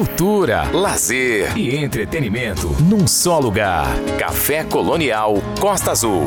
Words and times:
cultura, 0.00 0.62
lazer 0.72 1.54
e 1.58 1.76
entretenimento 1.76 2.68
num 2.80 3.06
só 3.06 3.38
lugar. 3.38 3.86
Café 4.18 4.64
Colonial 4.64 5.34
Costa 5.60 5.90
Azul. 5.90 6.26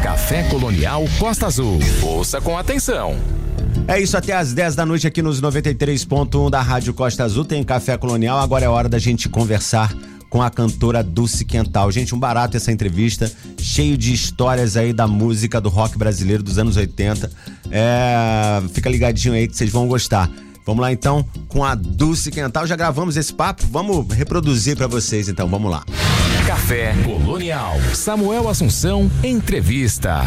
Café 0.00 0.44
Colonial 0.44 1.04
Costa 1.18 1.46
Azul. 1.46 1.80
Ouça 2.04 2.40
com 2.40 2.56
atenção. 2.56 3.16
É 3.88 4.00
isso, 4.00 4.16
até 4.16 4.32
às 4.32 4.52
10 4.52 4.76
da 4.76 4.86
noite 4.86 5.08
aqui 5.08 5.20
nos 5.22 5.42
93.1 5.42 6.48
da 6.48 6.62
Rádio 6.62 6.94
Costa 6.94 7.24
Azul 7.24 7.44
tem 7.44 7.64
Café 7.64 7.96
Colonial. 7.96 8.38
Agora 8.38 8.64
é 8.64 8.68
hora 8.68 8.88
da 8.88 9.00
gente 9.00 9.28
conversar 9.28 9.92
com 10.30 10.40
a 10.40 10.48
cantora 10.48 11.02
Dulce 11.02 11.44
Quental. 11.44 11.90
Gente, 11.90 12.14
um 12.14 12.18
barato 12.18 12.56
essa 12.56 12.70
entrevista, 12.70 13.28
cheio 13.58 13.98
de 13.98 14.12
histórias 14.12 14.76
aí 14.76 14.92
da 14.92 15.08
música 15.08 15.60
do 15.60 15.68
rock 15.68 15.98
brasileiro 15.98 16.44
dos 16.44 16.58
anos 16.58 16.76
80. 16.76 17.28
É, 17.72 18.62
fica 18.72 18.88
ligadinho 18.88 19.34
aí 19.34 19.48
que 19.48 19.56
vocês 19.56 19.72
vão 19.72 19.88
gostar. 19.88 20.30
Vamos 20.66 20.82
lá 20.82 20.92
então 20.92 21.24
com 21.46 21.64
a 21.64 21.76
Dulce 21.76 22.28
Quental. 22.32 22.66
Já 22.66 22.74
gravamos 22.74 23.16
esse 23.16 23.32
papo, 23.32 23.64
vamos 23.70 24.12
reproduzir 24.12 24.76
para 24.76 24.88
vocês 24.88 25.28
então. 25.28 25.46
Vamos 25.46 25.70
lá. 25.70 25.84
Café 26.44 26.92
Colonial. 27.04 27.76
Samuel 27.94 28.48
Assunção, 28.48 29.08
entrevista. 29.22 30.22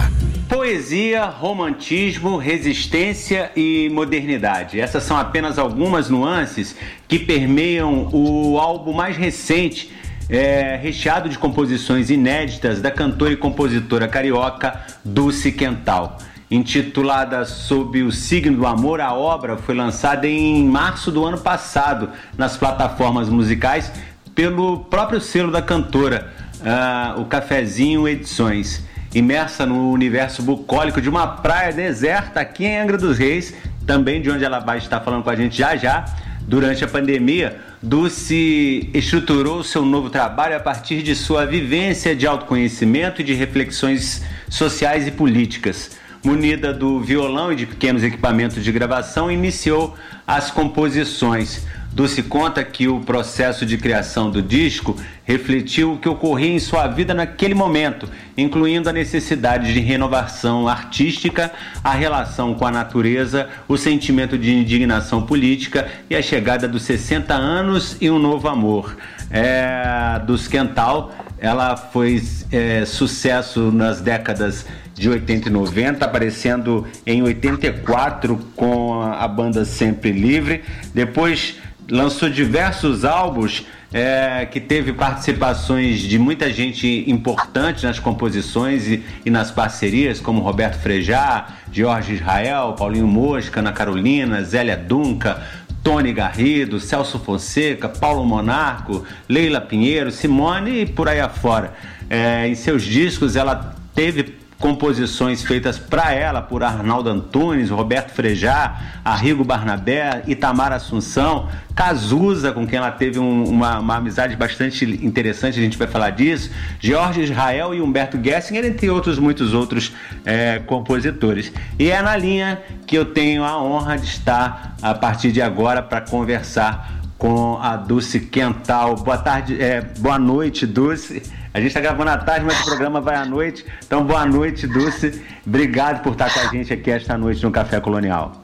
Poesia, 0.47 1.25
romantismo, 1.25 2.37
resistência 2.37 3.51
e 3.53 3.89
modernidade. 3.89 4.79
Essas 4.79 5.03
são 5.03 5.17
apenas 5.17 5.59
algumas 5.59 6.09
nuances 6.09 6.73
que 7.05 7.19
permeiam 7.19 8.09
o 8.13 8.57
álbum 8.57 8.93
mais 8.93 9.17
recente, 9.17 9.91
é, 10.29 10.79
recheado 10.81 11.27
de 11.27 11.37
composições 11.37 12.09
inéditas 12.09 12.81
da 12.81 12.89
cantora 12.89 13.33
e 13.33 13.37
compositora 13.37 14.07
carioca 14.07 14.85
Dulce 15.03 15.51
Quental. 15.51 16.17
Intitulada 16.51 17.45
Sob 17.45 18.01
o 18.01 18.11
Signo 18.11 18.57
do 18.57 18.65
Amor, 18.65 18.99
a 18.99 19.13
obra 19.13 19.55
foi 19.55 19.75
lançada 19.75 20.27
em 20.27 20.65
março 20.65 21.11
do 21.11 21.23
ano 21.23 21.37
passado 21.37 22.09
nas 22.35 22.57
plataformas 22.57 23.29
musicais 23.29 23.91
pelo 24.33 24.79
próprio 24.79 25.21
selo 25.21 25.51
da 25.51 25.61
cantora, 25.61 26.33
uh, 26.61 27.21
o 27.21 27.25
Cafezinho 27.25 28.07
Edições. 28.07 28.83
Imersa 29.13 29.63
no 29.63 29.91
universo 29.91 30.41
bucólico 30.41 30.99
de 30.99 31.07
uma 31.07 31.27
praia 31.27 31.71
deserta 31.71 32.39
aqui 32.39 32.65
em 32.65 32.79
Angra 32.79 32.97
dos 32.97 33.19
Reis, 33.19 33.53
também 33.85 34.19
de 34.19 34.31
onde 34.31 34.43
ela 34.43 34.59
vai 34.59 34.79
estar 34.79 35.01
falando 35.01 35.23
com 35.23 35.29
a 35.29 35.35
gente 35.35 35.55
já 35.55 35.75
já. 35.75 36.03
Durante 36.41 36.83
a 36.83 36.87
pandemia, 36.87 37.59
Dulce 37.81 38.89
estruturou 38.91 39.63
seu 39.63 39.85
novo 39.85 40.09
trabalho 40.09 40.55
a 40.55 40.59
partir 40.59 41.03
de 41.03 41.15
sua 41.15 41.45
vivência 41.45 42.15
de 42.15 42.25
autoconhecimento 42.25 43.21
e 43.21 43.23
de 43.23 43.35
reflexões 43.35 44.23
sociais 44.49 45.05
e 45.05 45.11
políticas 45.11 45.99
munida 46.23 46.73
do 46.73 46.99
violão 46.99 47.51
e 47.51 47.55
de 47.55 47.65
pequenos 47.65 48.03
equipamentos 48.03 48.63
de 48.63 48.71
gravação, 48.71 49.31
iniciou 49.31 49.95
as 50.27 50.51
composições. 50.51 51.65
Dulce 51.91 52.21
conta 52.21 52.63
que 52.63 52.87
o 52.87 52.99
processo 52.99 53.65
de 53.65 53.75
criação 53.75 54.29
do 54.29 54.43
disco 54.43 54.95
refletiu 55.25 55.93
o 55.93 55.97
que 55.97 56.07
ocorria 56.07 56.53
em 56.53 56.59
sua 56.59 56.87
vida 56.87 57.15
naquele 57.15 57.55
momento, 57.55 58.07
incluindo 58.37 58.87
a 58.89 58.93
necessidade 58.93 59.73
de 59.73 59.79
renovação 59.79 60.67
artística, 60.67 61.51
a 61.83 61.93
relação 61.93 62.53
com 62.53 62.65
a 62.65 62.71
natureza, 62.71 63.49
o 63.67 63.75
sentimento 63.75 64.37
de 64.37 64.53
indignação 64.53 65.23
política 65.23 65.89
e 66.09 66.15
a 66.15 66.21
chegada 66.21 66.67
dos 66.67 66.83
60 66.83 67.33
anos 67.33 67.97
e 67.99 68.09
um 68.09 68.19
novo 68.19 68.47
amor. 68.47 68.95
É, 69.31 70.21
dos 70.25 70.47
Quental, 70.47 71.11
ela 71.39 71.75
foi 71.75 72.21
é, 72.51 72.85
sucesso 72.85 73.71
nas 73.71 73.99
décadas 73.99 74.65
de 74.99 75.09
80 75.09 75.47
e 75.47 75.51
90, 75.51 76.03
aparecendo 76.03 76.85
em 77.05 77.23
84 77.23 78.37
com 78.53 79.01
a 79.01 79.25
banda 79.29 79.63
Sempre 79.63 80.11
Livre. 80.11 80.61
Depois 80.93 81.55
lançou 81.89 82.29
diversos 82.29 83.05
álbuns 83.05 83.65
é, 83.93 84.45
que 84.45 84.59
teve 84.59 84.91
participações 84.91 86.01
de 86.01 86.19
muita 86.19 86.51
gente 86.51 87.05
importante 87.07 87.85
nas 87.85 87.97
composições 87.97 88.87
e, 88.87 89.01
e, 89.25 89.29
nas 89.29 89.49
parcerias, 89.49 90.19
como 90.19 90.41
Roberto 90.41 90.79
Frejá, 90.81 91.47
Jorge 91.71 92.15
Israel, 92.15 92.75
Paulinho 92.77 93.07
Mosca, 93.07 93.61
Ana 93.61 93.71
Carolina, 93.71 94.43
Zélia 94.43 94.75
Dunca, 94.75 95.41
Tony 95.81 96.11
Garrido, 96.11 96.77
Celso 96.77 97.17
Fonseca, 97.19 97.87
Paulo 97.87 98.25
Monarco, 98.25 99.05
Leila 99.29 99.61
Pinheiro, 99.61 100.11
Simone 100.11 100.81
e 100.81 100.85
por 100.85 101.07
aí 101.07 101.21
afora. 101.21 101.73
É, 102.09 102.47
em 102.49 102.53
seus 102.53 102.83
discos 102.83 103.37
ela 103.37 103.75
teve 103.95 104.38
composições 104.59 105.41
feitas 105.41 105.79
para 105.79 106.13
ela 106.13 106.41
por 106.41 106.63
Arnaldo 106.63 107.09
Antunes, 107.09 107.69
Roberto 107.69 108.11
Frejá, 108.11 108.99
Arrigo 109.05 109.43
Barnabé, 109.43 110.21
Itamar 110.27 110.73
Assunção, 110.73 111.47
Cazuza, 111.73 112.51
com 112.51 112.67
quem 112.67 112.77
ela 112.77 112.91
teve 112.91 113.17
um, 113.17 113.45
uma, 113.45 113.79
uma, 113.79 113.95
amizade 113.95 114.35
bastante 114.35 114.83
interessante, 115.05 115.57
a 115.57 115.61
gente 115.61 115.77
vai 115.77 115.87
falar 115.87 116.09
disso, 116.09 116.51
Jorge 116.77 117.21
Israel 117.21 117.73
e 117.73 117.81
Humberto 117.81 118.19
Gessinger, 118.21 118.65
entre 118.65 118.89
outros 118.89 119.17
muitos 119.17 119.53
outros 119.53 119.93
é, 120.25 120.59
compositores. 120.59 121.53
E 121.79 121.89
é 121.89 122.01
na 122.01 122.17
linha 122.17 122.61
que 122.85 122.97
eu 122.97 123.05
tenho 123.05 123.45
a 123.45 123.63
honra 123.63 123.97
de 123.97 124.07
estar 124.07 124.75
a 124.81 124.93
partir 124.93 125.31
de 125.31 125.41
agora 125.41 125.81
para 125.81 126.01
conversar 126.01 126.99
com 127.17 127.57
a 127.61 127.77
Dulce 127.77 128.19
Quental. 128.19 128.95
Boa 128.95 129.17
tarde, 129.17 129.61
é, 129.61 129.81
boa 129.99 130.19
noite, 130.19 130.65
Dulce. 130.65 131.38
A 131.51 131.59
gente 131.59 131.69
está 131.69 131.79
gravando 131.79 132.11
à 132.11 132.17
tarde, 132.17 132.45
mas 132.45 132.59
o 132.61 132.65
programa 132.65 133.01
vai 133.01 133.15
à 133.15 133.25
noite. 133.25 133.65
Então, 133.83 134.03
boa 134.03 134.25
noite, 134.25 134.67
Dulce. 134.67 135.23
Obrigado 135.45 136.03
por 136.03 136.13
estar 136.13 136.31
com 136.31 136.39
a 136.41 136.45
gente 136.45 136.71
aqui 136.71 136.91
esta 136.91 137.17
noite 137.17 137.43
no 137.43 137.49
Café 137.49 137.79
Colonial. 137.79 138.38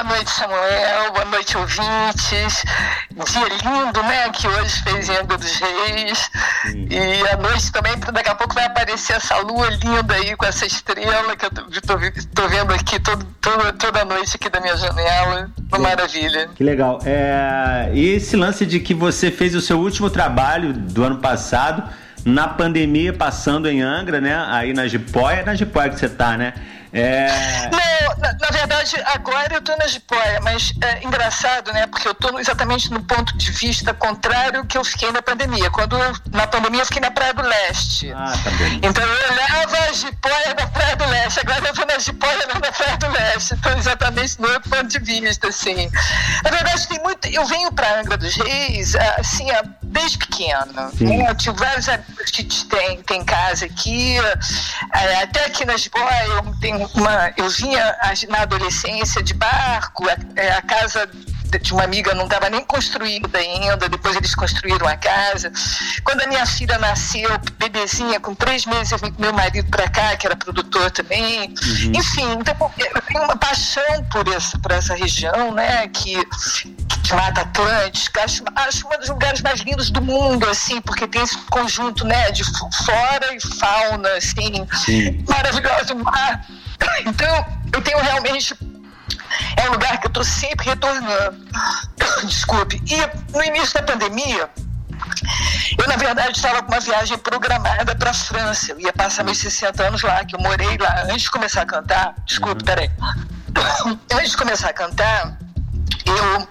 Boa 0.00 0.16
noite, 0.16 0.30
Samuel. 0.30 1.12
Boa 1.12 1.24
noite, 1.26 1.58
ouvintes. 1.58 2.64
Dia 3.10 3.48
lindo, 3.62 4.02
né? 4.02 4.30
Que 4.30 4.48
hoje 4.48 4.82
fez 4.82 5.10
em 5.10 5.12
Angra 5.12 5.36
dos 5.36 5.60
Reis. 5.60 6.30
Sim. 6.70 6.88
E 6.88 7.28
a 7.28 7.36
noite 7.36 7.70
também, 7.70 7.92
daqui 8.10 8.30
a 8.30 8.34
pouco 8.34 8.54
vai 8.54 8.64
aparecer 8.64 9.16
essa 9.16 9.36
lua 9.40 9.68
linda 9.68 10.14
aí 10.14 10.34
com 10.36 10.46
essa 10.46 10.64
estrela 10.64 11.36
que 11.36 11.44
eu 11.44 11.50
tô, 11.50 11.62
tô, 11.64 11.98
tô 12.34 12.48
vendo 12.48 12.72
aqui 12.72 12.98
todo, 12.98 13.26
todo, 13.42 13.72
toda 13.74 14.02
noite 14.06 14.36
aqui 14.36 14.48
da 14.48 14.58
minha 14.58 14.74
janela. 14.74 15.50
Uma 15.70 15.78
maravilha. 15.78 16.48
Que 16.54 16.64
legal. 16.64 17.00
É... 17.04 17.90
E 17.92 18.14
esse 18.14 18.36
lance 18.36 18.64
de 18.64 18.80
que 18.80 18.94
você 18.94 19.30
fez 19.30 19.54
o 19.54 19.60
seu 19.60 19.78
último 19.78 20.08
trabalho 20.08 20.72
do 20.72 21.04
ano 21.04 21.18
passado 21.18 21.82
na 22.24 22.48
pandemia, 22.48 23.12
passando 23.12 23.68
em 23.68 23.82
Angra, 23.82 24.18
né? 24.18 24.34
Aí 24.48 24.72
na 24.72 24.88
Jipoia, 24.88 25.40
é 25.40 25.44
na 25.44 25.54
Jipoia 25.54 25.90
que 25.90 25.98
você 25.98 26.08
tá, 26.08 26.38
né? 26.38 26.54
É... 26.92 27.28
Não, 27.70 28.16
na, 28.18 28.32
na, 28.32 28.48
verdade, 28.50 28.96
agora 29.06 29.54
eu 29.54 29.62
tô 29.62 29.76
na 29.76 29.86
jipoia, 29.86 30.40
mas 30.42 30.72
é 30.82 31.04
engraçado, 31.04 31.72
né? 31.72 31.86
Porque 31.86 32.08
eu 32.08 32.14
tô 32.14 32.38
exatamente 32.38 32.90
no 32.90 33.02
ponto 33.04 33.36
de 33.36 33.50
vista 33.52 33.94
contrário 33.94 34.64
que 34.64 34.76
eu 34.76 34.84
fiquei 34.84 35.12
na 35.12 35.22
pandemia. 35.22 35.70
Quando 35.70 35.96
na 36.32 36.46
pandemia 36.46 36.80
eu 36.80 36.86
fiquei 36.86 37.00
na 37.00 37.10
Praia 37.10 37.32
do 37.32 37.42
Leste. 37.42 38.12
Ah, 38.12 38.32
tá 38.42 38.50
bem. 38.50 38.80
Então 38.82 39.04
eu 39.04 39.32
olhava 39.32 39.78
a 39.88 39.92
jipoia 39.92 40.54
da 40.54 40.66
Praia 40.66 40.96
do 40.96 41.06
Leste, 41.06 41.40
agora 41.40 41.68
eu 41.68 41.74
tô 41.74 41.84
na 41.84 41.98
jipoia 41.98 42.46
não 42.52 42.60
na 42.60 42.72
Praia 42.72 42.96
do 42.96 43.08
Leste. 43.08 43.54
Então 43.54 43.78
exatamente 43.78 44.40
no 44.40 44.48
outro 44.48 44.70
ponto 44.70 44.86
de 44.86 44.98
vista, 44.98 45.48
assim. 45.48 45.90
Na 46.42 46.50
verdade, 46.50 46.88
tem 46.88 47.00
muito. 47.02 47.28
Eu 47.28 47.44
venho 47.46 47.70
para 47.72 48.00
Angra 48.00 48.16
dos 48.16 48.34
Reis, 48.34 48.96
assim, 49.18 49.46
desde 49.82 50.18
pequena. 50.18 50.90
Né? 51.00 51.28
Eu 51.28 51.34
tive 51.36 51.56
vários 51.56 51.88
amigos 51.88 52.30
que 52.30 52.44
tem, 52.44 53.02
tem 53.02 53.24
casa 53.24 53.66
aqui, 53.66 54.16
é, 54.94 55.22
até 55.22 55.46
aqui 55.46 55.64
na 55.64 55.76
jipoia 55.76 56.26
eu 56.26 56.54
tenho 56.60 56.79
uma, 56.94 57.32
eu 57.36 57.48
vinha 57.50 57.96
na 58.28 58.42
adolescência 58.42 59.22
de 59.22 59.34
barco, 59.34 60.08
a, 60.08 60.16
é, 60.36 60.52
a 60.52 60.62
casa 60.62 61.08
de 61.58 61.72
uma 61.72 61.84
amiga 61.84 62.14
não 62.14 62.24
estava 62.24 62.48
nem 62.48 62.64
construída 62.64 63.38
ainda, 63.38 63.88
depois 63.88 64.14
eles 64.16 64.34
construíram 64.34 64.86
a 64.86 64.96
casa. 64.96 65.50
Quando 66.04 66.22
a 66.22 66.26
minha 66.26 66.46
filha 66.46 66.78
nasceu, 66.78 67.28
bebezinha, 67.58 68.20
com 68.20 68.34
três 68.34 68.66
meses, 68.66 68.92
eu 68.92 68.98
vim 68.98 69.10
com 69.10 69.20
meu 69.20 69.32
marido 69.32 69.68
para 69.68 69.88
cá, 69.88 70.16
que 70.16 70.26
era 70.26 70.36
produtor 70.36 70.90
também. 70.90 71.48
Uhum. 71.48 71.92
Enfim, 71.94 72.32
então, 72.32 72.72
eu 72.78 73.02
tenho 73.02 73.24
uma 73.24 73.36
paixão 73.36 74.04
por 74.10 74.28
essa, 74.28 74.58
por 74.58 74.70
essa 74.70 74.94
região, 74.94 75.52
né, 75.52 75.88
que, 75.88 76.16
que 77.02 77.14
Mata 77.14 77.40
Atlântica, 77.40 78.24
acho, 78.24 78.44
acho 78.54 78.86
um 78.86 78.98
dos 78.98 79.08
lugares 79.08 79.40
mais 79.40 79.60
lindos 79.60 79.90
do 79.90 80.00
mundo, 80.00 80.48
assim, 80.48 80.80
porque 80.80 81.06
tem 81.08 81.22
esse 81.22 81.36
conjunto, 81.50 82.04
né, 82.04 82.30
de 82.30 82.44
flora 82.44 83.34
e 83.34 83.40
fauna, 83.40 84.08
assim, 84.12 84.66
Sim. 84.84 85.24
maravilhoso 85.26 85.96
mar 85.96 86.44
então, 87.06 87.46
eu 87.72 87.82
tenho 87.82 87.98
realmente. 87.98 88.54
É 89.56 89.68
um 89.68 89.72
lugar 89.72 89.98
que 89.98 90.06
eu 90.06 90.08
estou 90.08 90.24
sempre 90.24 90.66
retornando. 90.66 91.46
Desculpe. 92.26 92.82
E 92.86 93.36
no 93.36 93.42
início 93.44 93.74
da 93.74 93.82
pandemia, 93.82 94.50
eu, 95.78 95.88
na 95.88 95.96
verdade, 95.96 96.36
estava 96.36 96.62
com 96.62 96.72
uma 96.72 96.80
viagem 96.80 97.16
programada 97.18 97.94
para 97.94 98.10
a 98.10 98.14
França. 98.14 98.72
Eu 98.72 98.80
ia 98.80 98.92
passar 98.92 99.24
meus 99.24 99.38
60 99.38 99.82
anos 99.82 100.02
lá, 100.02 100.24
que 100.24 100.34
eu 100.34 100.40
morei 100.40 100.76
lá 100.78 101.04
antes 101.04 101.22
de 101.22 101.30
começar 101.30 101.62
a 101.62 101.66
cantar. 101.66 102.14
Desculpe, 102.24 102.62
uhum. 102.62 102.66
peraí. 102.66 102.90
Antes 104.12 104.30
de 104.30 104.36
começar 104.36 104.70
a 104.70 104.72
cantar, 104.72 105.38
eu 106.06 106.48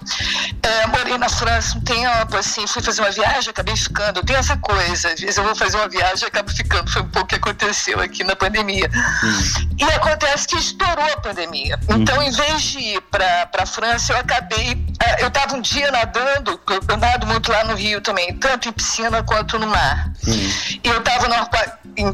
é, 0.63 0.88
morei 0.88 1.18
na 1.18 1.30
França 1.30 1.77
um 1.77 1.81
tempo, 1.81 2.38
assim, 2.38 2.65
fui 2.68 2.81
fazer 2.81 3.01
uma 3.01 3.12
viagem, 3.12 3.50
acabei 3.50 3.75
ficando. 3.75 4.24
Tenho 4.24 4.39
essa 4.39 4.57
coisa, 4.57 5.09
às 5.09 5.19
vezes 5.19 5.38
eu 5.38 5.44
vou 5.44 5.56
fazer 5.56 5.77
uma 5.77 5.88
viagem 5.88 6.24
e 6.24 6.27
acabo 6.27 6.51
ficando. 6.51 6.89
Foi 6.91 7.01
um 7.01 7.09
pouco 7.09 7.25
o 7.25 7.27
que 7.27 7.36
aconteceu 7.36 8.00
aqui 8.00 8.24
na 8.24 8.36
pandemia. 8.36 8.89
Hum. 9.24 9.69
E 9.77 9.83
acontece 9.83 10.47
que 10.47 10.57
estourou 10.57 11.06
a 11.13 11.18
pandemia. 11.18 11.80
Então, 11.89 12.19
hum. 12.19 12.24
em 12.24 12.31
vez 12.31 12.62
de 12.62 12.80
ir 12.80 13.01
para 13.01 13.50
a 13.57 13.65
França, 13.65 14.13
eu 14.13 14.18
acabei. 14.18 14.86
Eh, 15.01 15.24
eu 15.24 15.27
estava 15.27 15.56
um 15.56 15.62
dia 15.62 15.92
nadando, 15.92 16.59
eu 16.68 16.97
nado 16.97 17.27
muito 17.27 17.51
lá 17.51 17.63
no 17.63 17.75
Rio 17.75 18.01
também, 18.01 18.33
tanto 18.38 18.69
em 18.69 18.71
piscina 18.71 19.24
quanto 19.24 19.57
no 19.59 19.68
mar. 19.68 20.12
Hum. 20.27 20.51
E 20.83 20.88
eu 20.88 21.00
estava 21.00 21.30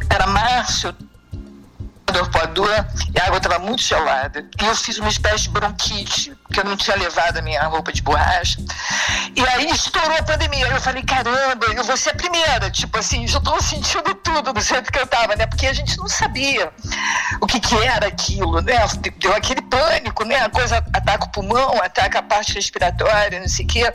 era 0.09 0.27
março, 0.27 0.93
arpoador 2.07 2.85
e 3.13 3.19
a 3.19 3.25
água 3.25 3.37
estava 3.37 3.59
muito 3.59 3.81
gelada. 3.81 4.45
E 4.61 4.65
eu 4.65 4.75
fiz 4.75 4.97
uma 4.97 5.09
espécie 5.09 5.43
de 5.43 5.49
bronquite, 5.49 6.33
porque 6.55 6.59
eu 6.61 6.65
não 6.65 6.77
tinha 6.77 6.95
levado 6.95 7.37
a 7.37 7.41
minha 7.41 7.61
roupa 7.63 7.91
de 7.91 8.01
borracha. 8.01 8.57
E 9.35 9.41
aí 9.47 9.69
estourou 9.69 10.17
a 10.17 10.23
pandemia. 10.23 10.67
Eu 10.67 10.79
falei, 10.79 11.03
caramba, 11.03 11.65
eu 11.75 11.83
vou 11.83 11.97
ser 11.97 12.11
a 12.11 12.15
primeira. 12.15 12.71
Tipo 12.71 12.97
assim, 12.97 13.27
já 13.27 13.39
estou 13.39 13.61
sentindo 13.61 14.15
tudo 14.15 14.53
do 14.53 14.61
jeito 14.61 14.89
que 14.89 14.97
eu 14.97 15.03
estava, 15.03 15.35
né? 15.35 15.45
Porque 15.45 15.67
a 15.67 15.73
gente 15.73 15.97
não 15.97 16.07
sabia 16.07 16.71
o 17.41 17.45
que, 17.45 17.59
que 17.59 17.75
era 17.75 18.07
aquilo, 18.07 18.61
né? 18.61 18.75
Deu 19.19 19.35
aquele 19.35 19.61
pânico, 19.63 20.23
né? 20.23 20.37
A 20.45 20.49
coisa 20.49 20.77
ataca 20.77 21.25
o 21.25 21.29
pulmão, 21.29 21.81
ataca 21.83 22.19
a 22.19 22.23
parte 22.23 22.53
respiratória, 22.53 23.39
não 23.39 23.49
sei 23.49 23.65
o 23.65 23.67
quê. 23.67 23.91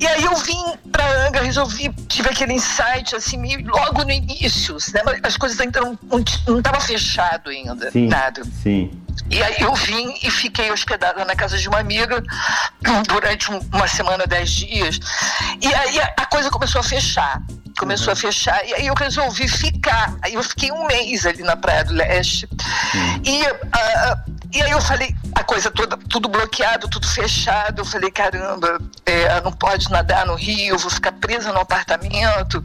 E 0.00 0.06
aí 0.06 0.24
eu 0.24 0.36
vim 0.36 0.78
para 0.90 1.26
Anga, 1.26 1.42
resolvi, 1.42 1.92
tive 2.08 2.30
aquele 2.30 2.54
insight, 2.54 3.14
assim, 3.14 3.36
meio 3.36 3.66
logo 3.66 4.04
no 4.04 4.10
início, 4.10 4.76
né? 4.94 5.02
As 5.22 5.36
coisas 5.36 5.60
ainda 5.60 5.80
não 5.80 5.98
estavam 6.58 6.80
fechadas 6.80 7.52
ainda, 7.52 7.90
sim, 7.90 8.08
nada. 8.08 8.42
Sim. 8.62 9.04
E 9.30 9.42
aí 9.42 9.56
eu 9.60 9.74
vim 9.74 10.14
e 10.22 10.30
fiquei 10.30 10.70
hospedada 10.70 11.24
na 11.24 11.34
casa 11.34 11.56
de 11.58 11.68
uma 11.74 11.80
amiga 11.80 12.22
durante 13.06 13.50
uma 13.50 13.88
semana, 13.88 14.26
dez 14.26 14.50
dias. 14.50 15.00
E 15.60 15.74
aí 15.74 16.00
a 16.00 16.26
coisa 16.26 16.50
começou 16.50 16.80
a 16.80 16.84
fechar 16.84 17.42
começou 17.78 18.08
uhum. 18.08 18.12
a 18.12 18.16
fechar. 18.16 18.66
E 18.66 18.74
aí 18.74 18.86
eu 18.86 18.94
resolvi 18.94 19.48
ficar. 19.48 20.14
Aí 20.22 20.34
eu 20.34 20.42
fiquei 20.42 20.70
um 20.70 20.86
mês 20.86 21.26
ali 21.26 21.42
na 21.42 21.56
Praia 21.56 21.84
do 21.84 21.92
Leste. 21.92 22.48
Uhum. 22.94 23.22
E, 23.24 23.42
uh, 23.42 24.32
e 24.52 24.62
aí 24.62 24.70
eu 24.70 24.80
falei, 24.80 25.14
a 25.34 25.42
coisa 25.42 25.70
toda, 25.70 25.96
tudo 26.08 26.28
bloqueado, 26.28 26.88
tudo 26.88 27.06
fechado. 27.08 27.80
Eu 27.80 27.84
falei, 27.84 28.10
caramba, 28.10 28.78
é, 29.04 29.40
não 29.40 29.52
pode 29.52 29.90
nadar 29.90 30.26
no 30.26 30.34
Rio, 30.34 30.78
vou 30.78 30.90
ficar 30.90 31.12
presa 31.12 31.52
no 31.52 31.60
apartamento 31.60 32.62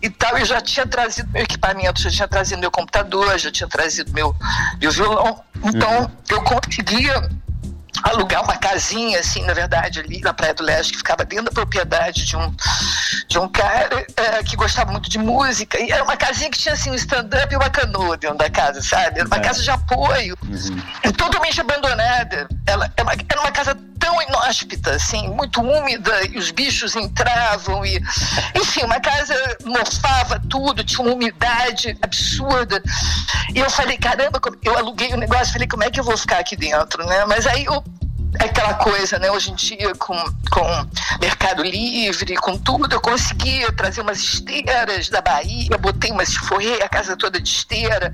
e 0.00 0.08
tal. 0.08 0.38
Eu 0.38 0.44
já 0.44 0.60
tinha 0.60 0.86
trazido 0.86 1.28
meu 1.30 1.42
equipamento, 1.42 2.00
já 2.00 2.10
tinha 2.10 2.28
trazido 2.28 2.60
meu 2.60 2.70
computador, 2.70 3.36
já 3.38 3.50
tinha 3.50 3.68
trazido 3.68 4.12
meu, 4.12 4.34
meu 4.80 4.90
violão. 4.90 5.42
Então 5.64 6.02
uhum. 6.02 6.10
eu 6.28 6.42
conseguia 6.42 7.28
alugar 8.02 8.42
uma 8.42 8.56
casinha, 8.56 9.20
assim, 9.20 9.42
na 9.42 9.52
verdade, 9.52 10.00
ali 10.00 10.20
na 10.20 10.32
Praia 10.32 10.54
do 10.54 10.62
Leste, 10.62 10.92
que 10.92 10.98
ficava 10.98 11.24
dentro 11.24 11.46
da 11.46 11.50
propriedade 11.50 12.24
de 12.24 12.36
um, 12.36 12.54
de 13.28 13.38
um 13.38 13.48
cara 13.48 14.06
é, 14.16 14.42
que 14.42 14.56
gostava 14.56 14.90
muito 14.90 15.10
de 15.10 15.18
música. 15.18 15.78
E 15.78 15.90
era 15.90 16.02
uma 16.02 16.16
casinha 16.16 16.50
que 16.50 16.58
tinha, 16.58 16.74
assim, 16.74 16.90
um 16.90 16.94
stand-up 16.94 17.52
e 17.52 17.56
uma 17.56 17.70
canoa 17.70 18.16
dentro 18.16 18.38
da 18.38 18.50
casa, 18.50 18.80
sabe? 18.80 19.20
Era 19.20 19.26
uma 19.26 19.36
é. 19.36 19.40
casa 19.40 19.62
de 19.62 19.70
apoio, 19.70 20.36
uhum. 20.42 21.12
totalmente 21.12 21.60
abandonada. 21.60 22.48
Ela, 22.66 22.92
era, 22.96 23.02
uma, 23.04 23.12
era 23.12 23.40
uma 23.40 23.52
casa 23.52 23.76
tão 23.98 24.20
inóspita, 24.22 24.92
assim, 24.92 25.28
muito 25.28 25.60
úmida, 25.60 26.26
e 26.26 26.36
os 26.36 26.50
bichos 26.50 26.96
entravam, 26.96 27.86
e 27.86 28.02
enfim, 28.56 28.82
uma 28.82 28.98
casa 28.98 29.34
mofava 29.64 30.40
tudo, 30.50 30.82
tinha 30.82 31.02
uma 31.06 31.14
umidade 31.14 31.96
absurda. 32.02 32.82
E 33.54 33.60
eu 33.60 33.70
falei, 33.70 33.96
caramba, 33.96 34.40
eu 34.62 34.76
aluguei 34.76 35.12
o 35.12 35.16
negócio, 35.16 35.52
falei, 35.52 35.68
como 35.68 35.84
é 35.84 35.90
que 35.90 36.00
eu 36.00 36.04
vou 36.04 36.16
ficar 36.16 36.38
aqui 36.38 36.56
dentro, 36.56 37.06
né? 37.06 37.24
Mas 37.26 37.46
aí 37.46 37.64
eu 37.64 37.74
é 37.74 37.81
aquela 38.38 38.74
coisa, 38.74 39.18
né? 39.18 39.30
Hoje 39.30 39.50
em 39.50 39.54
dia, 39.54 39.94
com, 39.94 40.16
com 40.50 40.86
Mercado 41.20 41.62
Livre, 41.62 42.34
com 42.36 42.56
tudo, 42.56 42.94
eu 42.94 43.00
consegui 43.00 43.60
trazer 43.72 44.00
umas 44.00 44.18
esteiras 44.18 45.08
da 45.08 45.20
Bahia, 45.20 45.76
botei 45.78 46.10
umas, 46.10 46.34
forrei 46.34 46.82
a 46.82 46.88
casa 46.88 47.16
toda 47.16 47.40
de 47.40 47.48
esteira, 47.48 48.12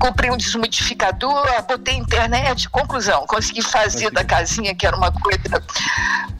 comprei 0.00 0.30
um 0.30 0.36
desmodificador, 0.36 1.46
botei 1.66 1.94
internet, 1.94 2.68
conclusão, 2.68 3.26
consegui 3.26 3.62
fazer 3.62 4.10
da 4.10 4.24
casinha, 4.24 4.74
que 4.74 4.86
era 4.86 4.96
uma 4.96 5.12
coisa, 5.12 5.62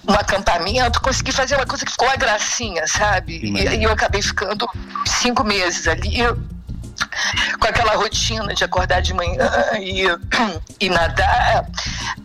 um 0.09 0.15
acampamento, 0.15 1.01
consegui 1.01 1.33
fazer 1.33 1.57
uma 1.57 1.67
coisa 1.67 1.85
que 1.85 1.93
ficou 1.93 2.09
uma 2.09 2.17
gracinha, 2.17 2.87
sabe? 2.87 3.41
E 3.43 3.69
aí 3.69 3.83
eu 3.83 3.93
acabei 3.93 4.23
ficando 4.23 4.69
cinco 5.07 5.45
meses 5.45 5.87
ali 5.87 6.23
com 7.59 7.67
aquela 7.67 7.95
rotina 7.95 8.55
de 8.55 8.65
acordar 8.65 9.01
de 9.01 9.15
manhã 9.15 9.51
e, 9.81 10.05
e 10.81 10.89
nadar 10.89 11.67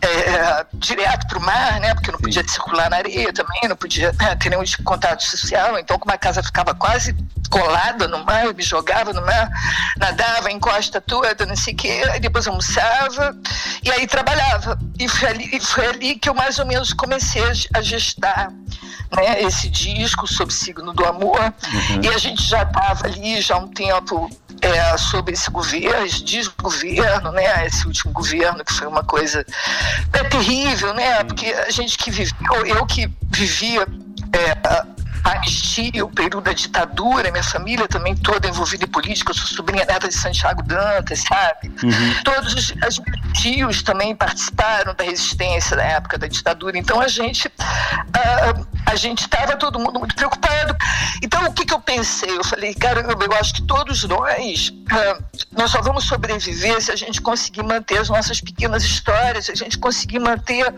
é, 0.00 0.66
direto 0.74 1.26
para 1.26 1.38
o 1.38 1.42
mar, 1.42 1.80
né? 1.80 1.94
Porque 1.94 2.10
não 2.10 2.18
podia 2.18 2.42
Sim. 2.42 2.48
circular 2.48 2.90
na 2.90 2.96
areia 2.96 3.32
também, 3.32 3.60
não 3.68 3.76
podia 3.76 4.12
né, 4.12 4.34
ter 4.36 4.50
nenhum 4.50 4.64
contato 4.84 5.22
social. 5.22 5.78
Então, 5.78 5.98
como 5.98 6.12
a 6.12 6.18
casa 6.18 6.42
ficava 6.42 6.74
quase 6.74 7.16
colada 7.50 8.06
no 8.06 8.24
mar, 8.24 8.44
eu 8.44 8.54
me 8.54 8.62
jogava 8.62 9.12
no 9.12 9.22
mar, 9.22 9.48
nadava, 9.96 10.50
encosta 10.50 11.00
toda, 11.00 11.46
não 11.46 11.56
sei 11.56 11.72
o 11.72 11.76
quê, 11.76 12.02
aí 12.10 12.20
depois 12.20 12.46
almoçava 12.46 13.36
e 13.82 13.90
aí 13.90 14.06
trabalhava. 14.06 14.78
E 14.98 15.08
foi 15.08 15.28
ali, 15.28 15.60
foi 15.60 15.86
ali 15.86 16.14
que 16.16 16.28
eu 16.28 16.34
mais 16.34 16.58
ou 16.58 16.66
menos 16.66 16.92
comecei 16.92 17.42
a 17.74 17.80
gestar 17.80 18.50
né, 19.14 19.42
esse 19.42 19.68
disco 19.68 20.26
sobre 20.26 20.54
signo 20.54 20.92
do 20.92 21.04
amor. 21.04 21.40
Uhum. 21.40 22.02
E 22.02 22.08
a 22.08 22.18
gente 22.18 22.42
já 22.42 22.62
estava 22.62 23.06
ali 23.06 23.40
já 23.40 23.56
há 23.56 23.58
um 23.58 23.68
tempo 23.68 24.28
é, 24.60 24.96
sobre 24.96 25.34
esse 25.34 25.50
governo, 25.50 26.04
esse 26.04 26.22
desgoverno, 26.24 27.32
né? 27.32 27.66
Esse 27.66 27.86
último 27.86 28.12
governo 28.12 28.64
que 28.64 28.72
foi 28.72 28.86
uma 28.86 29.04
coisa 29.04 29.44
é 30.12 30.24
terrível, 30.24 30.94
né? 30.94 31.22
Porque 31.24 31.46
a 31.46 31.70
gente 31.70 31.96
que 31.98 32.10
viveu, 32.10 32.66
eu 32.66 32.86
que 32.86 33.10
vivia 33.30 33.86
a 35.28 35.36
anistia, 35.36 36.04
o 36.04 36.10
período 36.10 36.40
da 36.40 36.52
ditadura, 36.54 37.30
minha 37.30 37.44
família 37.44 37.86
também 37.86 38.16
toda 38.16 38.48
envolvida 38.48 38.84
em 38.84 38.88
política, 38.88 39.30
eu 39.30 39.34
sou 39.34 39.46
sobrinha 39.46 39.84
neta 39.84 40.08
de 40.08 40.14
Santiago 40.14 40.62
Dantas, 40.62 41.20
sabe? 41.20 41.68
Uhum. 41.82 42.22
Todos 42.24 42.54
os, 42.54 42.70
os 42.70 42.98
meus 42.98 43.32
tios 43.34 43.82
também 43.82 44.16
participaram 44.16 44.94
da 44.94 45.04
resistência 45.04 45.76
na 45.76 45.82
época 45.82 46.16
da 46.16 46.26
ditadura, 46.26 46.78
então 46.78 47.00
a 47.00 47.08
gente 47.08 47.46
uh, 47.46 48.66
a 48.86 48.96
gente 48.96 49.20
estava 49.20 49.54
todo 49.56 49.78
mundo 49.78 49.98
muito 49.98 50.14
preocupado. 50.14 50.74
Então 51.22 51.44
o 51.46 51.52
que, 51.52 51.66
que 51.66 51.74
eu 51.74 51.80
pensei? 51.80 52.30
Eu 52.30 52.44
falei, 52.44 52.72
caramba, 52.74 53.22
eu 53.22 53.32
acho 53.34 53.54
que 53.54 53.62
todos 53.62 54.04
nós 54.04 54.70
uh, 54.70 55.24
nós 55.52 55.70
só 55.70 55.82
vamos 55.82 56.04
sobreviver 56.04 56.80
se 56.80 56.90
a 56.90 56.96
gente 56.96 57.20
conseguir 57.20 57.62
manter 57.62 57.98
as 57.98 58.08
nossas 58.08 58.40
pequenas 58.40 58.82
histórias, 58.82 59.46
se 59.46 59.52
a 59.52 59.54
gente 59.54 59.76
conseguir 59.76 60.20
manter 60.20 60.72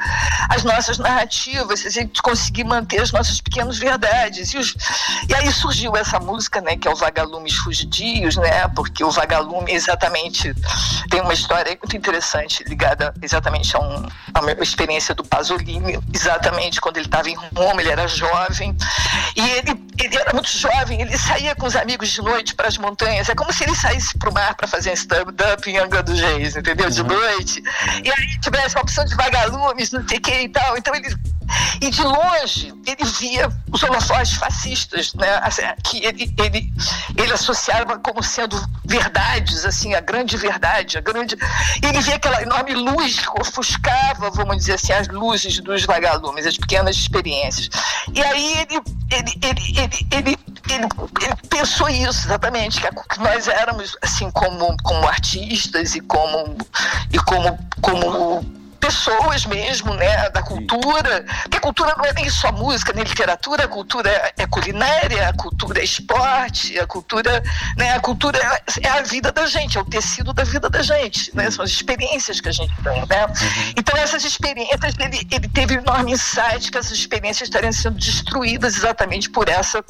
as 0.49 0.65
nossas 0.65 0.99
narrativas, 0.99 1.81
se 1.81 1.87
a 1.87 1.91
gente 1.91 2.21
conseguir 2.21 2.65
manter 2.65 3.01
as 3.01 3.13
nossas 3.13 3.41
pequenas 3.41 3.79
verdades. 3.79 4.40
E, 4.41 4.59
os, 4.59 4.75
e, 5.29 5.35
aí 5.35 5.51
surgiu 5.53 5.97
essa 5.97 6.19
música, 6.19 6.61
né, 6.61 6.77
que 6.77 6.89
é 6.89 6.91
o 6.91 6.97
Vagalumes 6.97 7.55
Fugidios, 7.57 8.37
né, 8.37 8.69
porque 8.69 9.05
o 9.05 9.11
vagalume 9.11 9.73
exatamente 9.73 10.55
tem 11.11 11.21
uma 11.21 11.35
história 11.35 11.77
muito 11.81 11.97
interessante 11.97 12.65
ligada 12.65 13.13
exatamente 13.21 13.77
a, 13.77 13.81
um, 13.81 14.07
a 14.35 14.41
uma 14.41 14.53
experiência 14.53 15.15
do 15.15 15.25
Pasolini, 15.25 15.99
exatamente 16.13 16.81
quando 16.81 16.97
ele 16.97 17.07
estava 17.07 17.29
em 17.29 17.35
Roma, 17.35 17.81
ele 17.81 17.91
era 17.91 18.07
jovem, 18.09 18.77
e 19.37 19.41
ele, 19.41 19.85
ele 19.99 20.17
era 20.17 20.33
muito 20.33 20.51
jovem, 20.51 21.01
ele 21.01 21.17
saía 21.19 21.55
com 21.55 21.67
os 21.67 21.77
amigos 21.77 22.09
de 22.09 22.23
noite 22.23 22.55
para 22.55 22.69
as 22.69 22.79
montanhas, 22.79 23.29
é 23.29 23.35
como 23.35 23.53
se 23.53 23.65
ele 23.65 23.75
saísse 23.75 24.17
para 24.19 24.31
o 24.31 24.35
mar 24.35 24.55
para 24.55 24.67
fazer 24.67 24.93
stand-up 24.93 25.69
em 25.69 25.79
Angra 25.79 26.03
dos 26.03 26.21
Reis, 26.21 26.57
entendeu? 26.57 26.89
De 26.91 27.03
uhum. 27.03 27.09
noite, 27.09 27.63
e 28.05 28.11
aí 28.11 28.41
tivesse 28.41 28.79
a 28.79 28.81
opção 28.81 29.05
de 29.05 29.15
vagalumes, 29.15 29.93
não 29.93 30.07
sei 30.07 30.19
o 30.19 30.21
que 30.21 30.41
e 30.41 30.49
tal, 30.49 30.77
então 30.77 30.95
ele 30.95 31.15
e 31.81 31.91
de 31.91 32.03
longe 32.03 32.73
ele 32.87 33.05
via 33.19 33.49
os 33.73 33.83
holofotes 33.83 34.30
fascistas, 34.35 35.15
né? 35.15 35.41
Assim, 35.43 35.63
que 35.85 36.05
ele, 36.05 36.33
ele, 36.39 36.73
ele 37.17 37.33
associava 37.33 37.99
como 37.99 38.23
sendo 38.23 38.61
verdades, 38.85 39.65
assim, 39.65 39.95
a 39.95 40.01
grande 40.01 40.37
verdade, 40.37 40.99
a 40.99 41.01
grande. 41.01 41.37
Ele 41.83 42.01
via 42.01 42.17
aquela 42.17 42.43
enorme 42.43 42.75
luz 42.75 43.19
que 43.19 43.41
ofuscava, 43.41 44.31
vamos 44.31 44.59
dizer 44.59 44.75
assim, 44.75 44.93
as 44.93 45.09
luzes 45.09 45.61
dos 45.61 45.85
vagalumes, 45.85 46.47
as 46.47 46.57
pequenas 46.57 46.97
experiências. 46.97 47.69
E 48.15 48.23
aí 48.23 48.59
ele, 48.59 48.81
ele, 49.11 49.39
ele, 49.43 49.81
ele, 49.81 50.07
ele, 50.11 50.39
ele, 50.69 50.89
ele 51.21 51.37
pensou 51.49 51.89
isso 51.89 52.27
exatamente, 52.27 52.81
que 52.81 53.21
nós 53.21 53.49
éramos 53.49 53.97
assim 54.03 54.31
como, 54.31 54.77
como 54.83 55.07
artistas 55.07 55.95
e 55.95 56.01
como, 56.01 56.57
e 57.13 57.19
como, 57.19 57.59
como 57.81 58.61
pessoas 58.91 59.47
mesmo, 59.47 59.95
né, 59.95 60.29
da 60.31 60.43
cultura, 60.43 61.25
porque 61.43 61.57
a 61.57 61.61
cultura 61.61 61.95
não 61.97 62.05
é 62.05 62.13
nem 62.13 62.29
só 62.29 62.51
música, 62.51 62.93
nem 62.93 63.05
literatura, 63.05 63.65
a 63.65 63.69
cultura 63.69 64.33
é 64.37 64.47
culinária, 64.47 65.29
a 65.29 65.33
cultura 65.33 65.81
é 65.81 65.85
esporte, 65.85 66.77
a 66.77 66.87
cultura, 66.87 67.41
né, 67.77 67.95
a 67.95 68.01
cultura 68.01 68.39
é 68.83 68.89
a 68.89 69.03
vida 69.03 69.31
da 69.31 69.47
gente, 69.47 69.79
é 69.79 69.81
o 69.81 69.85
tecido 69.85 70.33
da 70.33 70.43
vida 70.43 70.69
da 70.69 70.83
gente, 70.83 71.35
né, 71.37 71.49
são 71.53 71.65
as 71.65 71.71
experiências 71.71 72.41
que 72.41 72.49
a 72.49 72.53
gente 72.53 72.75
tem, 72.83 73.07
né. 73.07 73.27
Uhum. 73.27 73.73
Então 73.77 73.97
essas 73.97 74.25
experiências, 74.25 74.95
ele, 74.99 75.29
ele 75.31 75.49
teve 75.49 75.79
um 75.79 75.83
enorme 75.83 76.13
insight 76.13 76.71
que 76.71 76.77
essas 76.77 76.93
experiências 76.93 77.49
estariam 77.49 77.73
sendo 77.73 77.97
destruídas 77.97 78.77
exatamente 78.77 79.31
por 79.31 79.49
essa, 79.49 79.85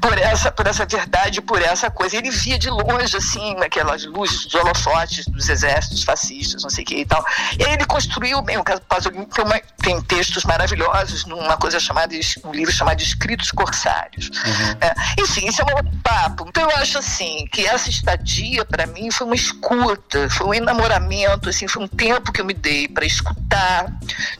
por 0.00 0.16
essa, 0.16 0.52
por 0.52 0.66
essa 0.68 0.86
verdade, 0.86 1.40
por 1.42 1.60
essa 1.60 1.90
coisa. 1.90 2.16
Ele 2.16 2.30
via 2.30 2.58
de 2.58 2.70
longe, 2.70 3.16
assim, 3.16 3.56
naquelas 3.56 4.04
luzes 4.04 4.44
dos 4.44 4.54
holofotes 4.54 5.26
dos 5.26 5.48
exércitos 5.48 6.04
fascistas, 6.04 6.62
não 6.62 6.70
sei 6.70 6.84
o 6.84 6.86
que 6.86 6.96
e 7.00 7.04
tal. 7.04 7.24
E 7.58 7.64
aí 7.64 7.72
ele 7.72 7.84
construiu 7.86 8.35
bem. 8.42 8.58
O 8.58 8.64
Pasolini 8.64 9.26
tem, 9.26 9.44
uma, 9.44 9.60
tem 9.82 10.02
textos 10.02 10.44
maravilhosos 10.44 11.24
numa 11.26 11.56
coisa 11.56 11.78
chamada, 11.78 12.14
um 12.44 12.52
livro 12.52 12.72
chamado 12.72 13.00
Escritos 13.00 13.50
Corsários. 13.50 14.28
Uhum. 14.28 14.76
É, 14.80 14.94
enfim, 15.20 15.46
isso 15.48 15.62
é 15.62 15.64
um 15.64 15.76
outro 15.76 15.98
papo. 16.02 16.46
Então 16.48 16.70
eu 16.70 16.76
acho 16.76 16.98
assim, 16.98 17.46
que 17.52 17.66
essa 17.66 17.88
estadia 17.90 18.64
para 18.64 18.86
mim 18.86 19.10
foi 19.10 19.26
uma 19.26 19.36
escuta, 19.36 20.28
foi 20.30 20.46
um 20.46 20.54
enamoramento, 20.54 21.48
assim, 21.48 21.66
foi 21.68 21.82
um 21.82 21.88
tempo 21.88 22.32
que 22.32 22.40
eu 22.40 22.44
me 22.44 22.54
dei 22.54 22.88
para 22.88 23.04
escutar 23.04 23.86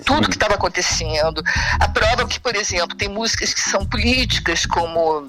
tudo 0.05 0.29
que 0.29 0.37
estava 0.37 0.55
acontecendo. 0.55 1.43
A 1.81 1.89
prova 1.89 2.27
que, 2.27 2.41
por 2.41 2.55
exemplo, 2.55 2.97
tem 2.97 3.09
músicas 3.09 3.53
que 3.53 3.61
são 3.61 3.85
políticas, 3.85 4.67
como 4.67 5.27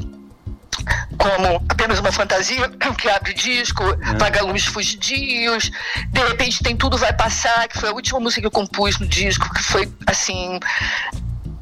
como 1.17 1.63
apenas 1.69 1.99
uma 1.99 2.11
fantasia 2.11 2.69
que 2.97 3.09
abre 3.09 3.33
disco, 3.33 3.83
é. 3.83 4.17
vagalumes 4.17 4.65
fugidios, 4.65 5.71
de 6.09 6.21
repente 6.27 6.63
tem 6.63 6.75
tudo 6.75 6.97
vai 6.97 7.13
passar, 7.13 7.67
que 7.67 7.79
foi 7.79 7.89
a 7.89 7.93
última 7.93 8.19
música 8.19 8.41
que 8.41 8.47
eu 8.47 8.51
compus 8.51 8.99
no 8.99 9.07
disco, 9.07 9.53
que 9.53 9.63
foi 9.63 9.91
assim 10.05 10.59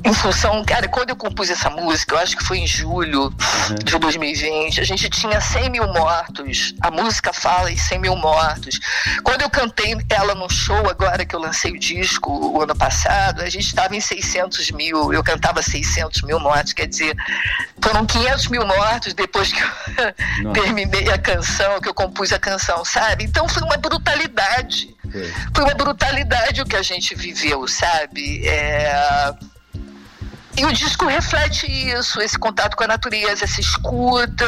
em 0.05 0.13
função, 0.13 0.63
cara, 0.63 0.87
quando 0.87 1.09
eu 1.09 1.15
compus 1.15 1.49
essa 1.49 1.67
música, 1.67 2.13
eu 2.13 2.19
acho 2.19 2.37
que 2.37 2.43
foi 2.43 2.59
em 2.59 2.67
julho 2.67 3.23
uhum. 3.23 3.75
de 3.83 3.97
2020, 3.97 4.79
a 4.79 4.83
gente 4.83 5.09
tinha 5.09 5.41
100 5.41 5.69
mil 5.71 5.87
mortos. 5.87 6.75
A 6.79 6.91
música 6.91 7.33
fala 7.33 7.71
em 7.71 7.77
100 7.77 7.99
mil 7.99 8.15
mortos. 8.15 8.79
Quando 9.23 9.41
eu 9.41 9.49
cantei 9.49 9.97
ela 10.09 10.35
no 10.35 10.47
show, 10.47 10.87
agora 10.87 11.25
que 11.25 11.35
eu 11.35 11.39
lancei 11.39 11.71
o 11.71 11.79
disco 11.79 12.31
o 12.31 12.61
ano 12.61 12.75
passado, 12.75 13.41
a 13.41 13.49
gente 13.49 13.65
estava 13.65 13.95
em 13.95 13.99
600 13.99 14.69
mil. 14.71 15.11
Eu 15.11 15.23
cantava 15.23 15.63
600 15.63 16.21
mil 16.21 16.39
mortos, 16.39 16.73
quer 16.73 16.85
dizer, 16.85 17.15
foram 17.81 18.05
500 18.05 18.47
mil 18.49 18.65
mortos 18.65 19.13
depois 19.15 19.51
que 19.51 19.61
eu 19.61 20.53
terminei 20.53 21.09
a 21.11 21.17
canção, 21.17 21.81
que 21.81 21.89
eu 21.89 21.95
compus 21.95 22.31
a 22.31 22.37
canção, 22.37 22.85
sabe? 22.85 23.23
Então 23.23 23.49
foi 23.49 23.63
uma 23.63 23.77
brutalidade. 23.77 24.95
Foi 25.53 25.63
uma 25.63 25.73
brutalidade 25.73 26.61
o 26.61 26.65
que 26.65 26.75
a 26.75 26.81
gente 26.83 27.15
viveu, 27.15 27.67
sabe? 27.67 28.45
É 28.47 29.33
e 30.57 30.65
o 30.65 30.71
disco 30.71 31.05
reflete 31.05 31.65
isso, 31.67 32.21
esse 32.21 32.37
contato 32.37 32.77
com 32.77 32.83
a 32.83 32.87
natureza, 32.87 33.43
essa 33.43 33.59
escuta. 33.59 34.45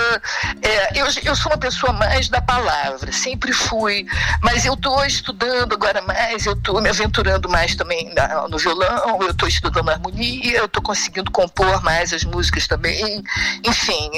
É, 0.61 0.99
eu, 0.99 1.05
eu 1.23 1.35
sou 1.35 1.51
uma 1.51 1.57
pessoa 1.57 1.91
mais 1.91 2.29
da 2.29 2.41
palavra, 2.41 3.11
sempre 3.11 3.51
fui, 3.51 4.05
mas 4.41 4.65
eu 4.65 4.73
estou 4.73 5.03
estudando 5.05 5.73
agora 5.73 6.01
mais, 6.01 6.45
eu 6.45 6.53
estou 6.53 6.81
me 6.81 6.89
aventurando 6.89 7.49
mais 7.49 7.75
também 7.75 8.13
na, 8.13 8.47
no 8.47 8.57
violão, 8.57 9.21
eu 9.21 9.31
estou 9.31 9.49
estudando 9.49 9.89
harmonia, 9.89 10.59
eu 10.59 10.65
estou 10.65 10.81
conseguindo 10.81 11.29
compor 11.29 11.83
mais 11.83 12.13
as 12.13 12.23
músicas 12.23 12.67
também. 12.67 13.21
Enfim, 13.65 14.11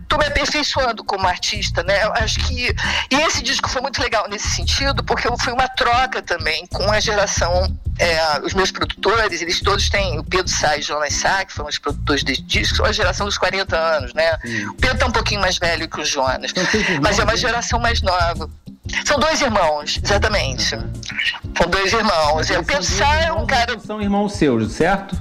estou 0.00 0.18
é, 0.18 0.22
me 0.22 0.26
aperfeiçoando 0.26 1.04
como 1.04 1.26
artista, 1.26 1.82
né? 1.82 2.04
Eu 2.04 2.12
acho 2.14 2.40
que. 2.40 2.74
E 3.10 3.14
esse 3.26 3.42
disco 3.42 3.68
foi 3.68 3.82
muito 3.82 4.00
legal 4.00 4.26
nesse 4.28 4.48
sentido, 4.50 5.04
porque 5.04 5.28
foi 5.38 5.52
uma 5.52 5.68
troca 5.68 6.22
também 6.22 6.66
com 6.66 6.90
a 6.90 6.98
geração 6.98 7.76
é, 7.98 8.40
os 8.44 8.54
meus 8.54 8.70
produtores, 8.70 9.42
eles 9.42 9.60
todos 9.60 9.88
têm, 9.88 10.18
o 10.18 10.24
Pedro 10.24 10.48
Sá 10.48 10.77
e 10.78 10.82
Jonas 10.82 11.14
Sá, 11.14 11.44
que 11.44 11.52
foram 11.52 11.68
os 11.68 11.78
produtores 11.78 12.22
desse 12.22 12.42
disco, 12.42 12.76
são 12.76 12.86
a 12.86 12.92
geração 12.92 13.26
dos 13.26 13.38
40 13.38 13.76
anos, 13.76 14.14
né? 14.14 14.38
Sim. 14.44 14.66
O 14.66 14.74
Pedro 14.74 14.98
tá 14.98 15.06
um 15.06 15.12
pouquinho 15.12 15.40
mais 15.40 15.58
velho 15.58 15.88
que 15.88 16.00
o 16.00 16.04
Jonas, 16.04 16.52
mas 17.02 17.18
é 17.18 17.24
uma 17.24 17.36
geração 17.36 17.78
mais 17.78 18.00
nova. 18.02 18.48
São 19.04 19.18
dois 19.18 19.40
irmãos, 19.40 20.00
exatamente. 20.02 20.74
Uhum. 20.74 20.92
São 21.56 21.66
dois 21.68 21.92
irmãos. 21.92 22.50
Eu 22.50 22.64
pensar 22.64 23.22
é 23.22 23.32
um 23.32 23.46
cara. 23.46 23.78
São 23.80 24.00
irmãos 24.00 24.32
seus, 24.34 24.72
certo? 24.72 25.16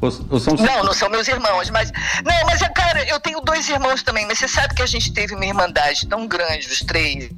Ou, 0.00 0.10
ou 0.30 0.40
são... 0.40 0.54
Não, 0.54 0.82
não 0.82 0.92
são 0.92 1.10
meus 1.10 1.28
irmãos, 1.28 1.70
mas. 1.70 1.92
Não, 2.24 2.46
mas, 2.46 2.60
cara, 2.74 3.04
eu 3.08 3.20
tenho 3.20 3.40
dois 3.40 3.68
irmãos 3.68 4.02
também, 4.02 4.26
mas 4.26 4.38
você 4.38 4.48
sabe 4.48 4.74
que 4.74 4.82
a 4.82 4.86
gente 4.86 5.12
teve 5.12 5.34
uma 5.34 5.44
irmandade 5.44 6.06
tão 6.08 6.26
grande, 6.26 6.66
os 6.68 6.80
três 6.80 7.30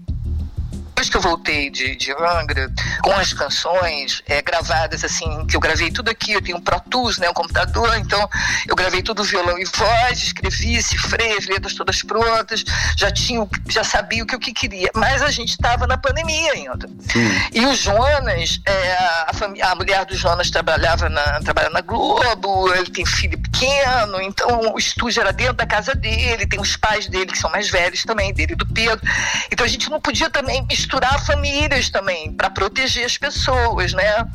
depois 0.95 1.11
que 1.11 1.17
eu 1.17 1.21
voltei 1.21 1.71
de, 1.71 1.97
de 1.97 2.13
Angra, 2.13 2.73
com 3.03 3.11
as 3.13 3.33
canções 3.33 4.23
é, 4.27 4.41
gravadas, 4.41 5.03
assim, 5.03 5.45
que 5.47 5.57
eu 5.57 5.61
gravei 5.61 5.91
tudo 5.91 6.09
aqui, 6.09 6.33
eu 6.33 6.41
tenho 6.41 6.57
um 6.57 6.61
Pro 6.61 6.81
Tools, 6.89 7.19
né, 7.19 7.29
um 7.29 7.35
computador, 7.35 7.97
então 7.99 8.29
eu 8.69 8.77
gravei 8.77 9.03
tudo 9.03 9.25
violão 9.25 9.59
e 9.59 9.65
voz, 9.65 10.23
escrevi, 10.23 10.81
cifrei 10.81 11.37
as 11.37 11.47
letras 11.47 11.75
todas 11.75 12.01
prontas, 12.03 12.65
já 12.97 13.11
tinha, 13.11 13.45
já 13.69 13.83
sabia 13.83 14.23
o 14.23 14.27
que 14.27 14.37
eu 14.37 14.39
queria, 14.39 14.89
mas 14.95 15.21
a 15.21 15.33
gente 15.33 15.51
estava 15.51 15.85
na 15.85 15.99
pandemia 15.99 16.53
ainda. 16.53 16.89
Sim. 17.13 17.29
E 17.53 17.67
o 17.67 17.75
Jonas, 17.75 18.61
é, 18.65 18.93
a, 18.93 19.31
a, 19.71 19.75
mulher 19.75 20.05
do 20.05 20.15
Jonas 20.15 20.49
trabalhava 20.49 21.09
na, 21.09 21.41
trabalha 21.41 21.71
na 21.71 21.81
Globo, 21.81 22.73
ele 22.73 22.91
tem 22.91 23.05
filho 23.05 23.39
pequeno, 23.39 24.21
então 24.21 24.73
o 24.73 24.79
estúdio 24.79 25.21
era 25.21 25.33
dentro 25.33 25.55
da 25.55 25.67
casa 25.67 25.93
dele, 25.93 26.47
tem 26.47 26.61
os 26.61 26.77
pais 26.77 27.09
dele 27.09 27.33
que 27.33 27.39
são 27.39 27.51
mais 27.51 27.69
velhos 27.69 28.05
também, 28.05 28.33
dele 28.33 28.53
e 28.53 28.57
do 28.57 28.67
Pedro. 28.67 29.05
Então 29.51 29.67
a 29.67 29.69
gente 29.69 29.91
não 29.91 30.01
podia 30.01 30.31
também 30.31 30.65
misturar 30.69 30.84
famílias 31.25 31.91
também 31.91 32.33
para 32.33 32.51
proteger 32.51 33.05
as 33.05 33.17
pessoas, 33.17 33.93
né? 33.93 34.27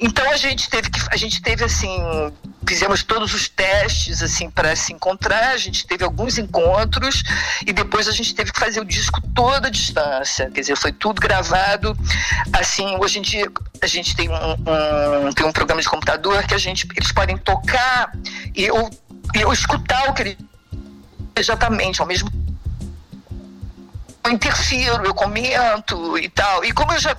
Então 0.00 0.28
a 0.30 0.36
gente 0.36 0.68
teve 0.68 0.90
que 0.90 1.00
a 1.10 1.16
gente 1.16 1.40
teve 1.42 1.64
assim 1.64 1.98
fizemos 2.66 3.02
todos 3.02 3.34
os 3.34 3.48
testes 3.48 4.22
assim 4.22 4.50
para 4.50 4.74
se 4.74 4.92
encontrar, 4.92 5.50
a 5.50 5.56
gente 5.56 5.86
teve 5.86 6.02
alguns 6.02 6.38
encontros 6.38 7.22
e 7.66 7.72
depois 7.72 8.08
a 8.08 8.12
gente 8.12 8.34
teve 8.34 8.52
que 8.52 8.58
fazer 8.58 8.80
o 8.80 8.84
disco 8.84 9.20
toda 9.34 9.68
a 9.68 9.70
distância, 9.70 10.50
quer 10.50 10.60
dizer, 10.60 10.76
foi 10.76 10.92
tudo 10.92 11.20
gravado 11.20 11.96
assim, 12.52 12.96
hoje 12.96 13.18
em 13.18 13.22
dia 13.22 13.50
a 13.82 13.86
gente 13.86 14.16
tem 14.16 14.28
um, 14.28 14.34
um 14.34 15.32
tem 15.32 15.46
um 15.46 15.52
programa 15.52 15.82
de 15.82 15.88
computador 15.88 16.42
que 16.44 16.54
a 16.54 16.58
gente 16.58 16.88
eles 16.96 17.12
podem 17.12 17.36
tocar 17.36 18.12
e 18.54 18.64
eu, 18.64 18.90
eu 19.34 19.52
escutar 19.52 20.08
o 20.08 20.14
que 20.14 20.22
eles 20.22 20.36
exatamente 21.36 22.00
ao 22.00 22.06
mesmo 22.06 22.30
tempo 22.30 22.53
eu 24.24 24.30
interfiro, 24.30 25.04
eu 25.04 25.14
comento 25.14 26.18
e 26.18 26.28
tal. 26.28 26.64
E 26.64 26.72
como 26.72 26.92
eu 26.92 26.98
já 26.98 27.16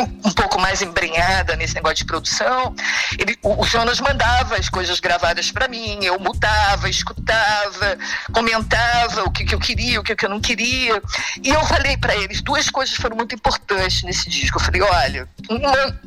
um 0.00 0.30
pouco 0.32 0.58
mais 0.58 0.80
embrenhada 0.80 1.54
nesse 1.56 1.74
negócio 1.74 1.96
de 1.96 2.04
produção, 2.06 2.74
ele, 3.18 3.36
o, 3.42 3.60
o 3.60 3.64
Jonas 3.64 4.00
mandava 4.00 4.56
as 4.56 4.68
coisas 4.68 4.98
gravadas 5.00 5.50
para 5.50 5.68
mim, 5.68 5.98
eu 6.02 6.18
mudava, 6.18 6.88
escutava, 6.88 7.98
comentava 8.32 9.24
o 9.24 9.30
que, 9.30 9.44
que 9.44 9.54
eu 9.54 9.58
queria, 9.58 10.00
o 10.00 10.02
que, 10.02 10.16
que 10.16 10.24
eu 10.24 10.30
não 10.30 10.40
queria. 10.40 11.02
E 11.42 11.50
eu 11.50 11.62
falei 11.66 11.96
para 11.96 12.16
eles, 12.16 12.40
duas 12.40 12.70
coisas 12.70 12.96
foram 12.96 13.16
muito 13.16 13.34
importantes 13.34 14.02
nesse 14.02 14.30
disco. 14.30 14.58
Eu 14.58 14.64
falei, 14.64 14.80
olha, 14.80 15.28
uma 15.50 16.00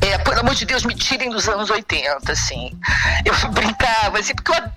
é, 0.00 0.18
pelo 0.18 0.40
amor 0.40 0.54
de 0.54 0.64
Deus, 0.64 0.84
me 0.84 0.94
tirem 0.94 1.30
dos 1.30 1.48
anos 1.48 1.70
80, 1.70 2.32
assim. 2.32 2.70
Eu 3.24 3.34
brincava, 3.50 4.18
assim, 4.18 4.34
porque 4.34 4.52
eu 4.52 4.70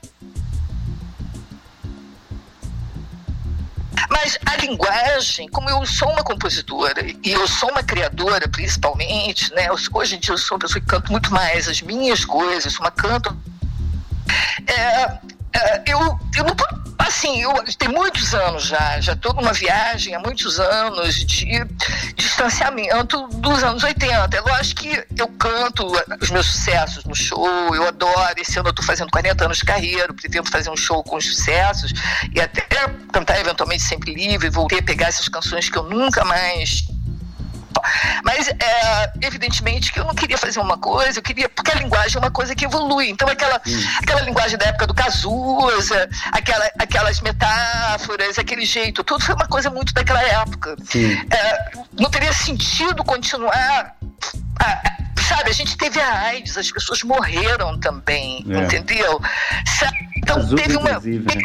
Mas 4.13 4.37
a 4.45 4.55
linguagem, 4.57 5.49
como 5.49 5.67
eu 5.71 5.83
sou 5.87 6.07
uma 6.11 6.23
compositora 6.23 7.03
e 7.23 7.31
eu 7.31 7.47
sou 7.47 7.71
uma 7.71 7.81
criadora 7.81 8.47
principalmente, 8.47 9.51
né? 9.55 9.67
Hoje 9.91 10.15
em 10.15 10.19
dia 10.19 10.35
eu 10.35 10.37
sou 10.37 10.55
uma 10.55 10.59
pessoa 10.61 10.79
que 10.79 10.87
canto 10.87 11.11
muito 11.11 11.33
mais 11.33 11.67
as 11.67 11.81
minhas 11.81 12.23
coisas, 12.23 12.77
uma 12.77 12.91
canto. 12.91 13.35
É, 14.67 15.17
eu, 15.85 15.99
eu 16.37 16.43
não 16.43 16.55
assim, 17.13 17.41
eu 17.41 17.53
tem 17.77 17.89
muitos 17.89 18.33
anos 18.33 18.63
já, 18.65 18.99
já 18.99 19.13
estou 19.13 19.33
numa 19.33 19.53
viagem 19.53 20.15
há 20.15 20.19
muitos 20.19 20.59
anos 20.59 21.15
de 21.25 21.65
distanciamento 22.15 23.27
dos 23.27 23.63
anos 23.63 23.83
80. 23.83 24.35
É 24.35 24.41
lógico 24.41 24.81
que 24.81 25.05
eu 25.17 25.27
canto 25.27 25.85
os 26.21 26.29
meus 26.29 26.47
sucessos 26.47 27.05
no 27.05 27.15
show, 27.15 27.75
eu 27.75 27.87
adoro. 27.87 28.33
Esse 28.37 28.57
ano 28.57 28.69
eu 28.69 28.71
estou 28.71 28.85
fazendo 28.85 29.11
40 29.11 29.45
anos 29.45 29.57
de 29.57 29.65
carreira, 29.65 30.13
pretendo 30.13 30.49
fazer 30.49 30.69
um 30.69 30.77
show 30.77 31.03
com 31.03 31.17
os 31.17 31.25
sucessos 31.25 31.93
e 32.33 32.41
até 32.41 32.61
cantar 33.11 33.39
eventualmente 33.39 33.83
sempre 33.83 34.13
livre, 34.13 34.49
voltei 34.49 34.79
a 34.79 34.83
pegar 34.83 35.07
essas 35.07 35.27
canções 35.27 35.69
que 35.69 35.77
eu 35.77 35.83
nunca 35.83 36.25
mais 36.25 36.83
mas, 38.23 38.47
é, 38.47 39.11
evidentemente, 39.21 39.91
que 39.91 39.99
eu 39.99 40.05
não 40.05 40.15
queria 40.15 40.37
fazer 40.37 40.59
uma 40.59 40.77
coisa, 40.77 41.19
eu 41.19 41.23
queria. 41.23 41.49
Porque 41.49 41.71
a 41.71 41.75
linguagem 41.75 42.17
é 42.17 42.19
uma 42.19 42.31
coisa 42.31 42.55
que 42.55 42.65
evolui. 42.65 43.09
Então, 43.09 43.27
aquela, 43.27 43.61
hum. 43.65 43.83
aquela 44.01 44.21
linguagem 44.21 44.57
da 44.57 44.65
época 44.67 44.87
do 44.87 44.93
Cazuza, 44.93 46.09
aquela, 46.31 46.69
aquelas 46.79 47.21
metáforas, 47.21 48.37
aquele 48.37 48.65
jeito, 48.65 49.03
tudo 49.03 49.23
foi 49.23 49.35
uma 49.35 49.47
coisa 49.47 49.69
muito 49.69 49.93
daquela 49.93 50.21
época. 50.21 50.75
É, 51.31 51.71
não 51.99 52.09
teria 52.09 52.33
sentido 52.33 53.03
continuar. 53.03 53.95
A, 54.59 54.93
sabe, 55.23 55.49
a 55.49 55.53
gente 55.53 55.77
teve 55.77 55.99
a 55.99 56.19
AIDS, 56.27 56.57
as 56.57 56.71
pessoas 56.71 57.01
morreram 57.03 57.79
também, 57.79 58.45
é. 58.49 58.63
entendeu? 58.63 59.21
Então, 60.17 60.55
teve 60.55 60.77
uma. 60.77 60.99
Né? 60.99 61.41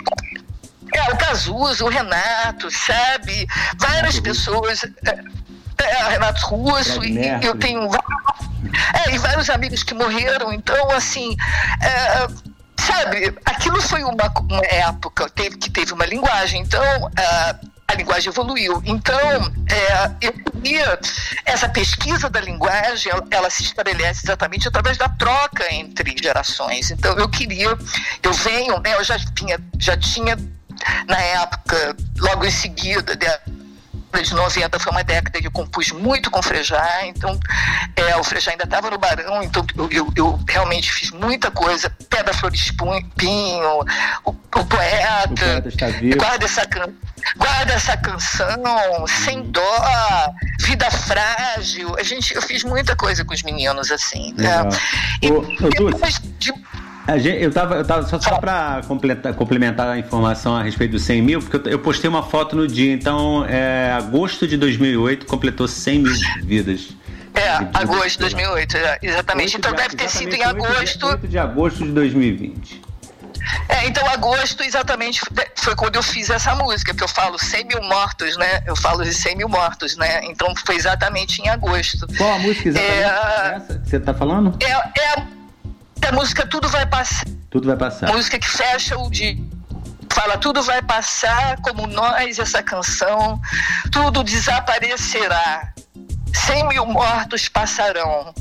É, 0.94 1.12
o 1.12 1.16
Cazuza, 1.18 1.84
o 1.84 1.88
Renato, 1.88 2.70
sabe? 2.70 3.46
Várias 3.76 4.18
pessoas. 4.20 4.80
É, 5.80 5.84
é, 5.84 6.08
Renato 6.10 6.46
Russo, 6.46 7.04
e, 7.04 7.18
e, 7.18 7.44
eu 7.44 7.56
tenho 7.56 7.88
é, 9.06 9.14
e 9.14 9.18
vários 9.18 9.48
amigos 9.48 9.82
que 9.82 9.94
morreram, 9.94 10.52
então 10.52 10.90
assim. 10.90 11.36
É, 11.80 12.28
sabe, 12.80 13.36
aquilo 13.44 13.80
foi 13.82 14.02
uma, 14.02 14.32
uma 14.40 14.64
época 14.64 15.28
teve, 15.30 15.56
que 15.56 15.70
teve 15.70 15.92
uma 15.92 16.06
linguagem, 16.06 16.62
então 16.62 17.10
a 17.88 17.94
linguagem 17.94 18.30
evoluiu. 18.30 18.82
Então, 18.84 19.18
é, 19.18 20.10
eu 20.20 20.32
queria, 20.32 21.00
essa 21.46 21.68
pesquisa 21.70 22.28
da 22.28 22.40
linguagem, 22.40 23.10
ela, 23.10 23.26
ela, 23.30 23.50
se 23.50 23.62
estabelece 23.62 24.26
exatamente 24.26 24.68
através 24.68 24.98
da 24.98 25.08
troca 25.08 25.72
entre 25.72 26.14
gerações. 26.22 26.90
Então, 26.90 27.16
eu 27.16 27.28
queria, 27.30 27.76
eu 28.22 28.32
venho, 28.34 28.78
né, 28.80 28.94
eu 28.94 29.02
já 29.02 29.18
tinha, 29.18 29.58
já 29.78 29.96
tinha 29.96 30.36
na 31.06 31.18
época, 31.18 31.96
logo 32.18 32.44
em 32.44 32.50
seguida, 32.50 33.16
de 33.16 33.26
90 34.32 34.78
foi 34.78 34.92
uma 34.92 35.04
década 35.04 35.40
que 35.40 35.46
eu 35.46 35.50
compus 35.50 35.90
muito 35.92 36.30
com 36.30 36.40
o 36.40 36.42
Frejá, 36.42 37.06
então 37.06 37.38
é, 37.94 38.16
o 38.16 38.24
Frejá 38.24 38.52
ainda 38.52 38.64
estava 38.64 38.90
no 38.90 38.98
Barão, 38.98 39.42
então 39.42 39.64
eu, 39.76 39.88
eu, 39.90 40.12
eu, 40.16 40.40
realmente 40.48 40.92
fiz 40.92 41.10
muita 41.10 41.50
coisa. 41.50 41.90
Pedra 42.08 42.32
Flores 42.34 42.72
Pinho, 43.16 43.84
o, 44.24 44.30
o 44.30 44.34
poeta, 44.34 44.62
o 44.62 44.66
poeta 44.66 46.16
guarda, 46.16 46.44
essa, 46.44 46.66
guarda 47.36 47.72
essa 47.74 47.96
canção, 47.96 49.02
hum. 49.02 49.06
Sem 49.06 49.42
Dó, 49.50 50.32
Vida 50.60 50.90
Frágil. 50.90 51.94
A 51.98 52.02
gente, 52.02 52.34
eu 52.34 52.42
fiz 52.42 52.64
muita 52.64 52.96
coisa 52.96 53.24
com 53.24 53.34
os 53.34 53.42
meninos 53.42 53.90
assim. 53.90 54.34
Né? 54.36 54.68
E, 55.22 55.30
o, 55.30 55.42
depois 55.90 56.20
de 56.38 56.52
eu 57.16 57.50
tava, 57.50 57.76
eu 57.76 57.84
tava 57.84 58.06
só, 58.06 58.20
só 58.20 58.38
para 58.38 58.82
complementar 59.36 59.88
a 59.88 59.98
informação 59.98 60.54
a 60.54 60.62
respeito 60.62 60.92
dos 60.92 61.02
100 61.02 61.22
mil, 61.22 61.40
porque 61.40 61.68
eu, 61.68 61.72
eu 61.72 61.78
postei 61.78 62.08
uma 62.08 62.22
foto 62.22 62.54
no 62.54 62.68
dia, 62.68 62.92
então, 62.92 63.46
é, 63.46 63.92
agosto 63.92 64.46
de 64.46 64.58
2008 64.58 65.24
completou 65.24 65.66
100 65.66 65.98
mil 66.00 66.12
vidas. 66.42 66.90
É, 67.34 67.50
agosto 67.72 68.10
de 68.10 68.18
2008, 68.18 68.76
exatamente. 69.02 69.56
então 69.56 69.72
deve 69.72 69.96
ter 69.96 70.10
sido 70.10 70.34
em 70.34 70.42
agosto. 70.42 71.06
8 71.06 71.28
de 71.28 71.38
agosto 71.38 71.84
de 71.84 71.92
2020. 71.92 72.82
É, 73.68 73.86
então 73.86 74.06
agosto 74.10 74.62
exatamente 74.62 75.22
foi 75.56 75.74
quando 75.74 75.96
eu 75.96 76.02
fiz 76.02 76.28
essa 76.28 76.54
música, 76.54 76.92
que 76.92 77.02
eu 77.02 77.08
falo 77.08 77.38
100 77.38 77.64
mil 77.64 77.82
mortos, 77.82 78.36
né? 78.36 78.62
Eu 78.66 78.76
falo 78.76 79.02
de 79.04 79.14
100 79.14 79.36
mil 79.36 79.48
mortos, 79.48 79.96
né? 79.96 80.20
Então 80.24 80.52
foi 80.66 80.76
exatamente 80.76 81.40
em 81.40 81.48
agosto. 81.48 82.06
Qual 82.18 82.34
a 82.34 82.38
música 82.38 82.68
exatamente? 82.68 83.00
É, 83.00 83.56
essa 83.56 83.78
que 83.78 83.88
você 83.88 84.00
tá 84.00 84.12
falando? 84.12 84.58
É, 84.60 84.70
é 84.70 85.12
a 85.16 85.37
a 86.06 86.12
música 86.12 86.46
Tudo 86.46 86.68
Vai 86.68 86.86
Passar. 86.86 87.24
Tudo 87.50 87.66
vai 87.66 87.76
passar. 87.76 88.12
Música 88.12 88.38
que 88.38 88.48
fecha 88.48 88.98
o 88.98 89.10
dia. 89.10 89.36
Fala, 90.12 90.36
tudo 90.36 90.62
vai 90.62 90.82
passar 90.82 91.56
como 91.62 91.86
nós, 91.86 92.38
essa 92.38 92.62
canção, 92.62 93.40
tudo 93.90 94.22
desaparecerá. 94.22 95.72
Cem 96.34 96.66
mil 96.68 96.84
mortos 96.86 97.48
passarão. 97.48 98.34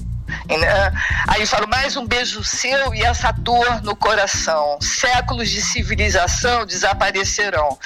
Né? 0.50 0.94
Aí 1.28 1.46
falo, 1.46 1.68
mais 1.68 1.96
um 1.96 2.06
beijo 2.06 2.44
seu 2.44 2.94
e 2.94 3.04
essa 3.04 3.32
dor 3.32 3.82
no 3.82 3.96
coração. 3.96 4.78
Séculos 4.82 5.50
de 5.50 5.62
civilização 5.62 6.66
desaparecerão. 6.66 7.78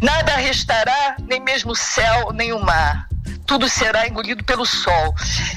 Nada 0.00 0.36
restará, 0.36 1.16
nem 1.20 1.40
mesmo 1.40 1.72
o 1.72 1.76
céu, 1.76 2.32
nem 2.32 2.52
o 2.52 2.60
mar 2.60 3.06
tudo 3.46 3.68
será 3.68 4.06
engolido 4.06 4.42
pelo 4.44 4.64
sol. 4.64 5.14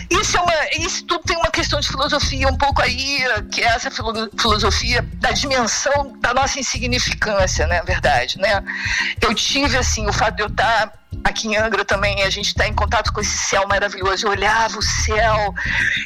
Isso 0.09 0.37
é 0.37 0.41
uma, 0.41 0.53
isso 0.79 1.05
tudo 1.05 1.23
tem 1.23 1.37
uma 1.37 1.51
questão 1.51 1.79
de 1.79 1.87
filosofia 1.87 2.47
um 2.47 2.57
pouco 2.57 2.81
aí, 2.81 3.19
que 3.51 3.61
é 3.61 3.67
essa 3.67 3.89
filosofia 3.91 5.01
da 5.15 5.31
dimensão 5.31 6.17
da 6.19 6.33
nossa 6.33 6.59
insignificância, 6.59 7.65
né, 7.67 7.81
verdade, 7.83 8.37
né? 8.39 8.63
Eu 9.21 9.33
tive 9.33 9.77
assim 9.77 10.07
o 10.07 10.13
fato 10.13 10.35
de 10.35 10.43
eu 10.43 10.47
estar 10.47 10.93
aqui 11.23 11.47
em 11.47 11.57
Angra 11.57 11.85
também, 11.85 12.21
a 12.23 12.29
gente 12.29 12.47
está 12.47 12.67
em 12.67 12.73
contato 12.73 13.11
com 13.13 13.21
esse 13.21 13.37
céu 13.37 13.67
maravilhoso. 13.67 14.25
Eu 14.25 14.31
olhava 14.31 14.77
o 14.77 14.81
céu, 14.81 15.53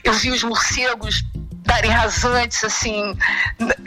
eu 0.03 0.13
vi 0.13 0.31
os 0.31 0.43
morcegos 0.43 1.23
darem 1.71 1.89
rasantes 1.89 2.61
assim 2.65 3.17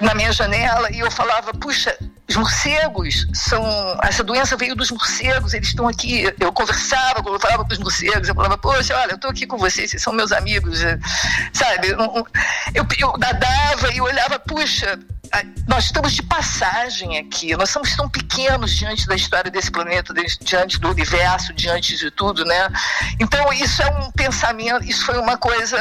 na 0.00 0.14
minha 0.14 0.32
janela 0.32 0.90
e 0.90 1.00
eu 1.00 1.10
falava, 1.10 1.52
puxa, 1.52 1.94
os 2.26 2.34
morcegos 2.34 3.26
são. 3.34 3.62
Essa 4.02 4.24
doença 4.24 4.56
veio 4.56 4.74
dos 4.74 4.90
morcegos, 4.90 5.52
eles 5.52 5.68
estão 5.68 5.86
aqui. 5.86 6.24
Eu 6.40 6.50
conversava, 6.50 7.22
eu 7.28 7.38
falava 7.38 7.62
com 7.62 7.72
os 7.72 7.78
morcegos, 7.78 8.26
eu 8.26 8.34
falava, 8.34 8.56
poxa, 8.56 8.96
olha, 8.96 9.10
eu 9.12 9.16
estou 9.16 9.30
aqui 9.30 9.46
com 9.46 9.58
vocês, 9.58 9.90
vocês 9.90 10.02
são 10.02 10.14
meus 10.14 10.32
amigos, 10.32 10.82
eh, 10.82 10.98
sabe? 11.52 11.88
Eu, 11.88 12.26
eu, 12.74 12.86
eu 12.98 13.18
nadava 13.18 13.92
e 13.92 14.00
olhava, 14.00 14.38
puxa, 14.38 14.98
nós 15.68 15.84
estamos 15.84 16.14
de 16.14 16.22
passagem 16.22 17.18
aqui, 17.18 17.54
nós 17.54 17.68
somos 17.68 17.94
tão 17.94 18.08
pequenos 18.08 18.74
diante 18.74 19.06
da 19.06 19.14
história 19.14 19.50
desse 19.50 19.70
planeta, 19.70 20.14
diante 20.40 20.80
do 20.80 20.90
universo, 20.90 21.52
diante 21.52 21.98
de 21.98 22.10
tudo, 22.10 22.46
né? 22.46 22.68
Então, 23.20 23.52
isso 23.52 23.82
é 23.82 23.90
um 23.90 24.10
pensamento, 24.12 24.84
isso 24.84 25.04
foi 25.04 25.18
uma 25.18 25.36
coisa 25.36 25.76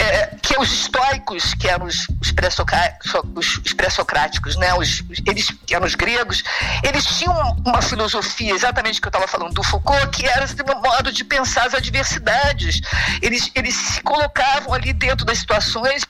é, 0.00 0.34
que 0.40 0.58
os 0.58 0.72
estoicos, 0.72 1.52
que 1.54 1.68
eram 1.68 1.84
os, 1.84 2.08
os 2.20 2.32
pré-socráticos, 2.32 4.56
né? 4.56 4.72
Os, 4.74 5.04
eles, 5.26 5.50
que 5.66 5.74
eram 5.74 5.86
os 5.86 5.94
gregos, 5.94 6.42
eles 6.82 7.04
tinham 7.04 7.34
uma 7.64 7.82
filosofia, 7.82 8.54
exatamente 8.54 8.98
o 8.98 9.02
que 9.02 9.08
eu 9.08 9.10
estava 9.10 9.28
falando 9.28 9.52
do 9.52 9.62
Foucault, 9.62 10.08
que 10.08 10.26
era 10.26 10.44
esse 10.44 10.56
modo 10.62 11.12
de 11.12 11.22
pensar 11.22 11.66
as 11.66 11.74
adversidades. 11.74 12.80
Eles, 13.20 13.50
eles 13.54 13.74
se 13.74 14.00
colocavam 14.02 14.72
ali 14.72 14.94
dentro 14.94 15.26
das 15.26 15.38
situações, 15.38 16.06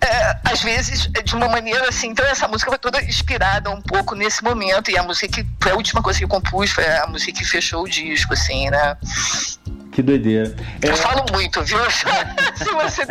é, 0.00 0.38
às 0.44 0.62
vezes 0.62 1.08
de 1.24 1.34
uma 1.34 1.48
maneira 1.48 1.88
assim. 1.88 2.08
Então, 2.08 2.26
essa 2.26 2.46
música 2.46 2.70
foi 2.70 2.78
toda 2.78 3.02
inspirada 3.02 3.70
um 3.70 3.80
pouco 3.80 4.14
nesse 4.14 4.44
momento, 4.44 4.90
e 4.90 4.98
a 4.98 5.02
música 5.02 5.28
que 5.28 5.46
foi 5.60 5.72
a 5.72 5.74
última 5.74 6.02
coisa 6.02 6.18
que 6.18 6.24
eu 6.24 6.28
compus, 6.28 6.70
foi 6.70 6.86
a 6.86 7.06
música 7.06 7.32
que 7.32 7.44
fechou 7.44 7.84
o 7.84 7.88
disco, 7.88 8.34
assim, 8.34 8.68
né? 8.68 8.96
Que 9.96 10.02
doideira. 10.02 10.54
É... 10.82 10.90
Eu 10.90 10.96
falo 10.98 11.24
muito, 11.32 11.62
viu? 11.62 11.78
Se 12.54 12.70
você 12.70 13.05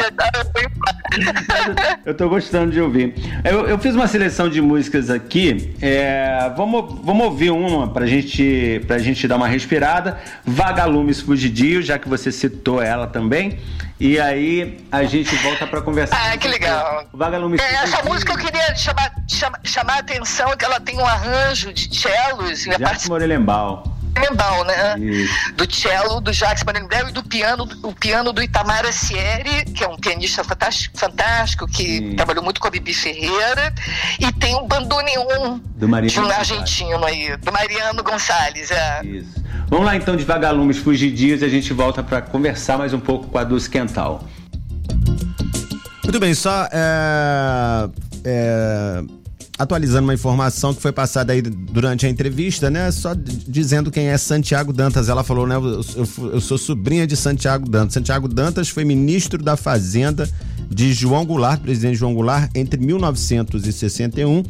eu 2.05 2.13
tô 2.13 2.29
gostando 2.29 2.71
de 2.71 2.81
ouvir. 2.81 3.13
Eu, 3.43 3.67
eu, 3.67 3.77
fiz 3.79 3.95
uma 3.95 4.07
seleção 4.07 4.49
de 4.49 4.61
músicas 4.61 5.09
aqui. 5.09 5.73
É, 5.81 6.51
vamos, 6.55 6.99
vamos 7.03 7.25
ouvir 7.25 7.51
uma 7.51 7.87
pra 7.87 8.05
gente, 8.05 8.81
pra 8.87 8.97
gente 8.97 9.27
dar 9.27 9.37
uma 9.37 9.47
respirada. 9.47 10.19
Vagalumes 10.45 11.21
Fugidio, 11.21 11.81
já 11.81 11.97
que 11.97 12.09
você 12.09 12.31
citou 12.31 12.81
ela 12.81 13.07
também. 13.07 13.59
E 13.99 14.19
aí 14.19 14.85
a 14.91 15.03
gente 15.03 15.33
volta 15.37 15.65
para 15.65 15.81
conversar. 15.81 16.33
Ah, 16.33 16.37
que 16.37 16.47
legal. 16.47 17.07
Vagalumes 17.13 17.61
é, 17.61 17.75
Essa 17.75 18.03
música 18.03 18.33
eu 18.33 18.37
queria 18.37 18.75
chamar, 18.75 19.11
chamar, 19.29 19.59
chamar 19.63 19.93
a 19.93 19.99
atenção 19.99 20.55
que 20.57 20.65
ela 20.65 20.79
tem 20.79 20.97
um 20.97 21.05
arranjo 21.05 21.71
de 21.71 21.95
cellos. 21.95 22.63
Jacques 22.63 22.83
part... 22.83 23.09
Morelembal. 23.09 23.95
Mental, 24.19 24.63
né? 24.63 24.99
Isso. 24.99 25.53
Do 25.55 25.73
cello 25.73 26.21
do 26.21 26.31
Jacques 26.31 26.63
Marandello 26.63 27.09
e 27.09 27.11
do 27.11 27.23
piano, 27.23 27.67
o 27.83 27.93
piano 27.93 28.31
do 28.31 28.41
Itamar 28.41 28.85
Assieri, 28.85 29.65
que 29.65 29.83
é 29.83 29.87
um 29.87 29.97
pianista 29.97 30.43
fantástico, 30.43 30.97
fantástico 30.97 31.67
que 31.67 31.97
Sim. 31.97 32.15
trabalhou 32.15 32.43
muito 32.43 32.59
com 32.59 32.67
a 32.67 32.71
Bibi 32.71 32.93
Ferreira, 32.93 33.73
e 34.19 34.31
tem 34.33 34.55
um 34.55 34.67
bandoneon 34.67 35.59
do 35.75 35.87
de 36.07 36.19
um 36.19 36.29
argentino 36.29 37.05
aí, 37.05 37.35
do 37.37 37.51
Mariano 37.51 38.03
Gonçalves. 38.03 38.71
É. 38.71 39.01
Isso. 39.05 39.43
Vamos 39.67 39.85
lá 39.85 39.95
então 39.95 40.15
de 40.15 40.23
Vagalumes 40.23 40.77
Fugidios 40.77 41.41
e 41.41 41.45
a 41.45 41.49
gente 41.49 41.73
volta 41.73 42.03
para 42.03 42.21
conversar 42.21 42.77
mais 42.77 42.93
um 42.93 42.99
pouco 42.99 43.27
com 43.27 43.37
a 43.37 43.43
Dulce 43.43 43.69
Quental. 43.69 44.23
Muito 46.03 46.19
bem, 46.19 46.33
só 46.35 46.67
é, 46.71 47.89
é 48.23 49.01
atualizando 49.57 50.03
uma 50.03 50.13
informação 50.13 50.73
que 50.73 50.81
foi 50.81 50.91
passada 50.91 51.31
aí 51.33 51.41
durante 51.41 52.05
a 52.05 52.09
entrevista, 52.09 52.69
né? 52.69 52.91
Só 52.91 53.15
dizendo 53.15 53.89
quem 53.89 54.07
é 54.07 54.17
Santiago 54.17 54.73
Dantas. 54.73 55.07
Ela 55.09 55.23
falou, 55.23 55.47
né? 55.47 55.55
Eu, 55.55 55.63
eu, 55.63 55.83
eu, 56.33 56.41
sou 56.41 56.57
sobrinha 56.57 57.07
de 57.07 57.15
Santiago 57.15 57.69
Dantas. 57.69 57.93
Santiago 57.93 58.27
Dantas 58.27 58.67
foi 58.69 58.83
ministro 58.83 59.41
da 59.41 59.55
Fazenda 59.55 60.29
de 60.69 60.93
João 60.93 61.25
Goulart, 61.25 61.61
presidente 61.61 61.95
João 61.95 62.13
Goulart, 62.13 62.51
entre 62.53 62.79
1961 62.79 64.43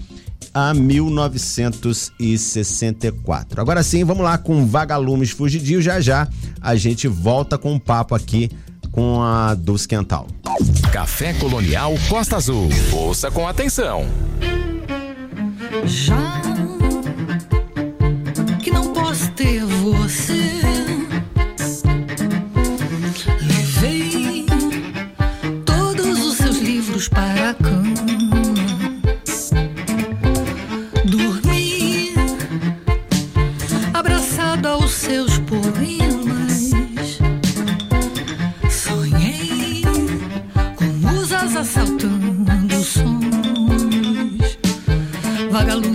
a 0.54 0.74
1964. 0.74 3.62
Agora 3.62 3.82
sim, 3.84 4.04
vamos 4.04 4.24
lá 4.24 4.38
com 4.38 4.66
Vagalumes 4.66 5.32
Fugidio. 5.32 5.82
Já 5.82 6.00
já 6.00 6.28
a 6.62 6.76
gente 6.76 7.08
volta 7.08 7.58
com 7.58 7.74
um 7.74 7.80
papo 7.80 8.16
aqui 8.16 8.50
com 8.92 9.22
a 9.22 9.54
Dulce 9.54 9.88
Quental. 9.88 10.28
Café 10.92 11.34
Colonial 11.34 11.94
Costa 12.08 12.38
Azul. 12.38 12.70
Ouça 12.94 13.30
com 13.30 13.48
atenção. 13.48 14.06
Já 15.86 16.42
que 18.62 18.72
não 18.72 18.94
posso 18.94 19.32
ter 19.32 19.64
você, 19.66 20.62
levei 23.42 24.46
todos 25.66 26.26
os 26.26 26.38
seus 26.38 26.58
livros 26.58 27.08
para 27.08 27.52
a 27.52 27.54
vagalumes 45.56 45.95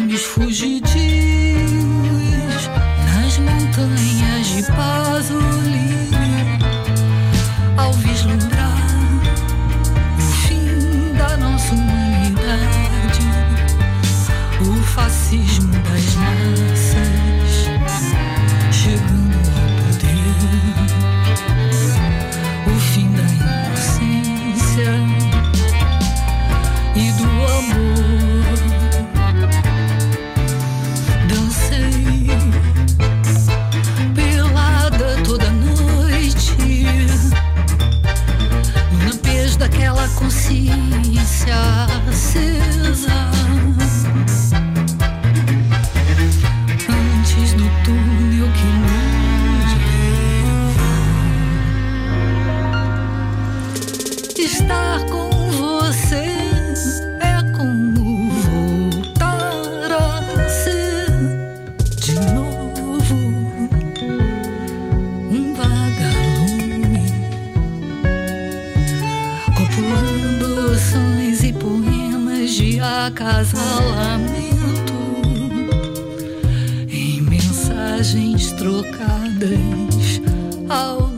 mensagens 78.14 78.52
trocadas 78.52 80.20
ao 80.68 81.09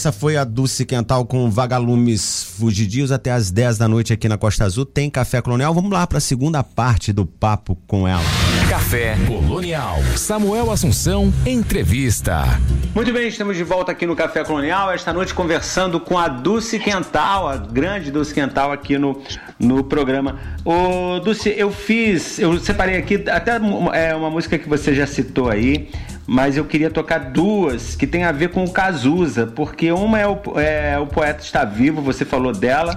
essa 0.00 0.12
foi 0.12 0.38
a 0.38 0.44
Dulce 0.44 0.86
Quental 0.86 1.26
com 1.26 1.50
vagalumes 1.50 2.54
fugidios 2.58 3.12
até 3.12 3.32
às 3.32 3.50
10 3.50 3.76
da 3.76 3.86
noite 3.86 4.14
aqui 4.14 4.30
na 4.30 4.38
Costa 4.38 4.64
Azul. 4.64 4.86
Tem 4.86 5.10
Café 5.10 5.42
Colonial. 5.42 5.74
Vamos 5.74 5.90
lá 5.90 6.06
para 6.06 6.16
a 6.16 6.20
segunda 6.22 6.64
parte 6.64 7.12
do 7.12 7.26
papo 7.26 7.76
com 7.86 8.08
ela. 8.08 8.22
Café 8.70 9.18
Colonial. 9.26 9.98
Samuel 10.16 10.70
Assunção, 10.70 11.30
entrevista. 11.44 12.58
Muito 12.94 13.12
bem, 13.12 13.28
estamos 13.28 13.58
de 13.58 13.62
volta 13.62 13.92
aqui 13.92 14.06
no 14.06 14.16
Café 14.16 14.42
Colonial, 14.42 14.90
esta 14.90 15.12
noite 15.12 15.34
conversando 15.34 16.00
com 16.00 16.18
a 16.18 16.28
Dulce 16.28 16.78
Quental, 16.78 17.46
a 17.46 17.56
grande 17.58 18.10
Dulce 18.10 18.32
Quental 18.32 18.72
aqui 18.72 18.96
no, 18.96 19.22
no 19.58 19.84
programa. 19.84 20.38
Ô, 20.64 21.20
Dulce, 21.20 21.54
eu 21.56 21.70
fiz, 21.70 22.38
eu 22.38 22.58
separei 22.58 22.96
aqui 22.96 23.22
até 23.28 23.60
é, 23.92 24.14
uma 24.14 24.30
música 24.30 24.58
que 24.58 24.68
você 24.68 24.94
já 24.94 25.06
citou 25.06 25.50
aí, 25.50 25.90
mas 26.26 26.56
eu 26.56 26.64
queria 26.64 26.90
tocar 26.90 27.18
duas 27.18 27.94
que 27.96 28.06
tem 28.06 28.24
a 28.24 28.32
ver 28.32 28.50
com 28.50 28.64
o 28.64 28.70
Cazuza, 28.70 29.46
porque 29.46 29.90
uma 29.92 30.18
é 30.18 30.26
o, 30.26 30.38
é, 30.58 30.98
o 30.98 31.06
Poeta 31.06 31.42
Está 31.42 31.64
Vivo, 31.64 32.00
você 32.02 32.24
falou 32.24 32.52
dela, 32.52 32.94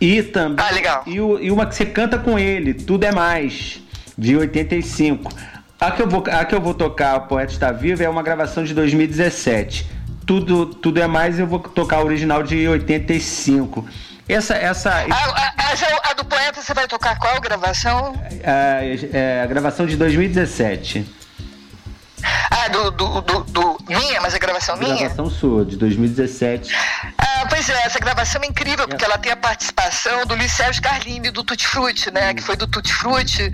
e 0.00 0.22
também. 0.22 0.64
Ah, 0.66 0.70
legal. 0.72 1.02
E, 1.06 1.14
e 1.14 1.50
uma 1.50 1.66
que 1.66 1.74
você 1.74 1.86
canta 1.86 2.18
com 2.18 2.38
ele, 2.38 2.74
Tudo 2.74 3.04
é 3.04 3.12
Mais, 3.12 3.80
de 4.18 4.36
85. 4.36 5.32
A 5.78 5.90
que 5.90 6.02
eu 6.02 6.08
vou, 6.08 6.24
a 6.30 6.44
que 6.44 6.54
eu 6.54 6.60
vou 6.60 6.74
tocar, 6.74 7.16
o 7.16 7.20
Poeta 7.22 7.52
Está 7.52 7.70
Vivo, 7.70 8.02
é 8.02 8.08
uma 8.08 8.22
gravação 8.22 8.64
de 8.64 8.72
2017. 8.74 9.86
Tudo, 10.26 10.66
tudo 10.66 11.00
é 11.00 11.06
mais, 11.06 11.38
eu 11.38 11.46
vou 11.46 11.60
tocar 11.60 11.98
a 11.98 12.02
original 12.04 12.42
de 12.42 12.66
85. 12.66 13.86
Essa, 14.28 14.54
essa 14.56 14.90
A, 14.90 14.94
a- 15.04 15.54
a- 16.10 16.14
do 16.14 16.24
poeta 16.24 16.60
você 16.60 16.74
vai 16.74 16.88
tocar 16.88 17.16
qual 17.18 17.40
gravação? 17.40 18.14
é, 18.42 18.96
é, 19.12 19.42
a 19.42 19.46
gravação 19.46 19.86
de 19.86 19.96
2017. 19.96 21.06
Do, 22.76 22.90
do, 22.90 23.20
do, 23.22 23.40
do- 23.44 23.76
Minha, 23.88 24.20
mas 24.20 24.34
a 24.34 24.38
gravação 24.38 24.76
minha? 24.76 24.96
Gravação 24.96 25.30
sua, 25.30 25.64
de 25.64 25.76
2017. 25.76 26.74
Ah, 27.18 27.46
pois 27.48 27.68
é, 27.70 27.82
essa 27.86 27.98
gravação 27.98 28.42
é 28.42 28.46
incrível, 28.46 28.86
porque 28.86 29.04
ela 29.04 29.16
tem 29.16 29.32
a 29.32 29.36
participação 29.36 30.26
do 30.26 30.34
Luiz 30.34 30.52
Sérgio 30.52 30.82
Carlini, 30.82 31.30
do 31.30 31.42
Tutti 31.42 31.66
Frutti, 31.66 32.10
né? 32.10 32.34
Que 32.34 32.42
foi 32.42 32.54
do 32.56 32.66
Tutti 32.66 32.92
Frutti, 32.92 33.50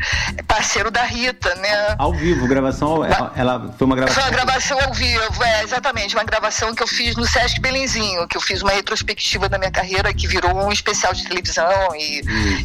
parceiro 0.48 0.90
da 0.90 1.02
Rita, 1.04 1.54
né? 1.56 1.94
Ao 1.98 2.12
vivo, 2.12 2.48
gravação, 2.48 3.04
ela, 3.04 3.32
ela 3.36 3.74
foi 3.78 3.84
uma 3.86 3.94
gravação. 3.96 4.22
Foi 4.22 4.30
uma 4.30 4.36
gravação 4.36 4.78
ao 4.80 4.92
vivo, 4.92 5.44
é, 5.44 5.62
exatamente, 5.62 6.14
uma 6.16 6.24
gravação 6.24 6.74
que 6.74 6.82
eu 6.82 6.86
fiz 6.88 7.14
no 7.14 7.24
Sesc 7.24 7.60
Belenzinho, 7.60 8.26
que 8.26 8.36
eu 8.36 8.40
fiz 8.40 8.60
uma 8.62 8.72
retrospectiva 8.72 9.48
da 9.48 9.56
minha 9.58 9.70
carreira 9.70 10.12
que 10.12 10.26
virou 10.26 10.52
um 10.66 10.72
especial 10.72 11.12
de 11.12 11.22
televisão 11.24 11.94
e 11.94 12.22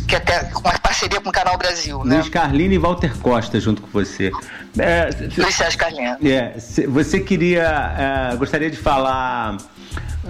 que 0.07 0.15
até 0.15 0.45
com 0.45 0.61
uma 0.61 0.77
parceria 0.79 1.21
com 1.21 1.29
o 1.29 1.31
Canal 1.33 1.57
Brasil, 1.57 2.03
né? 2.03 2.15
Luiz 2.15 2.29
Carlini 2.29 2.75
e 2.75 2.77
Walter 2.79 3.15
Costa 3.19 3.59
junto 3.59 3.81
com 3.81 3.87
você. 3.89 4.31
É, 4.79 5.09
Luiz 5.37 5.55
Sérgio 5.55 5.77
Carlini. 5.79 6.29
É, 6.31 6.46
se- 6.57 6.87
você 6.87 7.19
queria, 7.19 8.31
é, 8.33 8.35
gostaria 8.35 8.69
de 8.69 8.77
falar 8.77 9.57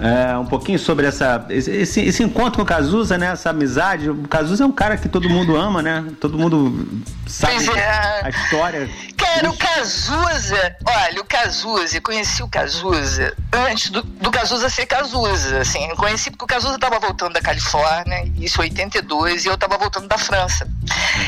é, 0.00 0.36
um 0.36 0.46
pouquinho 0.46 0.78
sobre 0.78 1.06
essa, 1.06 1.44
esse, 1.50 2.00
esse- 2.00 2.22
encontro 2.22 2.58
com 2.58 2.62
o 2.62 2.66
Cazuza, 2.66 3.18
né? 3.18 3.32
Essa 3.32 3.50
amizade. 3.50 4.08
O 4.10 4.28
Cazuza 4.28 4.64
é 4.64 4.66
um 4.66 4.72
cara 4.72 4.96
que 4.96 5.08
todo 5.08 5.28
mundo 5.28 5.56
ama, 5.56 5.82
né? 5.82 6.04
Todo 6.20 6.38
mundo 6.38 7.02
sabe 7.26 7.68
é. 7.76 8.20
a 8.24 8.30
história. 8.30 8.88
Cara, 9.16 9.50
o 9.50 9.56
Cazuza, 9.56 10.76
olha, 10.86 11.20
o 11.20 11.24
Cazuza, 11.24 12.00
conheci 12.00 12.42
o 12.42 12.48
Cazuza 12.48 13.34
antes 13.52 13.90
do, 13.90 14.02
do 14.02 14.30
Cazuza 14.30 14.70
ser 14.70 14.86
Cazuza, 14.86 15.60
assim, 15.60 15.86
conheci 15.96 16.30
porque 16.30 16.44
o 16.44 16.46
Cazuza 16.48 16.76
estava 16.76 16.98
voltando 16.98 17.34
da 17.34 17.40
Califórnia, 17.40 18.24
isso 18.38 18.60
em 18.60 18.64
82, 18.64 19.44
e 19.44 19.48
eu 19.48 19.54
estava 19.54 19.76
voltando 19.76 20.08
da 20.08 20.16
França. 20.16 20.66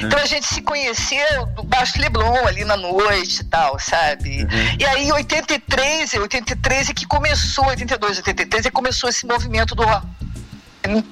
Então 0.02 0.18
a 0.18 0.24
gente 0.24 0.46
se 0.46 0.62
conheceu 0.62 1.46
do 1.54 1.62
Baixo 1.62 2.00
Leblon, 2.00 2.46
ali 2.46 2.64
na 2.64 2.76
noite 2.76 3.40
e 3.40 3.44
tal, 3.44 3.78
sabe? 3.78 4.46
E 4.78 4.85
aí 4.85 5.04
em 5.04 5.12
83, 5.12 6.14
83 6.14 6.90
é 6.90 6.94
que 6.94 7.06
começou, 7.06 7.66
82, 7.66 8.18
83 8.18 8.60
é 8.66 8.70
que 8.70 8.75
começou 8.75 9.09
esse 9.09 9.27
movimento 9.27 9.75
do 9.75 9.85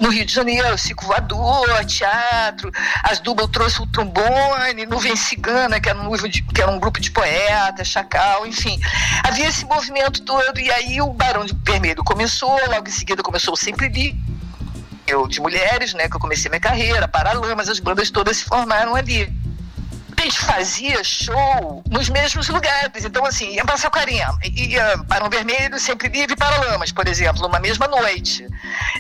no 0.00 0.08
Rio 0.08 0.24
de 0.24 0.32
Janeiro, 0.32 0.76
Cico 0.78 1.04
Voador, 1.04 1.84
teatro, 1.84 2.70
as 3.02 3.20
Dubal 3.20 3.46
trouxe 3.48 3.82
o 3.82 3.86
trombone, 3.86 4.86
Nuvem 4.86 5.14
Cigana, 5.14 5.78
que 5.78 5.88
era, 5.88 6.00
um, 6.00 6.10
que 6.18 6.62
era 6.62 6.70
um 6.70 6.78
grupo 6.78 7.00
de 7.00 7.10
poetas, 7.10 7.86
Chacal, 7.86 8.46
enfim. 8.46 8.80
Havia 9.22 9.46
esse 9.46 9.64
movimento 9.66 10.22
todo, 10.22 10.58
e 10.58 10.70
aí 10.70 11.00
o 11.02 11.12
Barão 11.12 11.44
de 11.44 11.54
Vermelho 11.62 12.02
começou, 12.02 12.58
logo 12.68 12.88
em 12.88 12.92
seguida 12.92 13.22
começou 13.22 13.54
o 13.54 13.56
Sempre 13.56 13.88
Li, 13.88 14.18
eu 15.06 15.26
de 15.26 15.40
mulheres, 15.40 15.94
né, 15.94 16.08
que 16.08 16.16
eu 16.16 16.20
comecei 16.20 16.48
minha 16.50 16.60
carreira, 16.60 17.06
Paralamas, 17.06 17.68
as 17.68 17.78
bandas 17.78 18.10
todas 18.10 18.38
se 18.38 18.44
formaram 18.44 18.94
ali. 18.94 19.32
A 20.18 20.24
gente 20.24 20.40
fazia 20.40 21.04
show 21.04 21.82
nos 21.88 22.08
mesmos 22.08 22.48
lugares. 22.48 23.04
Então, 23.04 23.24
assim, 23.24 23.54
ia 23.54 23.64
para 23.64 23.76
Saquarema, 23.76 24.38
ia 24.44 24.98
para 25.08 25.24
um 25.24 25.30
Vermelho, 25.30 25.78
Sempre 25.78 26.08
Livre 26.08 26.36
para 26.36 26.56
Lamas, 26.58 26.92
por 26.92 27.06
exemplo, 27.06 27.42
numa 27.42 27.60
mesma 27.60 27.86
noite. 27.86 28.46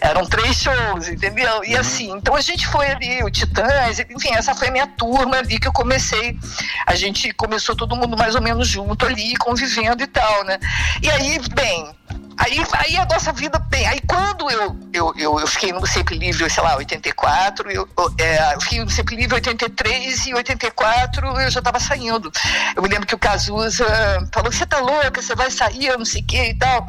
Eram 0.00 0.24
três 0.26 0.56
shows, 0.56 1.08
entendeu? 1.08 1.64
E 1.64 1.76
assim, 1.76 2.12
então 2.12 2.34
a 2.34 2.40
gente 2.40 2.66
foi 2.66 2.86
ali, 2.88 3.22
o 3.22 3.30
Titãs, 3.30 3.98
enfim, 3.98 4.32
essa 4.32 4.54
foi 4.54 4.68
a 4.68 4.70
minha 4.70 4.86
turma 4.86 5.38
ali 5.38 5.58
que 5.58 5.68
eu 5.68 5.72
comecei. 5.72 6.38
A 6.86 6.94
gente 6.94 7.32
começou 7.32 7.74
todo 7.74 7.96
mundo 7.96 8.16
mais 8.16 8.34
ou 8.34 8.40
menos 8.40 8.68
junto 8.68 9.06
ali, 9.06 9.36
convivendo 9.36 10.02
e 10.02 10.06
tal, 10.06 10.44
né? 10.44 10.58
E 11.02 11.10
aí, 11.10 11.40
bem, 11.54 11.94
Aí, 12.38 12.58
aí 12.72 12.96
a 12.96 13.04
nossa 13.04 13.32
vida 13.32 13.58
bem. 13.58 13.86
Aí 13.86 14.00
quando 14.06 14.48
eu, 14.50 14.76
eu, 14.92 15.12
eu, 15.16 15.40
eu 15.40 15.46
fiquei 15.46 15.72
no 15.72 15.84
Sempre 15.86 16.16
Livre, 16.16 16.48
sei 16.48 16.62
lá, 16.62 16.76
84, 16.76 17.70
eu, 17.70 17.88
eu, 17.98 18.14
é, 18.18 18.54
eu 18.54 18.60
fiquei 18.60 18.84
no 18.84 18.90
Sempre 18.90 19.16
Livre 19.16 19.34
83 19.34 20.26
e 20.26 20.34
84 20.34 21.26
eu 21.40 21.50
já 21.50 21.58
estava 21.58 21.80
saindo. 21.80 22.30
Eu 22.76 22.82
me 22.82 22.88
lembro 22.88 23.06
que 23.06 23.14
o 23.14 23.18
Cazuza 23.18 23.86
falou: 24.32 24.52
você 24.52 24.64
tá 24.64 24.78
louca, 24.78 25.20
você 25.20 25.34
vai 25.34 25.50
sair, 25.50 25.86
eu 25.86 25.98
não 25.98 26.04
sei 26.04 26.22
o 26.22 26.26
que 26.26 26.42
e 26.50 26.54
tal. 26.54 26.86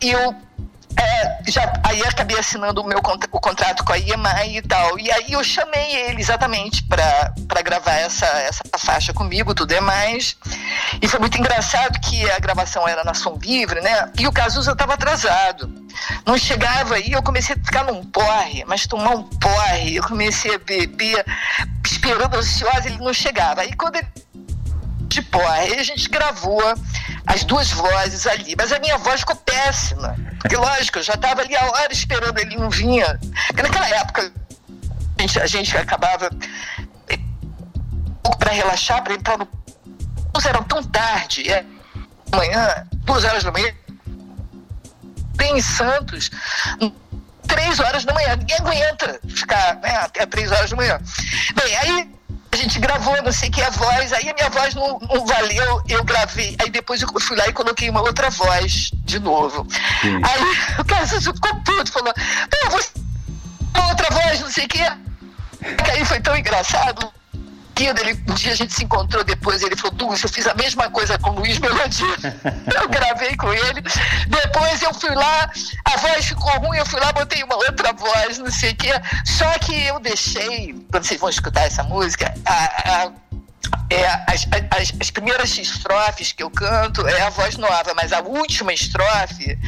E 0.00 0.10
eu 0.10 0.34
é, 0.96 1.50
já, 1.50 1.72
aí 1.84 2.02
acabei 2.02 2.38
assinando 2.38 2.80
o 2.80 2.86
meu 2.86 2.98
o 2.98 3.40
contrato 3.40 3.84
com 3.84 3.92
a 3.92 3.96
IEMAI 3.96 4.58
e 4.58 4.62
tal. 4.62 4.98
E 4.98 5.10
aí 5.10 5.32
eu 5.32 5.44
chamei 5.44 5.94
ele 5.94 6.20
exatamente 6.20 6.82
para 6.84 7.62
gravar 7.62 7.92
essa, 7.92 8.26
essa 8.26 8.62
faixa 8.78 9.12
comigo, 9.12 9.54
tudo 9.54 9.72
é 9.72 9.80
mais. 9.80 10.36
E 11.00 11.08
foi 11.08 11.20
muito 11.20 11.38
engraçado 11.38 12.00
que 12.00 12.28
a 12.30 12.38
gravação 12.38 12.86
era 12.86 13.04
na 13.04 13.14
Som 13.14 13.38
Livre, 13.40 13.80
né? 13.80 14.10
E 14.18 14.26
o 14.26 14.32
Cazuza 14.32 14.72
estava 14.72 14.94
atrasado. 14.94 15.72
Não 16.26 16.36
chegava 16.38 16.96
aí, 16.96 17.12
eu 17.12 17.22
comecei 17.22 17.54
a 17.54 17.64
ficar 17.64 17.84
num 17.84 18.04
porre, 18.04 18.64
mas 18.66 18.86
tomar 18.86 19.10
um 19.10 19.22
porre. 19.22 19.96
Eu 19.96 20.02
comecei 20.02 20.54
a 20.54 20.58
beber, 20.58 21.24
esperando 21.84 22.36
ansiosa, 22.36 22.86
ele 22.86 22.98
não 22.98 23.12
chegava. 23.12 23.62
Aí 23.62 23.72
quando 23.72 23.96
ele 23.96 24.08
de 25.08 25.22
porre, 25.22 25.46
aí 25.46 25.78
a 25.78 25.82
gente 25.82 26.08
gravou 26.08 26.62
as 27.26 27.44
duas 27.44 27.70
vozes 27.70 28.26
ali, 28.26 28.54
mas 28.56 28.72
a 28.72 28.78
minha 28.78 28.96
voz 28.98 29.20
ficou 29.20 29.36
péssima. 29.36 30.14
Porque, 30.40 30.56
lógico, 30.56 30.98
eu 30.98 31.02
já 31.02 31.14
estava 31.14 31.40
ali 31.40 31.56
a 31.56 31.64
hora 31.64 31.92
esperando, 31.92 32.38
ele 32.38 32.56
não 32.56 32.70
vinha. 32.70 33.18
Porque 33.48 33.62
naquela 33.62 33.88
época 33.88 34.32
a 35.18 35.22
gente, 35.22 35.40
a 35.40 35.46
gente 35.46 35.76
acabava 35.76 36.30
para 38.38 38.52
relaxar, 38.52 39.02
para 39.02 39.14
entrar 39.14 39.38
no. 39.38 39.48
Não 40.34 40.48
eram 40.48 40.62
tão 40.62 40.82
tarde, 40.82 41.50
é 41.50 41.64
manhã, 42.32 42.86
duas 43.04 43.24
horas 43.24 43.42
da 43.42 43.50
manhã, 43.50 43.72
bem 45.34 45.58
em 45.58 45.62
Santos, 45.62 46.30
três 47.46 47.80
horas 47.80 48.04
da 48.04 48.14
manhã. 48.14 48.36
Ninguém 48.36 48.56
aguenta 48.58 49.20
ficar 49.28 49.76
né, 49.76 49.96
até 49.96 50.26
três 50.26 50.52
horas 50.52 50.70
da 50.70 50.76
manhã. 50.76 51.00
Bem, 51.54 51.76
aí 51.76 52.17
gente 52.62 52.78
gravou, 52.78 53.20
não 53.22 53.32
sei 53.32 53.50
que 53.50 53.62
a 53.62 53.70
voz, 53.70 54.12
aí 54.12 54.28
a 54.28 54.34
minha 54.34 54.50
voz 54.50 54.74
não, 54.74 54.98
não, 54.98 55.26
valeu, 55.26 55.82
eu 55.88 56.04
gravei, 56.04 56.56
aí 56.60 56.70
depois 56.70 57.00
eu 57.02 57.08
fui 57.20 57.36
lá 57.36 57.46
e 57.48 57.52
coloquei 57.52 57.88
uma 57.88 58.00
outra 58.00 58.30
voz 58.30 58.90
de 58.92 59.18
novo. 59.18 59.66
Sim. 60.02 60.20
Aí 60.22 60.78
o 60.78 60.84
cara 60.84 61.06
ficou 61.06 61.54
puto, 61.64 61.92
falou, 61.92 62.12
não, 62.62 62.70
você 62.70 62.90
outra 63.88 64.10
voz, 64.10 64.40
não 64.40 64.50
sei 64.50 64.64
o 64.64 64.68
que. 64.68 64.82
Aí 65.90 66.04
foi 66.04 66.20
tão 66.20 66.36
engraçado 66.36 67.12
ele, 67.86 68.12
um 68.28 68.34
dia 68.34 68.52
a 68.52 68.56
gente 68.56 68.72
se 68.72 68.84
encontrou 68.84 69.22
depois, 69.24 69.62
ele 69.62 69.76
falou, 69.76 69.96
Douglas, 69.96 70.22
eu 70.22 70.28
fiz 70.28 70.46
a 70.46 70.54
mesma 70.54 70.90
coisa 70.90 71.18
com 71.18 71.30
o 71.30 71.38
Luiz 71.38 71.58
Melodia. 71.58 72.16
eu 72.80 72.88
gravei 72.88 73.36
com 73.36 73.52
ele. 73.52 73.82
Depois 74.28 74.82
eu 74.82 74.92
fui 74.94 75.14
lá, 75.14 75.50
a 75.84 75.96
voz 75.96 76.26
ficou 76.26 76.50
ruim, 76.60 76.78
eu 76.78 76.86
fui 76.86 77.00
lá, 77.00 77.12
botei 77.12 77.42
uma 77.42 77.56
outra 77.56 77.92
voz, 77.92 78.38
não 78.38 78.50
sei 78.50 78.72
o 78.72 78.76
quê. 78.76 78.92
Só 79.24 79.50
que 79.58 79.86
eu 79.86 80.00
deixei, 80.00 80.74
quando 80.90 81.04
vocês 81.04 81.20
vão 81.20 81.30
escutar 81.30 81.62
essa 81.62 81.82
música, 81.82 82.32
a, 82.44 83.04
a 83.04 83.12
é, 83.90 84.06
as, 84.26 84.46
as, 84.70 84.92
as, 85.00 85.10
primeiras 85.10 85.56
estrofes 85.56 86.32
que 86.32 86.42
eu 86.42 86.50
canto 86.50 87.06
é 87.06 87.22
a 87.22 87.30
voz 87.30 87.56
nova, 87.56 87.92
mas 87.94 88.12
a 88.12 88.20
última 88.20 88.72
estrofe, 88.72 89.58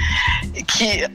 que 0.66 1.10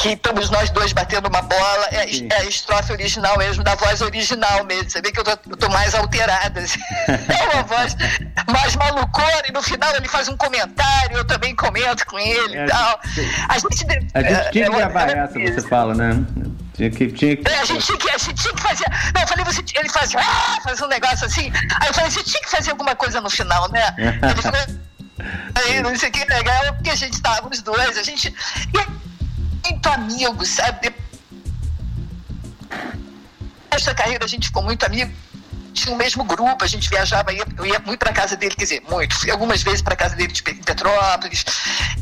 que 0.00 0.10
estamos 0.10 0.50
nós 0.50 0.70
dois 0.70 0.92
batendo 0.92 1.28
uma 1.28 1.42
bola, 1.42 1.88
é, 1.90 2.04
é, 2.04 2.36
a 2.36 2.44
estrofe 2.44 2.92
original 2.92 3.36
mesmo, 3.38 3.62
da 3.62 3.74
voz 3.74 4.00
original 4.00 4.64
mesmo. 4.64 4.90
Você 4.90 5.00
vê 5.00 5.10
que 5.12 5.20
eu 5.20 5.24
tô, 5.24 5.30
eu 5.30 5.56
tô 5.56 5.68
mais 5.68 5.94
alterada. 5.94 6.60
Assim. 6.60 6.80
É 7.30 7.54
uma 7.54 7.62
voz 7.62 7.96
mais 8.50 8.76
malucona, 8.76 9.42
e 9.48 9.52
no 9.52 9.62
final 9.62 9.94
ele 9.96 10.08
faz 10.08 10.28
um 10.28 10.36
comentário, 10.36 11.16
eu 11.16 11.24
também 11.24 11.54
comento 11.54 12.04
com 12.06 12.18
ele 12.18 12.56
é, 12.56 12.64
e 12.64 12.68
tal. 12.68 13.00
A 13.48 13.58
gente, 13.58 13.86
a 14.14 14.20
gente 14.20 14.32
é, 14.32 14.50
tinha 14.50 14.50
que 14.50 14.60
é 14.60 14.68
gravar 14.68 15.10
essa, 15.10 15.38
você 15.38 15.68
fala, 15.68 15.94
né? 15.94 16.24
Tinha 16.74 16.90
que, 16.90 17.12
tinha 17.12 17.36
que... 17.36 17.48
É, 17.48 17.58
a, 17.60 17.64
gente 17.64 17.84
tinha 17.84 17.98
que, 17.98 18.10
a 18.10 18.18
gente 18.18 18.34
tinha 18.34 18.54
que 18.54 18.62
fazer. 18.62 18.84
Não, 19.14 19.20
eu 19.20 19.28
falei, 19.28 19.44
você, 19.44 19.62
ele 19.74 19.88
fazia, 19.88 20.20
ah, 20.20 20.58
fazia 20.62 20.86
um 20.86 20.88
negócio 20.88 21.26
assim. 21.26 21.52
Aí 21.80 21.88
eu 21.88 21.94
falei, 21.94 22.10
você 22.10 22.22
tinha 22.22 22.42
que 22.42 22.50
fazer 22.50 22.70
alguma 22.70 22.94
coisa 22.94 23.20
no 23.20 23.30
final, 23.30 23.70
né? 23.70 23.94
Ele 23.98 24.42
falou, 24.42 24.60
aí, 25.54 25.82
não 25.82 25.96
sei 25.96 26.08
o 26.08 26.12
que 26.12 26.24
legal, 26.24 26.74
porque 26.74 26.90
a 26.90 26.94
gente 26.94 27.14
estava 27.14 27.48
os 27.48 27.62
dois, 27.62 27.98
a 27.98 28.02
gente. 28.02 28.28
E 28.28 28.99
muito 29.64 29.86
amigo, 29.88 30.44
sabe? 30.46 30.94
Nessa 33.70 33.94
carreira 33.94 34.24
a 34.24 34.28
gente 34.28 34.48
ficou 34.48 34.62
muito 34.62 34.84
amigo 34.84 35.12
tinha 35.72 35.94
o 35.94 35.98
mesmo 35.98 36.24
grupo, 36.24 36.64
a 36.64 36.66
gente 36.66 36.88
viajava, 36.88 37.32
ia, 37.32 37.44
eu 37.56 37.66
ia 37.66 37.78
muito 37.80 37.98
para 37.98 38.12
casa 38.12 38.36
dele, 38.36 38.54
quer 38.54 38.64
dizer, 38.64 38.82
muito, 38.88 39.14
fui 39.14 39.30
algumas 39.30 39.62
vezes 39.62 39.82
para 39.82 39.96
casa 39.96 40.14
dele 40.16 40.32
de 40.32 40.42
Petrópolis. 40.42 41.44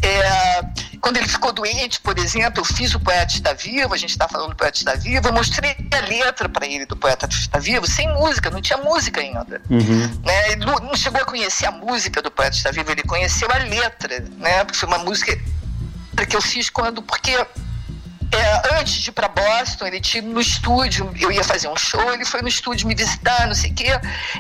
É, 0.02 0.62
quando 1.00 1.16
ele 1.16 1.28
ficou 1.28 1.52
doente, 1.52 2.00
por 2.00 2.18
exemplo, 2.18 2.60
eu 2.60 2.64
fiz 2.64 2.94
o 2.94 3.00
Poeta 3.00 3.34
Está 3.34 3.52
Vivo, 3.52 3.94
a 3.94 3.96
gente 3.96 4.10
está 4.10 4.28
falando 4.28 4.50
do 4.50 4.56
Poeta 4.56 4.78
Está 4.78 4.94
Vivo, 4.94 5.28
eu 5.28 5.32
mostrei 5.32 5.76
a 5.92 6.00
letra 6.08 6.48
para 6.48 6.66
ele 6.66 6.86
do 6.86 6.96
Poeta 6.96 7.26
Está 7.26 7.58
Vivo, 7.58 7.86
sem 7.86 8.08
música, 8.14 8.50
não 8.50 8.60
tinha 8.60 8.78
música 8.78 9.20
ainda. 9.20 9.60
Uhum. 9.70 10.20
Né? 10.24 10.52
Ele 10.52 10.64
não 10.64 10.96
chegou 10.96 11.20
a 11.20 11.24
conhecer 11.24 11.66
a 11.66 11.72
música 11.72 12.22
do 12.22 12.30
Poeta 12.30 12.56
Está 12.56 12.70
Vivo, 12.70 12.90
ele 12.90 13.02
conheceu 13.02 13.48
a 13.50 13.58
letra, 13.58 14.24
né? 14.38 14.64
porque 14.64 14.78
foi 14.78 14.88
uma 14.88 14.98
música 14.98 15.38
que 16.26 16.36
eu 16.36 16.42
fiz 16.42 16.70
quando, 16.70 17.02
porque 17.02 17.32
é, 18.30 18.78
antes 18.78 18.94
de 18.94 19.08
ir 19.08 19.12
para 19.12 19.26
Boston, 19.28 19.86
ele 19.86 20.00
tinha 20.00 20.22
no 20.22 20.40
estúdio, 20.40 21.10
eu 21.18 21.32
ia 21.32 21.42
fazer 21.42 21.68
um 21.68 21.76
show, 21.76 22.12
ele 22.12 22.26
foi 22.26 22.42
no 22.42 22.48
estúdio 22.48 22.86
me 22.86 22.94
visitar, 22.94 23.46
não 23.46 23.54
sei 23.54 23.70
o 23.70 23.74
quê. 23.74 23.88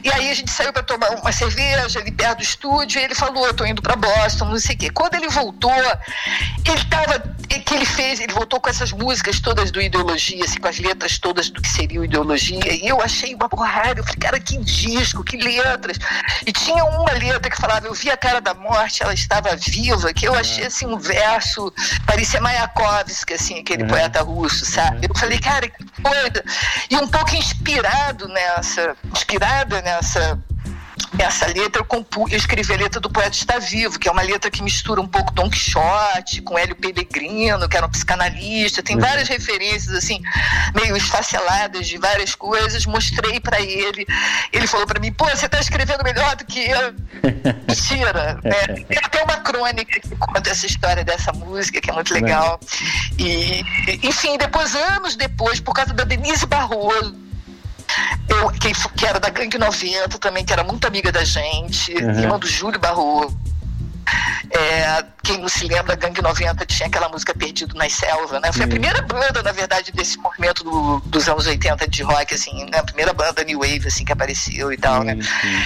E 0.04 0.12
aí 0.12 0.30
a 0.30 0.34
gente 0.34 0.50
saiu 0.50 0.72
para 0.72 0.82
tomar 0.82 1.10
uma 1.10 1.32
cerveja 1.32 1.98
ali 1.98 2.12
perto 2.12 2.38
do 2.38 2.42
estúdio, 2.42 3.00
e 3.00 3.04
ele 3.04 3.14
falou: 3.14 3.46
Eu 3.46 3.54
tô 3.54 3.64
indo 3.64 3.80
para 3.80 3.96
Boston, 3.96 4.46
não 4.46 4.58
sei 4.58 4.76
o 4.76 4.78
quê. 4.78 4.90
Quando 4.90 5.14
ele 5.14 5.28
voltou, 5.28 5.72
ele 5.72 6.84
tava. 6.90 7.36
Que 7.48 7.74
ele 7.74 7.86
fez, 7.86 8.20
ele 8.20 8.32
voltou 8.32 8.60
com 8.60 8.68
essas 8.68 8.92
músicas 8.92 9.40
todas 9.40 9.70
do 9.70 9.80
Ideologia, 9.80 10.44
assim, 10.44 10.60
com 10.60 10.68
as 10.68 10.78
letras 10.78 11.18
todas 11.18 11.48
do 11.48 11.60
que 11.60 11.68
seria 11.68 12.00
o 12.00 12.04
Ideologia. 12.04 12.72
E 12.72 12.86
eu 12.86 13.00
achei 13.00 13.34
uma 13.34 13.48
porrada. 13.48 14.00
Eu 14.00 14.04
falei, 14.04 14.18
cara, 14.18 14.40
que 14.40 14.58
disco, 14.58 15.24
que 15.24 15.36
letras. 15.36 15.98
E 16.46 16.52
tinha 16.52 16.84
uma 16.84 17.12
letra 17.12 17.50
que 17.50 17.56
falava: 17.56 17.86
Eu 17.86 17.94
vi 17.94 18.10
a 18.10 18.16
cara 18.16 18.40
da 18.40 18.54
morte, 18.54 19.02
ela 19.02 19.14
estava 19.14 19.56
viva, 19.56 20.12
que 20.12 20.26
eu 20.26 20.34
achei 20.34 20.66
assim 20.66 20.86
um 20.86 20.98
verso, 20.98 21.72
parecia 22.06 22.40
Mayakovsky, 22.40 23.34
assim, 23.34 23.58
aquele 23.60 23.82
uhum. 23.82 23.88
poeta 23.88 24.22
russo, 24.22 24.64
sabe? 24.64 25.06
Eu 25.08 25.14
falei, 25.14 25.38
cara, 25.38 25.68
que 25.68 25.84
coisa. 26.02 26.44
E 26.90 26.96
um 26.96 27.08
pouco 27.08 27.34
inspirado 27.34 28.28
nessa, 28.28 28.96
inspirada 29.12 29.80
nessa 29.82 30.38
essa 31.22 31.46
letra 31.46 31.80
eu, 31.80 31.84
compu, 31.84 32.28
eu 32.30 32.36
escrevi 32.36 32.72
a 32.72 32.76
letra 32.76 33.00
do 33.00 33.10
Poeta 33.10 33.30
Está 33.30 33.58
Vivo, 33.58 33.98
que 33.98 34.08
é 34.08 34.12
uma 34.12 34.22
letra 34.22 34.50
que 34.50 34.62
mistura 34.62 35.00
um 35.00 35.06
pouco 35.06 35.32
Don 35.32 35.50
Quixote 35.50 36.42
com 36.42 36.58
Hélio 36.58 36.76
Pellegrino, 36.76 37.68
que 37.68 37.76
era 37.76 37.86
um 37.86 37.90
psicanalista, 37.90 38.82
tem 38.82 38.96
uhum. 38.96 39.02
várias 39.02 39.28
referências 39.28 39.94
assim, 39.94 40.22
meio 40.74 40.96
esfaceladas 40.96 41.86
de 41.86 41.98
várias 41.98 42.34
coisas, 42.34 42.86
mostrei 42.86 43.40
para 43.40 43.60
ele, 43.60 44.06
ele 44.52 44.66
falou 44.66 44.86
para 44.86 45.00
mim, 45.00 45.12
pô, 45.12 45.24
você 45.26 45.46
está 45.46 45.58
escrevendo 45.60 46.02
melhor 46.04 46.36
do 46.36 46.44
que 46.44 46.60
eu. 46.70 46.94
Mentira, 47.68 48.40
né? 48.42 48.84
Tem 48.88 48.98
até 48.98 49.22
uma 49.22 49.36
crônica 49.38 50.00
que 50.00 50.16
conta 50.16 50.50
essa 50.50 50.66
história 50.66 51.04
dessa 51.04 51.32
música, 51.32 51.80
que 51.80 51.90
é 51.90 51.92
muito 51.92 52.14
legal. 52.14 52.60
E, 53.18 53.62
enfim, 54.02 54.38
depois, 54.38 54.74
anos 54.74 55.16
depois, 55.16 55.60
por 55.60 55.74
causa 55.74 55.92
da 55.92 56.04
Denise 56.04 56.46
Barroso, 56.46 57.27
eu, 58.28 58.50
que, 58.50 58.72
que 58.72 59.06
era 59.06 59.18
da 59.18 59.30
Gangue 59.30 59.58
90 59.58 60.18
também, 60.18 60.44
que 60.44 60.52
era 60.52 60.64
muito 60.64 60.86
amiga 60.86 61.10
da 61.10 61.24
gente, 61.24 61.92
uhum. 61.92 62.20
irmã 62.20 62.38
do 62.38 62.46
Júlio 62.46 62.78
Barro. 62.78 63.34
É, 64.50 65.04
quem 65.22 65.38
não 65.38 65.48
se 65.48 65.66
lembra, 65.66 65.94
Gangue 65.94 66.22
90 66.22 66.64
tinha 66.66 66.86
aquela 66.86 67.08
música 67.08 67.34
Perdido 67.34 67.76
nas 67.76 67.92
Selvas, 67.92 68.40
né? 68.40 68.52
Foi 68.52 68.64
a 68.64 68.68
primeira 68.68 69.02
banda, 69.02 69.42
na 69.42 69.52
verdade, 69.52 69.92
desse 69.92 70.18
movimento 70.18 70.64
do, 70.64 71.00
dos 71.06 71.28
anos 71.28 71.46
80 71.46 71.88
de 71.88 72.02
rock, 72.02 72.34
assim, 72.34 72.64
né? 72.70 72.78
A 72.78 72.82
primeira 72.82 73.12
banda 73.12 73.44
New 73.44 73.58
Wave, 73.60 73.86
assim, 73.86 74.04
que 74.04 74.12
apareceu 74.12 74.72
e 74.72 74.76
tal, 74.76 75.02
né? 75.04 75.18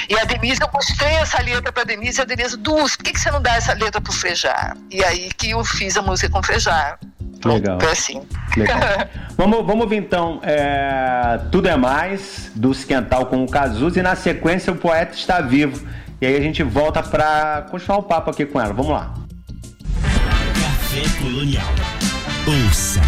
E 0.08 0.18
a 0.18 0.24
Denise, 0.24 0.60
eu 0.60 0.68
mostrei 0.72 1.14
essa 1.14 1.40
letra 1.40 1.72
pra 1.72 1.84
Denise, 1.84 2.20
e 2.20 2.22
a 2.22 2.24
Denise, 2.24 2.56
Dus, 2.56 2.96
por 2.96 3.04
que, 3.04 3.12
que 3.12 3.20
você 3.20 3.30
não 3.30 3.40
dá 3.40 3.54
essa 3.54 3.72
letra 3.72 4.00
pro 4.00 4.12
Frejá? 4.12 4.74
E 4.90 5.04
aí 5.04 5.30
que 5.36 5.50
eu 5.50 5.64
fiz 5.64 5.96
a 5.96 6.02
música 6.02 6.28
com 6.28 6.40
o 6.40 6.42
Frejá. 6.42 6.98
Legal. 7.44 7.80
Foi 7.80 7.90
assim. 7.90 8.22
Legal. 8.56 8.78
vamos, 9.36 9.66
vamos 9.66 9.82
ouvir 9.82 9.96
então 9.96 10.40
é, 10.42 11.40
Tudo 11.50 11.68
é 11.68 11.76
Mais, 11.76 12.50
do 12.54 12.70
Esquental 12.70 13.26
com 13.26 13.44
o 13.44 13.48
Cazuza, 13.48 13.98
e 13.98 14.02
na 14.02 14.14
sequência 14.14 14.72
o 14.72 14.76
poeta 14.76 15.16
está 15.16 15.40
vivo. 15.40 15.86
E 16.22 16.24
aí 16.24 16.36
a 16.36 16.40
gente 16.40 16.62
volta 16.62 17.02
para 17.02 17.66
continuar 17.68 17.98
o 17.98 18.02
papo 18.04 18.30
aqui 18.30 18.46
com 18.46 18.60
ela. 18.60 18.72
Vamos 18.72 18.92
lá. 18.92 19.12
Café 20.54 21.02
Colonial. 21.20 21.66
Ouça, 22.46 23.00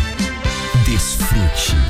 desfrute. 0.85 1.84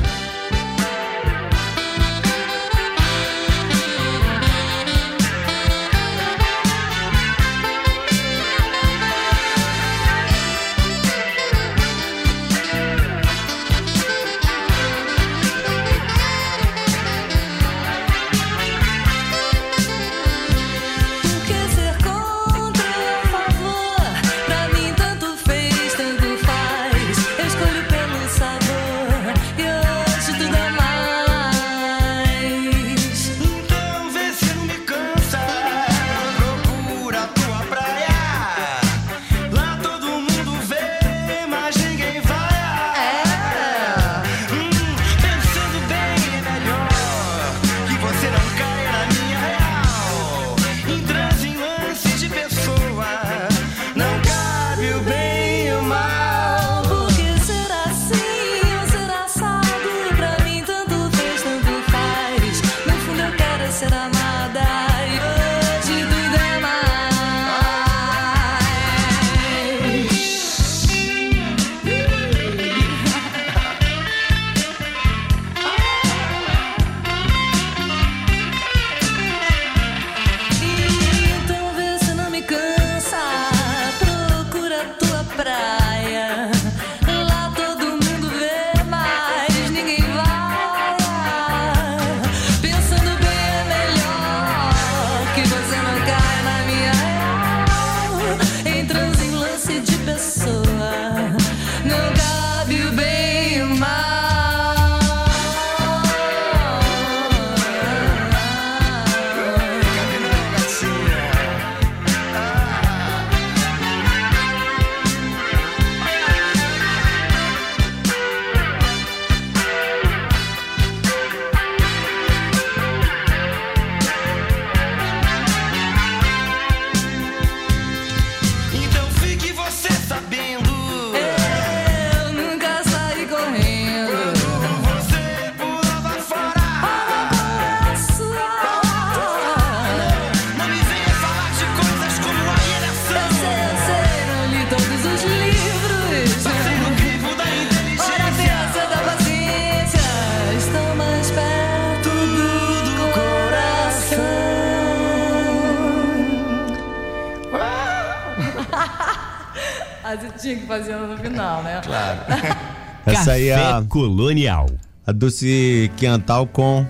Colonial. 163.95 164.65
a 165.07 165.13
Dulce 165.13 165.89
Quintal 165.95 166.45
com 166.47 166.85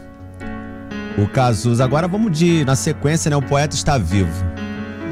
o 1.19 1.27
Cazuza. 1.27 1.83
Agora 1.83 2.07
vamos 2.07 2.35
de, 2.35 2.65
na 2.65 2.75
sequência, 2.75 3.29
né? 3.29 3.35
O 3.35 3.43
poeta 3.43 3.75
está 3.75 3.95
vivo. 3.95 4.33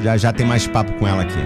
Já 0.01 0.17
já 0.17 0.34
tem 0.34 0.43
mais 0.43 0.65
papo 0.65 0.91
com 0.93 1.08
ela 1.08 1.21
aqui. 1.21 1.38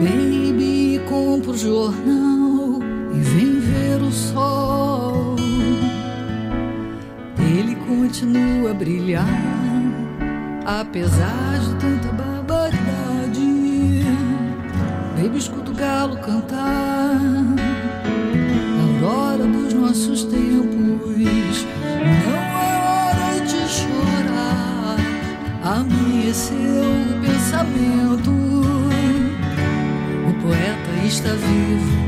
Baby, 0.00 1.02
compra 1.06 1.50
o 1.50 1.58
jornal 1.58 2.80
e 3.14 3.20
vem 3.20 3.60
ver 3.60 4.00
o 4.00 4.10
sol. 4.10 5.36
Ele 7.38 7.74
continua 7.86 8.70
a 8.70 8.74
brilhar, 8.74 9.28
apesar 10.64 11.58
de 11.60 11.74
tanta 11.74 11.91
pensamento. 27.72 28.30
O 30.28 30.32
poeta 30.42 31.06
está 31.06 31.30
vivo 31.30 32.02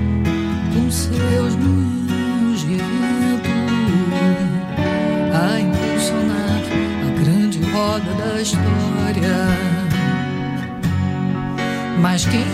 com 0.74 0.90
seus 0.90 1.54
moinhos 1.56 2.60
de 2.60 2.76
vento 2.76 3.50
a 5.32 5.60
impulsionar 5.60 6.62
a 7.02 7.20
grande 7.20 7.60
roda 7.70 8.12
da 8.14 8.40
história. 8.40 9.34
Mas 12.00 12.26
quem 12.26 12.44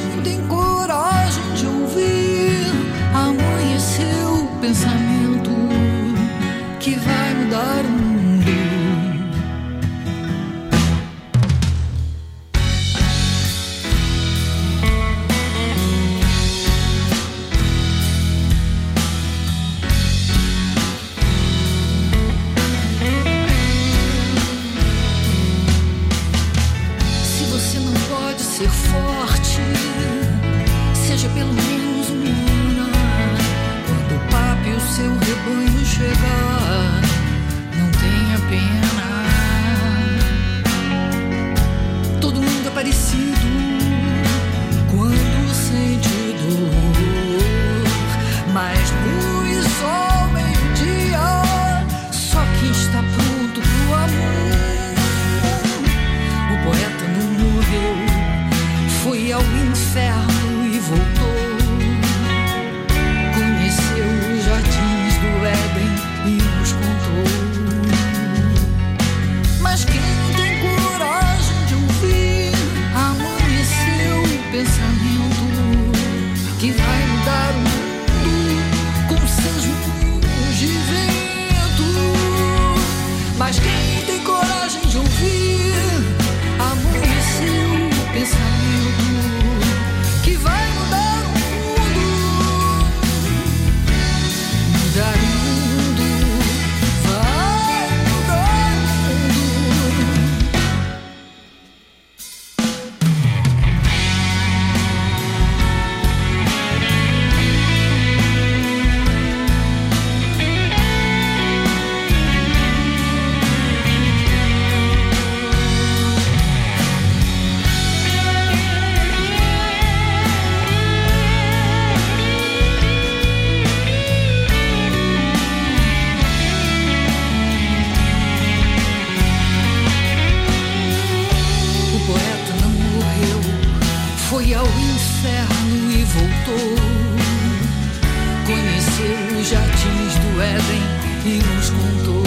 Conheceu 138.47 139.39
os 139.39 139.49
jardins 139.49 140.15
do 140.15 140.41
Éden 140.41 140.83
e 141.25 141.39
nos 141.39 141.71
contou. 141.71 142.20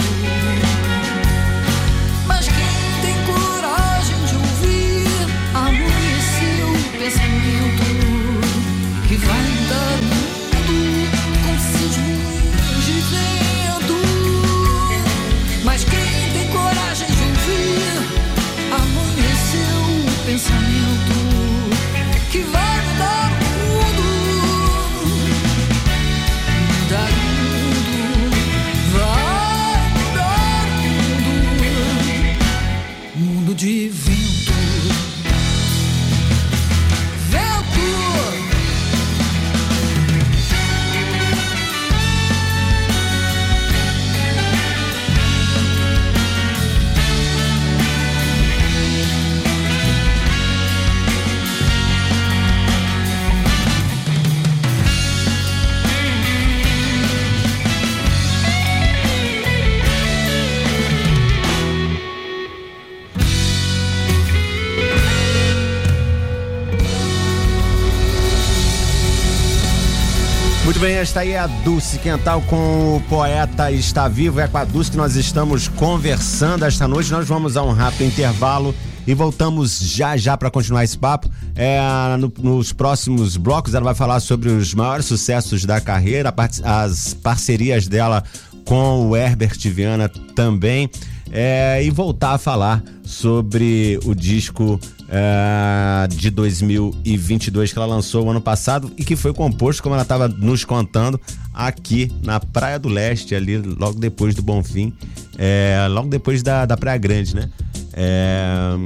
Esta 71.04 71.20
aí 71.20 71.32
é 71.32 71.38
a 71.38 71.46
Dulce 71.46 71.98
Quental 71.98 72.40
com 72.42 72.96
o 72.96 73.00
poeta 73.10 73.70
Está 73.70 74.08
Vivo. 74.08 74.40
É 74.40 74.48
com 74.48 74.56
a 74.56 74.64
Dulce 74.64 74.90
que 74.90 74.96
nós 74.96 75.16
estamos 75.16 75.68
conversando 75.68 76.64
esta 76.64 76.88
noite. 76.88 77.10
Nós 77.12 77.28
vamos 77.28 77.58
a 77.58 77.62
um 77.62 77.72
rápido 77.72 78.04
intervalo 78.06 78.74
e 79.06 79.12
voltamos 79.12 79.78
já 79.80 80.16
já 80.16 80.34
para 80.34 80.50
continuar 80.50 80.82
esse 80.82 80.96
papo. 80.96 81.28
É, 81.54 81.78
no- 82.18 82.32
nos 82.42 82.72
próximos 82.72 83.36
blocos 83.36 83.74
ela 83.74 83.84
vai 83.84 83.94
falar 83.94 84.18
sobre 84.20 84.48
os 84.48 84.72
maiores 84.72 85.04
sucessos 85.04 85.66
da 85.66 85.78
carreira, 85.78 86.34
as 86.64 87.12
parcerias 87.12 87.86
dela 87.86 88.24
com 88.64 89.08
o 89.10 89.14
Herbert 89.16 89.58
Viana 89.70 90.08
também. 90.34 90.88
é, 91.36 91.82
e 91.84 91.90
voltar 91.90 92.34
a 92.34 92.38
falar 92.38 92.80
sobre 93.02 93.98
o 94.04 94.14
disco 94.14 94.78
é, 95.08 96.06
de 96.08 96.30
2022 96.30 97.72
que 97.72 97.78
ela 97.78 97.86
lançou 97.86 98.26
o 98.26 98.30
ano 98.30 98.40
passado 98.40 98.92
e 98.96 99.04
que 99.04 99.16
foi 99.16 99.32
composto, 99.32 99.82
como 99.82 99.94
ela 99.94 100.02
estava 100.02 100.28
nos 100.28 100.64
contando, 100.64 101.20
aqui 101.52 102.10
na 102.22 102.40
Praia 102.40 102.78
do 102.78 102.88
Leste, 102.88 103.34
ali 103.34 103.58
logo 103.58 103.98
depois 103.98 104.34
do 104.34 104.42
Bonfim, 104.42 104.92
é, 105.38 105.86
logo 105.90 106.08
depois 106.08 106.42
da, 106.42 106.66
da 106.66 106.76
Praia 106.76 106.98
Grande, 106.98 107.34
né? 107.34 107.50
É, 107.96 108.76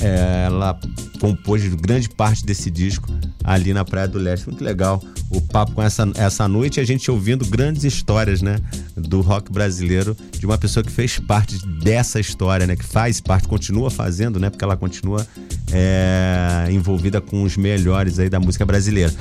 é, 0.00 0.44
ela 0.46 0.78
compôs 1.20 1.66
grande 1.74 2.08
parte 2.08 2.44
desse 2.44 2.70
disco 2.70 3.08
ali 3.44 3.72
na 3.72 3.84
Praia 3.84 4.08
do 4.08 4.18
Leste. 4.18 4.48
Muito 4.48 4.64
legal 4.64 5.02
o 5.30 5.40
papo 5.40 5.72
com 5.72 5.82
essa, 5.82 6.10
essa 6.16 6.48
noite, 6.48 6.80
a 6.80 6.84
gente 6.84 7.10
ouvindo 7.10 7.44
grandes 7.46 7.84
histórias, 7.84 8.40
né? 8.40 8.58
Do 8.96 9.20
rock 9.20 9.52
brasileiro, 9.52 10.16
de 10.32 10.46
uma 10.46 10.56
pessoa 10.56 10.82
que 10.82 10.90
fez 10.90 11.18
parte 11.18 11.58
dessa 11.82 12.18
história, 12.18 12.66
né? 12.66 12.74
Que 12.74 12.84
faz 12.84 13.20
parte, 13.20 13.46
continua 13.46 13.90
fazendo, 13.90 14.40
né? 14.40 14.48
Porque 14.48 14.64
ela 14.64 14.76
continua 14.76 15.26
é, 15.72 16.68
envolvida 16.70 17.20
com 17.20 17.42
os 17.42 17.56
melhores 17.56 18.18
aí 18.18 18.30
da 18.30 18.40
música 18.40 18.64
brasileira. 18.64 19.12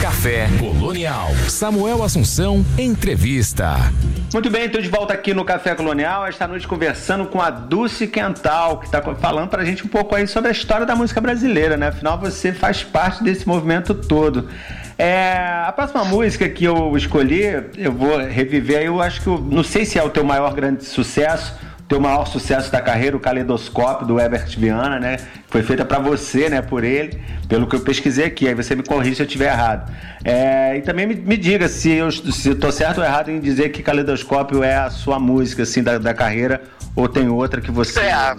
Café 0.00 0.48
Colonial. 0.58 1.30
Samuel 1.48 2.02
Assunção, 2.02 2.64
entrevista. 2.76 3.92
Muito 4.32 4.50
bem, 4.50 4.64
estou 4.64 4.82
de 4.82 4.88
volta 4.88 5.14
aqui 5.14 5.32
no 5.32 5.44
Café 5.44 5.76
Colonial, 5.76 6.26
esta 6.26 6.48
noite 6.48 6.66
conversando 6.66 7.26
com 7.26 7.40
a 7.40 7.50
Dulce 7.50 8.08
Quental, 8.08 8.73
que 8.78 8.86
está 8.86 9.00
falando 9.00 9.48
para 9.48 9.62
a 9.62 9.64
gente 9.64 9.84
um 9.84 9.88
pouco 9.88 10.14
aí 10.14 10.26
sobre 10.26 10.48
a 10.48 10.52
história 10.52 10.86
da 10.86 10.94
música 10.94 11.20
brasileira, 11.20 11.76
né? 11.76 11.88
Afinal, 11.88 12.18
você 12.18 12.52
faz 12.52 12.82
parte 12.82 13.22
desse 13.22 13.46
movimento 13.46 13.94
todo. 13.94 14.48
É, 14.96 15.64
a 15.66 15.72
próxima 15.72 16.04
música 16.04 16.48
que 16.48 16.64
eu 16.64 16.96
escolhi, 16.96 17.42
eu 17.76 17.92
vou 17.92 18.18
reviver, 18.18 18.82
eu 18.82 19.02
acho 19.02 19.20
que, 19.20 19.26
eu, 19.26 19.38
não 19.38 19.64
sei 19.64 19.84
se 19.84 19.98
é 19.98 20.02
o 20.02 20.10
teu 20.10 20.24
maior 20.24 20.54
grande 20.54 20.84
sucesso, 20.84 21.54
teu 21.88 22.00
maior 22.00 22.26
sucesso 22.26 22.70
da 22.70 22.80
carreira, 22.80 23.16
o 23.16 23.20
Caleidoscópio 23.20 24.06
do 24.06 24.18
Herbert 24.18 24.58
Viana, 24.58 24.98
né? 24.98 25.18
Foi 25.54 25.62
feita 25.62 25.84
para 25.84 26.00
você, 26.00 26.50
né? 26.50 26.60
Por 26.60 26.82
ele, 26.82 27.22
pelo 27.48 27.68
que 27.68 27.76
eu 27.76 27.80
pesquisei 27.80 28.24
aqui. 28.24 28.48
Aí 28.48 28.54
você 28.54 28.74
me 28.74 28.82
corrige 28.82 29.14
se 29.14 29.22
eu 29.22 29.26
estiver 29.26 29.52
errado. 29.52 29.88
É, 30.24 30.76
e 30.76 30.82
também 30.82 31.06
me, 31.06 31.14
me, 31.14 31.36
diga 31.36 31.68
se 31.68 31.92
eu 31.92 32.10
se 32.10 32.56
tô 32.56 32.72
certo 32.72 32.98
ou 32.98 33.04
errado 33.04 33.30
em 33.30 33.38
dizer 33.38 33.68
que 33.68 33.80
Caleidoscópio 33.80 34.64
é 34.64 34.74
a 34.74 34.90
sua 34.90 35.20
música 35.20 35.62
assim 35.62 35.80
da, 35.80 35.96
da 35.96 36.12
carreira 36.12 36.60
ou 36.96 37.08
tem 37.08 37.28
outra 37.28 37.60
que 37.60 37.70
você. 37.70 38.00
É. 38.00 38.34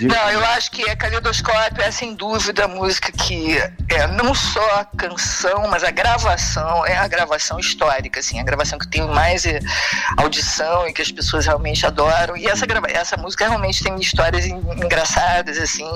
Não, 0.00 0.30
eu 0.30 0.44
acho 0.46 0.70
que 0.72 0.88
a 0.88 0.96
Caleidoscópio 0.96 1.82
é 1.82 1.90
sem 1.90 2.14
dúvida 2.14 2.64
a 2.64 2.68
música 2.68 3.12
que 3.12 3.56
é 3.88 4.06
não 4.08 4.34
só 4.34 4.80
a 4.80 4.84
canção, 4.84 5.68
mas 5.68 5.84
a 5.84 5.90
gravação 5.90 6.84
é 6.86 6.96
a 6.96 7.06
gravação 7.06 7.58
histórica, 7.58 8.18
assim, 8.18 8.40
a 8.40 8.42
gravação 8.42 8.78
que 8.78 8.88
tem 8.88 9.06
mais 9.06 9.44
é, 9.44 9.60
audição 10.16 10.88
e 10.88 10.92
que 10.92 11.02
as 11.02 11.12
pessoas 11.12 11.46
realmente 11.46 11.86
adoram. 11.86 12.36
E 12.36 12.46
essa, 12.46 12.66
essa 12.88 13.16
música 13.16 13.48
realmente 13.48 13.82
tem 13.82 13.94
histórias 14.00 14.44
engraçadas, 14.44 15.58
assim. 15.58 15.88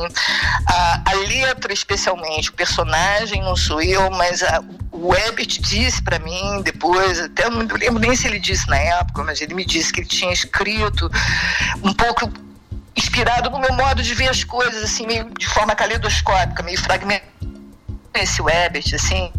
A, 0.67 1.03
a 1.11 1.15
letra, 1.15 1.73
especialmente, 1.73 2.51
o 2.51 2.55
personagem 2.55 3.43
não 3.43 3.57
sou 3.57 3.83
eu, 3.83 4.11
mas 4.11 4.43
a, 4.43 4.63
o 4.91 5.15
Ebert 5.15 5.61
disse 5.61 6.03
para 6.03 6.19
mim 6.19 6.63
depois, 6.63 7.21
até 7.21 7.49
não 7.49 7.61
lembro 7.61 7.99
nem 7.99 8.17
se 8.17 8.27
ele 8.27 8.39
disse 8.39 8.69
na 8.69 8.79
época, 8.79 9.23
mas 9.23 9.41
ele 9.41 9.55
me 9.55 9.65
disse 9.65 9.93
que 9.93 10.01
ele 10.01 10.09
tinha 10.09 10.33
escrito 10.33 11.11
um 11.83 11.93
pouco 11.93 12.31
inspirado 12.97 13.51
no 13.51 13.59
meu 13.59 13.73
modo 13.75 14.03
de 14.03 14.15
ver 14.15 14.29
as 14.29 14.45
coisas, 14.45 14.83
assim, 14.83 15.07
meio 15.07 15.31
de 15.39 15.47
forma 15.49 15.75
caleidoscópica, 15.75 16.63
meio 16.63 16.81
fragmentada. 16.81 17.35
Esse 18.15 18.41
Ebert, 18.41 18.95
assim. 18.95 19.33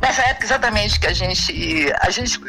Nessa 0.00 0.22
época 0.22 0.46
exatamente 0.46 0.98
que 0.98 1.06
a 1.06 1.12
gente. 1.12 1.92
A 2.00 2.10
gente. 2.10 2.40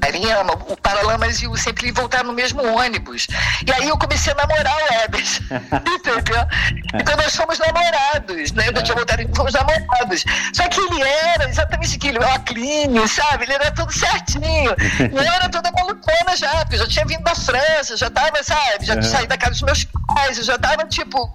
Ariana, 0.00 0.52
o 0.52 0.76
Paralamas 0.76 1.42
e 1.42 1.48
o 1.48 1.56
Sempre 1.56 1.90
voltaram 1.92 2.28
no 2.28 2.32
mesmo 2.32 2.62
ônibus. 2.62 3.26
E 3.66 3.72
aí 3.72 3.88
eu 3.88 3.98
comecei 3.98 4.32
a 4.32 4.36
namorar 4.36 4.76
o 4.76 4.94
Ebert. 5.04 5.40
entendeu? 5.86 6.46
Então 6.94 7.16
nós 7.16 7.34
fomos 7.34 7.58
namorados, 7.58 8.52
né? 8.52 8.68
Eu 8.68 8.82
tinha 8.82 8.94
voltado 8.94 9.22
e 9.22 9.28
fomos 9.34 9.52
namorados. 9.52 10.24
Só 10.52 10.68
que 10.68 10.80
ele 10.80 11.02
era 11.02 11.48
exatamente 11.48 11.96
aquilo, 11.96 12.20
o 12.20 12.34
Acline, 12.34 13.08
sabe? 13.08 13.44
Ele 13.44 13.54
era 13.54 13.70
tudo 13.72 13.92
certinho. 13.92 14.74
E 14.98 15.14
eu 15.14 15.32
era 15.32 15.48
toda 15.48 15.70
malucona 15.72 16.36
já, 16.36 16.50
porque 16.58 16.74
eu 16.74 16.80
já 16.80 16.86
tinha 16.86 17.06
vindo 17.06 17.22
da 17.22 17.34
França, 17.34 17.96
já 17.96 18.10
tava, 18.10 18.42
sabe? 18.42 18.84
Já 18.84 18.94
tinha 18.94 19.02
saído 19.02 19.28
da 19.28 19.38
casa 19.38 19.52
dos 19.52 19.62
meus 19.62 19.84
pais, 19.84 20.38
eu 20.38 20.44
já 20.44 20.58
tava 20.58 20.84
tipo 20.84 21.34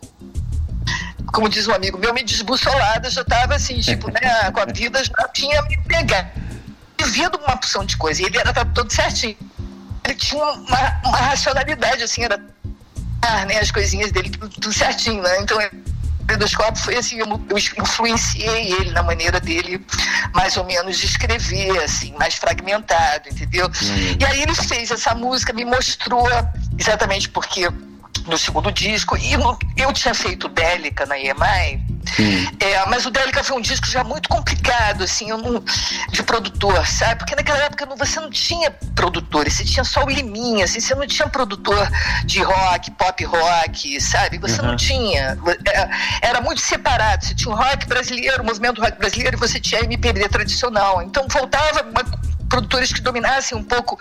como 1.31 1.49
diz 1.49 1.67
um 1.67 1.73
amigo 1.73 1.97
meu, 1.97 2.13
me 2.13 2.23
desbussolada, 2.23 3.09
já 3.09 3.21
estava 3.21 3.55
assim, 3.55 3.79
tipo, 3.79 4.07
né, 4.11 4.51
com 4.51 4.59
a 4.59 4.65
vida 4.65 5.03
já 5.03 5.27
tinha 5.29 5.61
me 5.63 5.77
pegado 5.81 6.29
vivendo 6.99 7.35
uma 7.35 7.53
opção 7.53 7.85
de 7.85 7.97
coisa. 7.97 8.21
E 8.21 8.25
ele 8.25 8.37
era 8.37 8.65
todo 8.65 8.91
certinho. 8.91 9.37
Ele 10.03 10.15
tinha 10.15 10.43
uma, 10.43 11.01
uma 11.05 11.17
racionalidade, 11.17 12.03
assim, 12.03 12.23
era 12.23 12.37
né, 13.47 13.59
as 13.59 13.71
coisinhas 13.71 14.11
dele 14.11 14.29
tudo, 14.29 14.49
tudo 14.49 14.73
certinho, 14.73 15.21
né? 15.21 15.41
Então, 15.41 15.57
dos 16.37 16.55
copos 16.55 16.81
foi 16.81 16.97
assim, 16.97 17.17
eu, 17.19 17.27
eu 17.49 17.57
influenciei 17.57 18.73
ele 18.73 18.91
na 18.91 19.03
maneira 19.03 19.39
dele 19.39 19.85
mais 20.33 20.55
ou 20.57 20.63
menos 20.63 20.97
de 20.97 21.05
escrever, 21.05 21.83
assim, 21.83 22.13
mais 22.13 22.35
fragmentado, 22.35 23.29
entendeu? 23.29 23.65
Uhum. 23.65 24.17
E 24.19 24.25
aí 24.25 24.41
ele 24.41 24.55
fez 24.55 24.89
essa 24.89 25.13
música, 25.13 25.53
me 25.53 25.65
mostrou 25.65 26.27
exatamente 26.77 27.29
porque 27.29 27.69
no 28.25 28.37
segundo 28.37 28.71
disco. 28.71 29.17
E 29.17 29.35
no, 29.37 29.57
eu 29.75 29.91
tinha 29.93 30.13
feito 30.13 30.47
Délica 30.47 31.05
na 31.05 31.17
EMI, 31.17 31.83
é, 32.59 32.85
mas 32.89 33.05
o 33.05 33.11
Délica 33.11 33.43
foi 33.43 33.57
um 33.57 33.61
disco 33.61 33.87
já 33.87 34.03
muito 34.03 34.29
complicado, 34.29 35.03
assim, 35.03 35.29
não, 35.29 35.63
de 36.09 36.23
produtor, 36.23 36.85
sabe? 36.87 37.15
Porque 37.19 37.35
naquela 37.35 37.59
época 37.59 37.85
você 37.95 38.19
não 38.19 38.29
tinha 38.29 38.71
produtores, 38.95 39.53
você 39.53 39.63
tinha 39.63 39.83
só 39.83 40.03
o 40.03 40.09
Liminha, 40.09 40.65
assim, 40.65 40.79
você 40.79 40.95
não 40.95 41.07
tinha 41.07 41.27
produtor 41.27 41.89
de 42.25 42.41
rock, 42.41 42.91
pop 42.91 43.23
rock, 43.25 43.99
sabe? 44.01 44.37
Você 44.37 44.61
uhum. 44.61 44.67
não 44.67 44.75
tinha. 44.75 45.37
É, 45.67 46.27
era 46.27 46.41
muito 46.41 46.61
separado. 46.61 47.25
Você 47.25 47.35
tinha 47.35 47.53
o 47.53 47.57
rock 47.57 47.87
brasileiro, 47.87 48.43
o 48.43 48.45
movimento 48.45 48.81
rock 48.81 48.97
brasileiro, 48.97 49.37
e 49.37 49.39
você 49.39 49.59
tinha 49.59 49.81
a 49.81 49.83
MPB 49.83 50.27
tradicional. 50.29 51.01
Então 51.01 51.27
faltava 51.29 51.83
uma 51.83 52.03
produtores 52.53 52.93
que 52.93 53.01
dominassem 53.01 53.57
um 53.57 53.63
pouco 53.63 53.97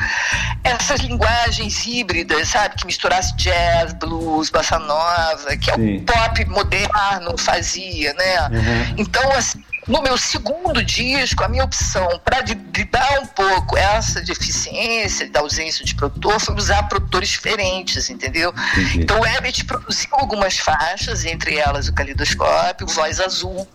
essas 0.62 1.00
linguagens 1.00 1.86
híbridas, 1.86 2.48
sabe? 2.48 2.76
Que 2.76 2.84
misturasse 2.84 3.34
jazz, 3.36 3.94
blues, 3.94 4.50
bossa 4.50 4.78
nova, 4.78 5.56
que 5.56 5.70
é 5.70 5.74
o 5.74 6.02
pop 6.02 6.44
moderno 6.44 7.38
fazia, 7.38 8.12
né? 8.12 8.48
Uhum. 8.48 8.94
Então, 8.98 9.32
assim, 9.32 9.64
no 9.86 10.00
meu 10.00 10.16
segundo 10.16 10.82
disco, 10.82 11.42
a 11.42 11.48
minha 11.48 11.64
opção 11.64 12.20
para 12.24 12.40
lidar 12.40 13.20
um 13.20 13.26
pouco 13.26 13.76
essa 13.76 14.20
deficiência 14.20 15.28
da 15.28 15.40
ausência 15.40 15.84
de 15.84 15.94
produtor 15.94 16.40
foi 16.40 16.54
usar 16.54 16.84
produtores 16.84 17.28
diferentes, 17.28 18.08
entendeu? 18.08 18.54
Entendi. 18.72 19.00
Então 19.00 19.20
o 19.20 19.26
Ebert 19.26 19.64
produziu 19.66 20.10
algumas 20.12 20.58
faixas, 20.58 21.24
entre 21.24 21.58
elas 21.58 21.88
o 21.88 21.92
Calidoscópio, 21.92 22.86
Voz 22.86 23.20
Azul, 23.20 23.68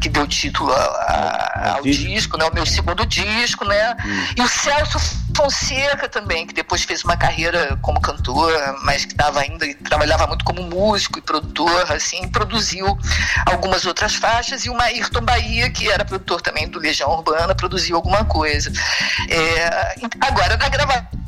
que 0.00 0.08
deu 0.08 0.26
título 0.26 0.72
a, 0.72 0.76
a, 0.76 1.72
ao 1.76 1.82
disco, 1.82 2.38
né? 2.38 2.44
O 2.46 2.54
meu 2.54 2.64
segundo 2.64 3.04
disco, 3.04 3.64
né? 3.64 3.94
Hum. 4.04 4.26
E 4.38 4.42
o 4.42 4.48
Celso 4.48 4.98
Fonseca 5.36 6.08
também, 6.08 6.46
que 6.46 6.54
depois 6.54 6.84
fez 6.84 7.04
uma 7.04 7.16
carreira 7.16 7.78
como 7.82 8.00
cantor, 8.00 8.52
mas 8.82 9.04
que 9.04 9.12
estava 9.12 9.40
ainda 9.40 9.66
trabalhava 9.84 10.26
muito 10.26 10.44
como 10.44 10.62
músico 10.62 11.18
e 11.18 11.22
produtor, 11.22 11.90
assim, 11.92 12.28
produziu 12.28 12.86
algumas 13.46 13.86
outras 13.86 14.14
faixas 14.14 14.64
e 14.64 14.70
o 14.70 14.80
Ayrton 14.80 15.22
Bahia, 15.22 15.70
que 15.70 15.90
era 15.90 16.04
produtor 16.04 16.40
também 16.40 16.68
do 16.68 16.78
Legião 16.78 17.10
Urbana, 17.10 17.54
produziu 17.54 17.96
alguma 17.96 18.24
coisa. 18.24 18.72
É, 19.28 19.94
agora 20.20 20.56
na 20.56 20.68
gravação 20.68 21.21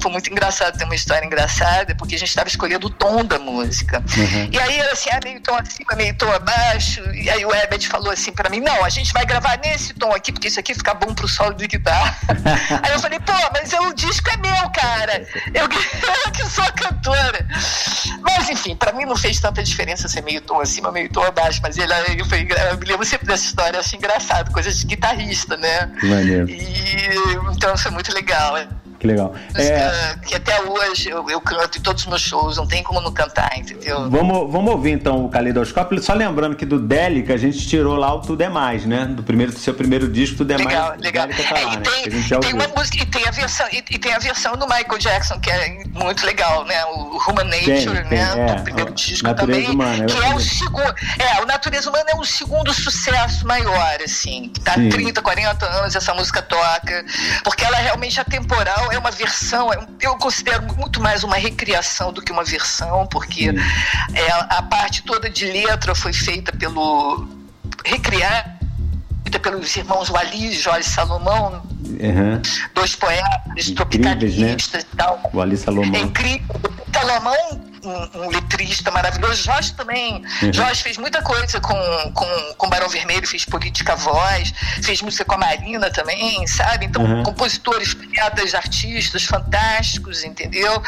foi 0.00 0.10
muito 0.10 0.30
engraçado, 0.30 0.76
tem 0.76 0.86
uma 0.86 0.94
história 0.94 1.24
engraçada, 1.24 1.94
porque 1.94 2.14
a 2.14 2.18
gente 2.18 2.28
estava 2.28 2.48
escolhendo 2.48 2.86
o 2.86 2.90
tom 2.90 3.24
da 3.24 3.38
música. 3.38 4.02
Uhum. 4.16 4.48
E 4.52 4.58
aí 4.58 4.78
era 4.78 4.92
assim, 4.92 5.10
ah, 5.10 5.20
meio 5.22 5.40
tom 5.40 5.54
acima, 5.54 5.94
meio 5.96 6.14
tom 6.14 6.30
abaixo. 6.32 7.02
E 7.14 7.28
aí 7.28 7.44
o 7.44 7.54
Ebert 7.54 7.86
falou 7.88 8.10
assim 8.10 8.32
para 8.32 8.48
mim: 8.48 8.60
não, 8.60 8.84
a 8.84 8.88
gente 8.88 9.12
vai 9.12 9.24
gravar 9.24 9.58
nesse 9.58 9.94
tom 9.94 10.12
aqui, 10.12 10.32
porque 10.32 10.48
isso 10.48 10.60
aqui 10.60 10.74
fica 10.74 10.94
bom 10.94 11.14
pro 11.14 11.28
solo 11.28 11.54
de 11.54 11.66
guitarra. 11.66 12.16
aí 12.82 12.92
eu 12.92 13.00
falei: 13.00 13.18
pô, 13.20 13.32
mas 13.52 13.72
o 13.72 13.92
disco 13.94 14.30
é 14.30 14.36
meu, 14.36 14.70
cara. 14.70 15.26
Eu, 15.54 15.64
eu 16.24 16.32
que 16.32 16.44
sou 16.48 16.64
a 16.64 16.72
cantora. 16.72 17.46
Mas 18.22 18.48
enfim, 18.48 18.76
para 18.76 18.92
mim 18.92 19.04
não 19.04 19.16
fez 19.16 19.40
tanta 19.40 19.62
diferença 19.62 20.08
ser 20.08 20.22
meio 20.22 20.40
tom 20.40 20.60
acima, 20.60 20.90
meio 20.90 21.08
tom 21.08 21.22
abaixo. 21.22 21.60
Mas 21.62 21.76
ele, 21.76 21.92
eu, 22.18 22.24
falei, 22.24 22.48
eu 22.70 22.78
me 22.78 22.86
lembro 22.86 23.04
sempre 23.04 23.26
dessa 23.26 23.44
história, 23.44 23.78
acho 23.78 23.96
engraçado, 23.96 24.52
coisa 24.52 24.70
de 24.72 24.86
guitarrista, 24.86 25.56
né? 25.56 25.90
Maneiro. 26.02 26.48
E 26.48 26.60
então 27.52 27.74
é 27.74 27.90
muito 27.90 28.12
legal. 28.12 28.56
Que 29.00 29.06
legal. 29.06 29.34
É... 29.54 30.14
Que 30.26 30.34
até 30.34 30.60
hoje 30.60 31.08
eu, 31.08 31.28
eu, 31.30 31.40
canto 31.40 31.78
em 31.78 31.80
todos 31.80 32.02
os 32.02 32.08
meus 32.08 32.20
shows, 32.20 32.58
não 32.58 32.66
tem 32.66 32.82
como 32.82 33.00
não 33.00 33.10
cantar, 33.10 33.50
entendeu? 33.56 34.10
Vamos, 34.10 34.52
vamos 34.52 34.72
ouvir 34.72 34.90
então 34.90 35.24
o 35.24 35.30
Caleidoscópio. 35.30 36.02
Só 36.02 36.12
lembrando 36.12 36.54
que 36.54 36.66
do 36.66 36.78
Délica 36.78 37.32
a 37.32 37.36
gente 37.38 37.66
tirou 37.66 37.96
lá 37.96 38.14
o 38.14 38.20
Tudo 38.20 38.42
é 38.42 38.50
Mais, 38.50 38.84
né? 38.84 39.06
Do, 39.06 39.22
primeiro, 39.22 39.52
do 39.52 39.58
seu 39.58 39.72
primeiro 39.72 40.06
disco, 40.06 40.36
Tudo 40.36 40.52
é 40.52 40.58
legal, 40.58 40.90
Mais. 40.90 41.00
Legal, 41.00 41.26
legal. 41.26 41.46
Tá 41.46 41.58
é, 41.58 41.72
e 41.72 42.10
tem, 42.10 42.40
tem 42.40 42.52
uma 42.52 42.68
música, 42.68 43.02
e 43.02 43.06
tem, 43.06 43.26
a 43.26 43.30
versão, 43.30 43.66
e, 43.72 43.78
e, 43.78 43.98
tem 43.98 44.12
a 44.12 44.18
versão 44.18 44.54
do 44.54 44.66
Michael 44.66 44.98
Jackson, 44.98 45.40
que 45.40 45.50
é 45.50 45.82
muito 45.94 46.26
legal, 46.26 46.66
né? 46.66 46.84
O 46.84 47.16
Human 47.26 47.44
Nature, 47.44 48.02
tem, 48.06 48.18
né? 48.18 48.32
Tem, 48.34 48.42
é, 48.42 48.54
do 48.54 48.62
primeiro 48.62 48.92
disco 48.92 49.26
Natureza 49.26 49.60
também. 49.60 49.74
Humana, 49.74 50.04
que 50.04 50.18
é 50.18 50.34
o 50.34 50.40
segundo. 50.40 50.94
É, 51.18 51.40
o 51.40 51.46
Natureza 51.46 51.88
Humana 51.88 52.10
é 52.10 52.16
o 52.16 52.24
segundo 52.24 52.70
sucesso 52.74 53.46
maior, 53.46 53.98
assim. 54.04 54.50
Que 54.52 54.60
tá 54.60 54.74
Sim. 54.74 54.90
30, 54.90 55.22
40 55.22 55.66
anos 55.66 55.96
essa 55.96 56.12
música 56.12 56.42
toca. 56.42 57.02
Porque 57.42 57.64
ela 57.64 57.78
é 57.78 57.84
realmente 57.84 58.20
atemporal, 58.20 58.89
é 58.90 58.98
uma 58.98 59.10
versão, 59.10 59.72
é 59.72 59.86
eu 60.00 60.16
considero 60.16 60.62
muito 60.74 61.00
mais 61.00 61.24
uma 61.24 61.36
recriação 61.36 62.12
do 62.12 62.22
que 62.22 62.32
uma 62.32 62.44
versão, 62.44 63.06
porque 63.06 63.48
é, 64.14 64.32
a 64.32 64.62
parte 64.62 65.02
toda 65.02 65.28
de 65.28 65.46
letra 65.46 65.94
foi 65.94 66.12
feita 66.12 66.52
pelo. 66.52 67.28
recriar 67.84 68.58
pelos 69.42 69.76
irmãos 69.76 70.08
Wali 70.08 70.48
e 70.48 70.52
Jorge 70.52 70.88
Salomão, 70.88 71.62
uhum. 71.84 72.42
dois 72.74 72.96
poetas, 72.96 73.68
né? 73.68 73.74
tropicalistas 73.76 74.84
né? 74.84 74.90
e 74.92 74.96
tal. 74.96 75.30
Wali 75.32 75.56
Salomão. 75.56 75.94
É 75.94 76.00
incrível. 76.00 76.46
Salomão 76.92 77.69
um, 77.84 78.24
um, 78.24 78.28
letrista 78.28 78.90
maravilhoso. 78.90 79.42
Jorge 79.42 79.72
também. 79.74 80.24
Uhum. 80.42 80.52
Jorge 80.52 80.82
fez 80.82 80.98
muita 80.98 81.22
coisa 81.22 81.60
com, 81.60 81.74
com, 82.12 82.54
com 82.56 82.68
Barão 82.68 82.88
Vermelho, 82.88 83.26
fez 83.26 83.44
política 83.44 83.96
voz, 83.96 84.52
fez 84.82 85.02
música 85.02 85.24
com 85.24 85.34
a 85.34 85.38
Marina 85.38 85.90
também, 85.90 86.46
sabe? 86.46 86.86
Então, 86.86 87.02
uhum. 87.02 87.22
compositores, 87.22 87.94
poetas, 87.94 88.54
artistas 88.54 89.24
fantásticos, 89.24 90.24
entendeu? 90.24 90.82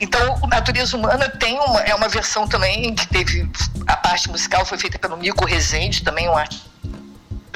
Então, 0.00 0.38
o 0.42 0.46
Natureza 0.46 0.96
Humana 0.96 1.28
tem 1.28 1.58
uma, 1.58 1.80
é 1.80 1.94
uma 1.94 2.08
versão 2.08 2.46
também 2.46 2.94
que 2.94 3.06
teve. 3.08 3.48
A 3.86 3.96
parte 3.96 4.28
musical 4.28 4.64
foi 4.64 4.78
feita 4.78 4.98
pelo 4.98 5.16
Mico 5.16 5.44
Rezende, 5.44 6.02
também 6.02 6.28
um 6.28 6.36
artista 6.36 6.73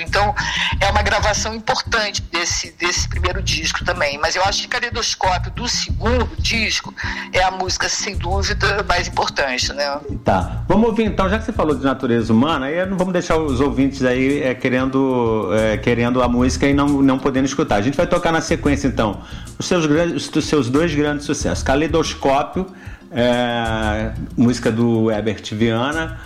então, 0.02 0.34
é 0.80 0.90
uma 0.90 1.02
gravação 1.02 1.54
importante 1.54 2.22
desse, 2.22 2.72
desse 2.72 3.08
primeiro 3.08 3.42
disco 3.42 3.84
também. 3.84 4.18
Mas 4.18 4.36
eu 4.36 4.44
acho 4.44 4.62
que 4.62 4.68
Caleidoscópio 4.68 5.50
do 5.52 5.68
segundo 5.68 6.28
disco 6.38 6.94
é 7.32 7.42
a 7.42 7.50
música, 7.50 7.88
sem 7.88 8.16
dúvida, 8.16 8.84
mais 8.88 9.08
importante, 9.08 9.72
né? 9.72 9.98
Tá. 10.24 10.64
Vamos 10.68 10.88
ouvir 10.88 11.04
então, 11.04 11.28
já 11.28 11.38
que 11.38 11.44
você 11.44 11.52
falou 11.52 11.74
de 11.74 11.84
natureza 11.84 12.32
humana, 12.32 12.66
aí 12.66 12.84
não 12.86 12.96
vamos 12.96 13.12
deixar 13.12 13.36
os 13.36 13.60
ouvintes 13.60 14.04
aí 14.04 14.42
é, 14.42 14.54
querendo, 14.54 15.50
é, 15.52 15.76
querendo 15.76 16.22
a 16.22 16.28
música 16.28 16.66
e 16.66 16.74
não, 16.74 16.86
não 17.02 17.18
podendo 17.18 17.46
escutar. 17.46 17.76
A 17.76 17.82
gente 17.82 17.96
vai 17.96 18.06
tocar 18.06 18.32
na 18.32 18.40
sequência, 18.40 18.88
então, 18.88 19.20
os 19.58 19.66
seus, 19.66 19.86
grandes, 19.86 20.30
os 20.34 20.44
seus 20.44 20.68
dois 20.68 20.94
grandes 20.94 21.26
sucessos. 21.26 21.62
Caleidoscópio, 21.62 22.66
é, 23.10 24.12
música 24.36 24.70
do 24.70 25.10
Herbert 25.10 25.42
Viana, 25.52 26.18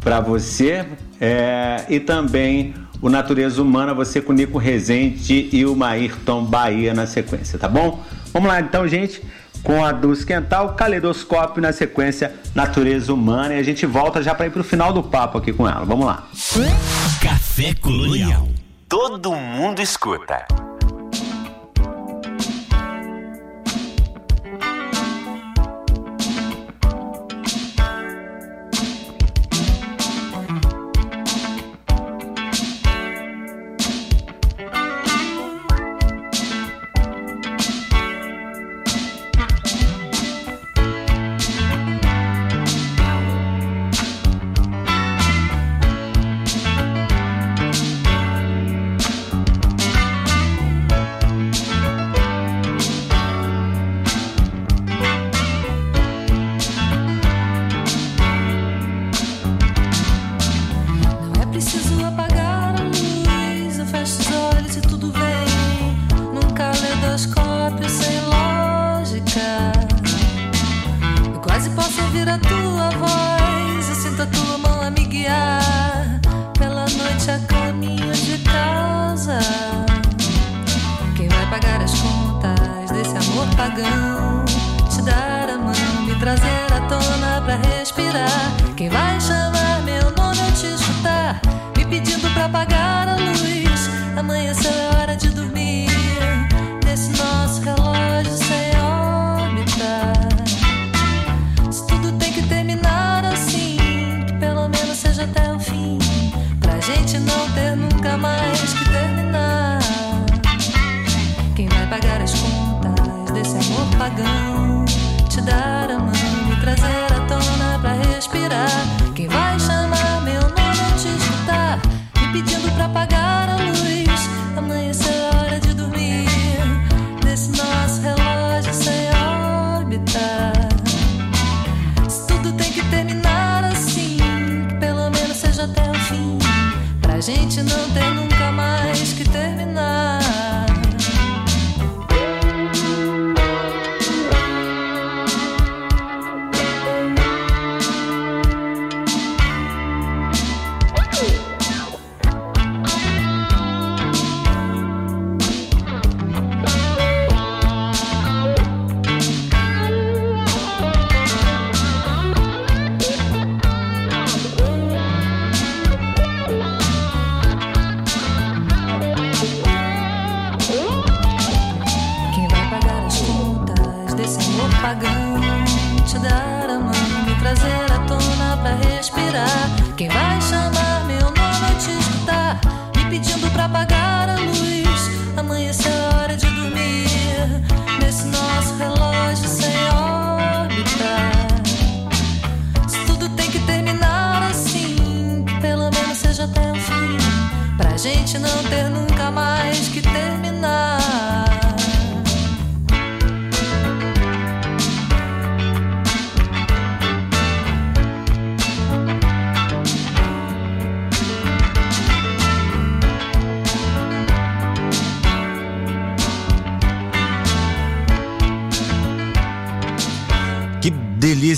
para 0.00 0.20
você, 0.20 0.86
é, 1.20 1.84
e 1.88 1.98
também 1.98 2.74
o 3.00 3.08
Natureza 3.08 3.60
Humana, 3.62 3.94
você 3.94 4.20
com 4.20 4.32
o 4.32 4.34
Nico 4.34 4.58
Rezende 4.58 5.48
e 5.52 5.64
o 5.64 5.74
Maírton 5.76 6.44
Bahia 6.44 6.94
na 6.94 7.06
sequência, 7.06 7.58
tá 7.58 7.68
bom? 7.68 8.02
Vamos 8.32 8.48
lá 8.48 8.60
então, 8.60 8.86
gente, 8.86 9.22
com 9.62 9.84
a 9.84 9.92
Dulce 9.92 10.24
Quental, 10.24 10.74
Caleidoscópio 10.74 11.60
na 11.60 11.72
sequência 11.72 12.34
Natureza 12.54 13.12
Humana 13.12 13.54
e 13.54 13.58
a 13.58 13.62
gente 13.62 13.84
volta 13.84 14.22
já 14.22 14.34
para 14.34 14.46
ir 14.46 14.50
pro 14.50 14.62
final 14.62 14.92
do 14.92 15.02
papo 15.02 15.38
aqui 15.38 15.52
com 15.52 15.68
ela. 15.68 15.84
Vamos 15.84 16.06
lá. 16.06 16.26
Café 17.20 17.74
Colonial. 17.74 18.48
Todo 18.88 19.32
mundo 19.34 19.82
escuta. 19.82 20.46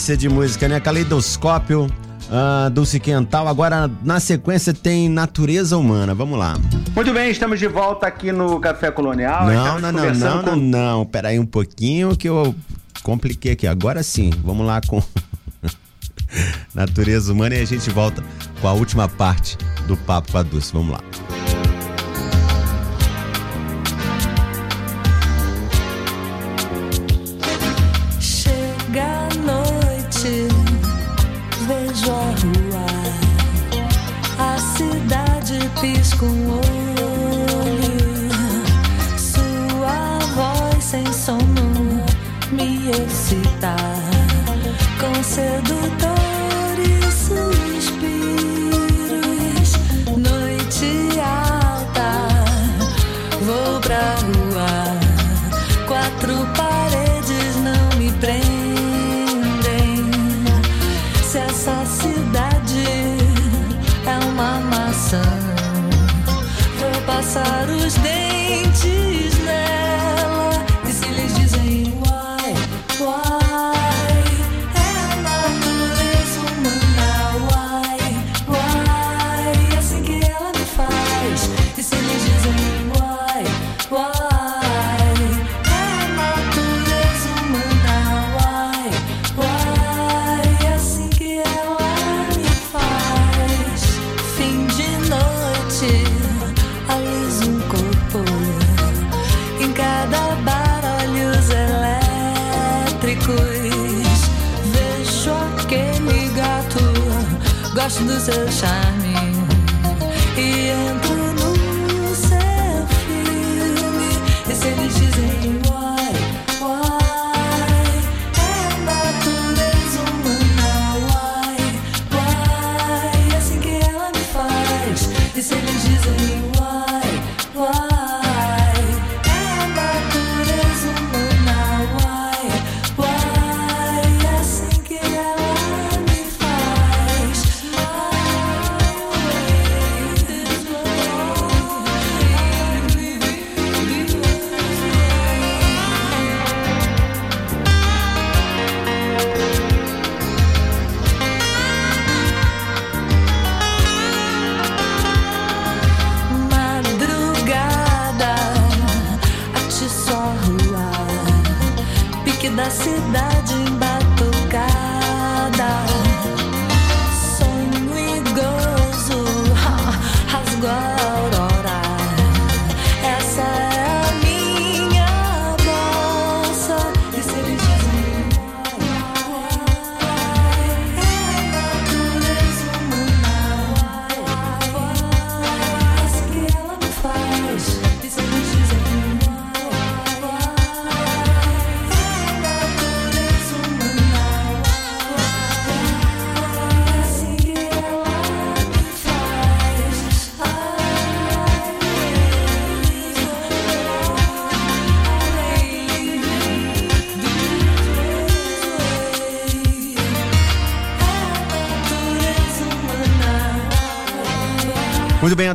Delícia 0.08 0.16
de 0.16 0.28
música, 0.28 0.68
né? 0.68 0.80
Caleidoscópio, 0.80 1.84
uh, 1.84 2.70
Dulce 2.70 2.98
Quental. 2.98 3.46
Agora, 3.46 3.90
na 4.02 4.18
sequência, 4.18 4.72
tem 4.72 5.08
Natureza 5.08 5.76
Humana. 5.76 6.14
Vamos 6.14 6.38
lá. 6.38 6.56
Muito 6.94 7.12
bem, 7.12 7.30
estamos 7.30 7.58
de 7.58 7.66
volta 7.66 8.06
aqui 8.06 8.32
no 8.32 8.58
Café 8.58 8.90
Colonial. 8.90 9.46
Não, 9.46 9.78
não, 9.78 9.92
não, 9.92 10.14
não, 10.14 10.42
com... 10.42 10.50
não, 10.50 10.56
não. 10.56 11.06
Pera 11.06 11.28
aí 11.28 11.38
um 11.38 11.44
pouquinho 11.44 12.16
que 12.16 12.28
eu 12.28 12.54
compliquei 13.02 13.52
aqui. 13.52 13.66
Agora 13.66 14.02
sim, 14.02 14.30
vamos 14.42 14.66
lá 14.66 14.80
com 14.86 15.02
natureza 16.74 17.32
humana 17.32 17.56
e 17.56 17.60
a 17.60 17.66
gente 17.66 17.90
volta 17.90 18.24
com 18.60 18.68
a 18.68 18.72
última 18.72 19.08
parte 19.08 19.58
do 19.86 19.96
papo 19.96 20.32
com 20.32 20.38
a 20.38 20.42
Dulce. 20.42 20.72
Vamos 20.72 20.92
lá. 20.92 21.07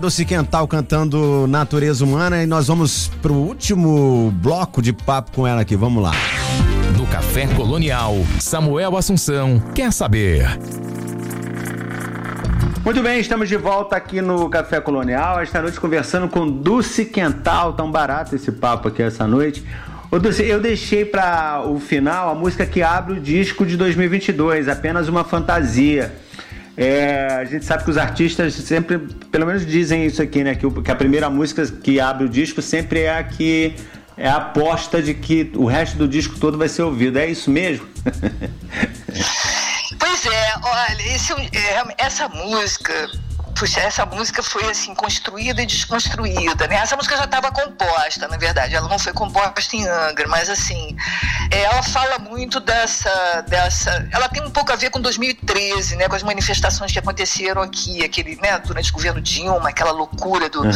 Doce 0.03 0.25
Quental 0.25 0.67
cantando 0.67 1.47
Natureza 1.47 2.03
Humana 2.03 2.43
e 2.43 2.45
nós 2.45 2.67
vamos 2.67 3.09
pro 3.21 3.35
último 3.35 4.33
bloco 4.35 4.81
de 4.81 4.91
papo 4.91 5.31
com 5.31 5.47
ela 5.47 5.61
aqui. 5.61 5.77
Vamos 5.77 6.03
lá. 6.03 6.11
No 6.97 7.07
Café 7.07 7.47
Colonial, 7.47 8.13
Samuel 8.37 8.97
Assunção 8.97 9.63
quer 9.73 9.93
saber. 9.93 10.45
Muito 12.83 13.01
bem, 13.01 13.21
estamos 13.21 13.47
de 13.47 13.55
volta 13.55 13.95
aqui 13.95 14.21
no 14.21 14.49
Café 14.49 14.81
Colonial. 14.81 15.39
Esta 15.39 15.61
noite 15.61 15.79
conversando 15.79 16.27
com 16.27 16.45
Dulce 16.51 17.05
Quental. 17.05 17.71
Tão 17.71 17.89
barato 17.89 18.35
esse 18.35 18.51
papo 18.51 18.89
aqui 18.89 19.01
essa 19.01 19.25
noite. 19.25 19.65
Ô 20.11 20.19
Dulce, 20.19 20.43
eu 20.43 20.59
deixei 20.59 21.05
para 21.05 21.63
o 21.65 21.79
final 21.79 22.29
a 22.29 22.35
música 22.35 22.65
que 22.65 22.81
abre 22.81 23.13
o 23.13 23.21
disco 23.21 23.65
de 23.65 23.77
2022, 23.77 24.67
apenas 24.67 25.07
uma 25.07 25.23
fantasia. 25.23 26.13
É, 26.75 27.27
a 27.39 27.45
gente 27.45 27.65
sabe 27.65 27.83
que 27.83 27.91
os 27.91 27.97
artistas 27.97 28.53
sempre, 28.55 28.97
pelo 29.31 29.45
menos 29.45 29.65
dizem 29.65 30.05
isso 30.05 30.21
aqui, 30.21 30.43
né? 30.43 30.55
Que, 30.55 30.69
que, 30.69 30.91
a 30.91 30.95
primeira 30.95 31.29
música 31.29 31.65
que 31.67 31.99
abre 31.99 32.25
o 32.25 32.29
disco 32.29 32.61
sempre 32.61 33.01
é 33.01 33.17
a 33.17 33.23
que 33.23 33.75
é 34.17 34.27
a 34.27 34.37
aposta 34.37 35.01
de 35.01 35.13
que 35.13 35.51
o 35.55 35.65
resto 35.65 35.97
do 35.97 36.07
disco 36.07 36.39
todo 36.39 36.57
vai 36.57 36.67
ser 36.67 36.81
ouvido. 36.83 37.19
É 37.19 37.27
isso 37.27 37.51
mesmo? 37.51 37.87
pois 39.99 40.25
é, 40.25 40.53
olha, 40.63 41.15
esse, 41.15 41.33
é, 41.33 41.83
essa 41.97 42.27
música 42.29 43.09
puxa, 43.53 43.79
essa 43.79 44.05
música 44.05 44.41
foi 44.43 44.69
assim 44.69 44.93
construída 44.93 45.61
e 45.61 45.65
desconstruída, 45.65 46.67
né? 46.67 46.75
Essa 46.75 46.95
música 46.95 47.15
já 47.15 47.25
estava 47.25 47.51
composta, 47.51 48.27
na 48.27 48.37
verdade, 48.37 48.75
ela 48.75 48.87
não 48.87 48.99
foi 48.99 49.13
composta 49.13 49.75
em 49.75 49.87
Angra, 49.87 50.27
mas 50.27 50.49
assim, 50.49 50.95
é, 51.51 51.63
ela 51.63 51.83
fala 51.83 52.19
muito 52.19 52.59
dessa, 52.59 53.41
dessa, 53.47 54.07
ela 54.11 54.27
tem 54.27 54.43
um 54.43 54.49
pouco 54.49 54.71
a 54.71 54.75
ver 54.75 54.89
com 54.89 54.99
2013, 54.99 55.95
né? 55.95 56.07
Com 56.07 56.15
as 56.15 56.23
manifestações 56.23 56.91
que 56.91 56.99
aconteceram 56.99 57.61
aqui, 57.61 58.03
aquele, 58.03 58.35
né? 58.37 58.59
Durante 58.59 58.89
o 58.89 58.93
governo 58.93 59.21
Dilma, 59.21 59.69
aquela 59.69 59.91
loucura 59.91 60.49
do, 60.49 60.61
uhum. 60.61 60.71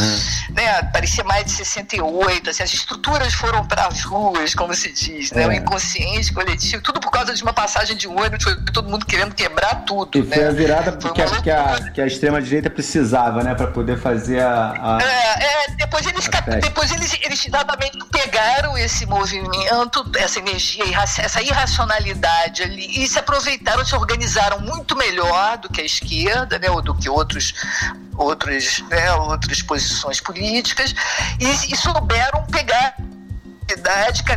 né? 0.50 0.82
Parecia 0.92 1.24
mais 1.24 1.44
de 1.44 1.52
68, 1.52 2.50
assim, 2.50 2.62
as 2.62 2.72
estruturas 2.72 3.34
foram 3.34 3.66
para 3.66 3.86
as 3.86 4.02
ruas, 4.02 4.54
como 4.54 4.74
se 4.74 4.92
diz, 4.92 5.32
né? 5.32 5.42
É. 5.42 5.48
O 5.48 5.52
inconsciente 5.52 6.32
coletivo, 6.32 6.82
tudo 6.82 7.00
por 7.00 7.10
causa 7.10 7.34
de 7.34 7.42
uma 7.42 7.52
passagem 7.52 7.96
de 7.96 8.06
ônibus, 8.06 8.44
foi 8.44 8.56
todo 8.72 8.88
mundo 8.88 9.04
querendo 9.04 9.34
quebrar 9.34 9.84
tudo, 9.84 10.18
e 10.18 10.22
né? 10.22 10.36
Foi 10.36 10.46
a 10.46 10.50
virada 10.50 10.96
que, 10.96 11.22
a, 11.22 11.42
que, 11.42 11.50
a, 11.50 11.90
que 11.92 12.00
a 12.00 12.06
extrema 12.06 12.40
direita 12.40 12.67
precisava, 12.70 13.42
né, 13.42 13.54
para 13.54 13.68
poder 13.68 13.98
fazer 13.98 14.40
a. 14.40 14.96
a 14.96 15.02
é, 15.02 15.44
é, 15.44 15.70
depois 15.76 16.06
eles, 16.06 16.28
depois 16.60 16.90
eles, 16.92 17.18
eles 17.22 17.46
exatamente 17.46 17.98
pegaram 18.10 18.76
esse 18.76 19.06
movimento, 19.06 20.10
essa 20.16 20.38
energia 20.38 20.58
energia, 20.58 21.22
essa 21.22 21.42
irracionalidade 21.42 22.62
ali, 22.62 23.02
e 23.02 23.08
se 23.08 23.18
aproveitaram, 23.18 23.84
se 23.84 23.94
organizaram 23.94 24.60
muito 24.60 24.96
melhor 24.96 25.58
do 25.58 25.68
que 25.68 25.80
a 25.80 25.84
esquerda, 25.84 26.58
né, 26.58 26.70
ou 26.70 26.82
do 26.82 26.94
que 26.94 27.08
outros 27.08 27.54
outros, 28.16 28.82
né, 28.90 29.12
outras 29.12 29.62
posições 29.62 30.20
políticas, 30.20 30.92
e, 31.38 31.72
e 31.72 31.76
souberam 31.76 32.44
pegar 32.46 32.96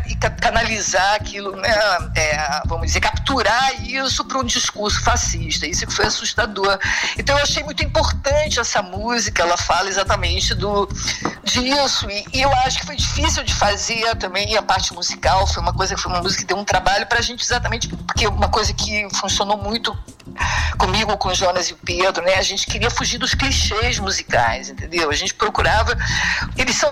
e 0.08 0.16
canalizar 0.16 1.16
aquilo, 1.16 1.56
né, 1.56 1.70
é, 2.16 2.62
vamos 2.66 2.88
dizer, 2.88 3.00
capturar 3.00 3.82
isso 3.86 4.26
para 4.26 4.38
um 4.40 4.44
discurso 4.44 5.02
fascista. 5.02 5.66
Isso 5.66 5.86
que 5.88 5.94
foi 5.94 6.06
assustador. 6.06 6.78
Então 7.18 7.38
eu 7.38 7.44
achei 7.44 7.64
muito 7.64 7.84
importante 7.84 8.60
essa 8.60 8.82
música, 8.82 9.42
ela 9.42 9.58
fala 9.58 9.90
exatamente 9.90 10.54
do 10.54 10.88
disso. 11.44 12.10
E, 12.10 12.26
e 12.34 12.42
eu 12.42 12.52
acho 12.58 12.80
que 12.80 12.86
foi 12.86 12.96
difícil 12.96 13.44
de 13.44 13.54
fazer 13.54 14.16
também 14.18 14.56
a 14.58 14.62
parte 14.62 14.94
musical, 14.94 15.48
foi 15.48 15.62
uma 15.62 15.74
coisa 15.74 15.98
foi 15.98 16.12
uma 16.12 16.22
música 16.22 16.42
que 16.42 16.48
deu 16.48 16.58
um 16.58 16.66
trabalho 16.66 17.06
para 17.08 17.20
a 17.20 17.22
gente 17.22 17.44
exatamente, 17.44 17.88
porque 17.88 18.28
uma 18.28 18.50
coisa 18.50 18.74
que 18.74 19.08
funcionou 19.16 19.58
muito 19.58 19.98
comigo, 20.78 21.18
com 21.18 21.30
o 21.30 21.36
Jonas 21.36 21.68
e 21.68 21.74
o 21.74 21.78
Pedro, 21.78 22.24
né? 22.24 22.36
A 22.36 22.42
gente 22.42 22.66
queria 22.66 22.90
fugir 22.90 23.18
dos 23.18 23.34
clichês 23.34 24.00
musicais, 24.00 24.70
entendeu? 24.70 25.10
A 25.10 25.14
gente 25.14 25.34
procurava. 25.34 25.98
Eles 26.58 26.76
são 26.76 26.92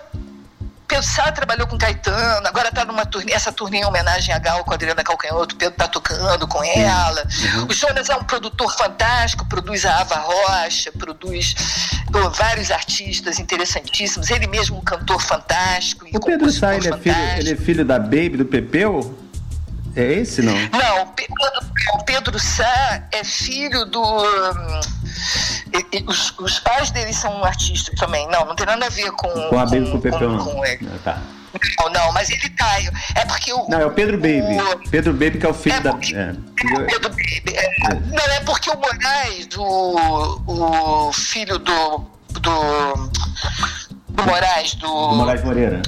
Pedro 0.89 1.03
Sá 1.03 1.31
trabalhou 1.31 1.67
com 1.67 1.77
Caetano, 1.77 2.47
agora 2.47 2.69
está 2.69 2.83
numa 2.83 3.05
turnê, 3.05 3.31
essa 3.31 3.51
turnê 3.53 3.77
em 3.77 3.85
homenagem 3.85 4.33
a 4.33 4.39
Gal 4.39 4.63
com 4.65 4.71
a 4.71 4.73
Adriana 4.73 5.03
Calcanhoto, 5.03 5.53
o 5.53 5.57
Pedro 5.57 5.75
está 5.75 5.87
tocando 5.87 6.47
com 6.47 6.63
ela. 6.63 7.23
Uhum. 7.55 7.67
O 7.69 7.73
Jonas 7.73 8.09
é 8.09 8.15
um 8.15 8.23
produtor 8.23 8.75
fantástico, 8.75 9.47
produz 9.47 9.85
a 9.85 10.01
Ava 10.01 10.15
Rocha, 10.15 10.91
produz 10.91 11.53
pô, 12.11 12.29
vários 12.31 12.71
artistas 12.71 13.39
interessantíssimos, 13.39 14.31
ele 14.31 14.47
mesmo 14.47 14.77
um 14.77 14.81
cantor 14.81 15.21
fantástico. 15.21 16.07
O 16.11 16.19
Pedro 16.19 16.51
Sá, 16.51 16.75
ele, 16.75 16.89
é 16.89 16.97
filho, 16.97 17.15
ele 17.37 17.51
é 17.51 17.55
filho 17.55 17.85
da 17.85 17.99
Baby, 17.99 18.37
do 18.37 18.45
Pepeu? 18.45 19.28
É 19.95 20.13
esse, 20.13 20.41
não? 20.41 20.53
Não, 20.53 21.13
o 21.95 22.03
Pedro 22.03 22.39
Sá 22.39 23.03
é 23.11 23.23
filho 23.23 23.85
do. 23.85 24.01
Hum, 24.01 24.79
os, 26.07 26.33
os, 26.39 26.59
pais 26.59 26.91
dele 26.91 27.13
são 27.13 27.43
artistas 27.43 27.95
também. 27.99 28.27
Não, 28.27 28.45
não 28.45 28.55
tem 28.55 28.65
nada 28.65 28.85
a 28.85 28.89
ver 28.89 29.11
com. 29.11 29.27
Com 29.27 29.59
a 29.59 29.65
Baby 29.65 29.89
com 29.89 29.97
o 29.97 30.01
Pepeu, 30.01 30.29
não. 30.29 30.45
Com 30.45 30.65
ele. 30.65 30.87
Ah, 30.93 30.99
tá. 31.03 31.21
Não, 31.79 31.89
não, 31.89 32.11
mas 32.13 32.29
ele 32.29 32.49
tá. 32.49 32.79
É 33.15 33.25
porque 33.25 33.51
o. 33.51 33.67
Não, 33.67 33.79
é 33.79 33.85
o 33.85 33.91
Pedro 33.91 34.17
Baby. 34.17 34.57
O, 34.61 34.89
Pedro 34.89 35.13
Baby 35.13 35.39
que 35.39 35.45
é 35.45 35.49
o 35.49 35.53
filho 35.53 35.75
é 35.75 35.81
porque, 35.81 36.13
da. 36.13 36.19
É. 36.19 36.29
é 36.29 36.83
Pedro 36.85 37.09
Baby. 37.09 37.55
É, 37.55 37.65
é. 37.65 37.95
Não, 37.95 38.23
é 38.23 38.39
porque 38.41 38.69
o 38.69 38.77
Moraes, 38.77 39.47
o, 39.57 40.41
o 40.47 41.11
filho 41.13 41.57
do. 41.57 42.05
do. 42.29 43.09
do 44.09 44.23
Moraes, 44.23 44.75
do. 44.75 44.87
Do 44.87 45.15
Moraes 45.15 45.43
Moreira. 45.43 45.81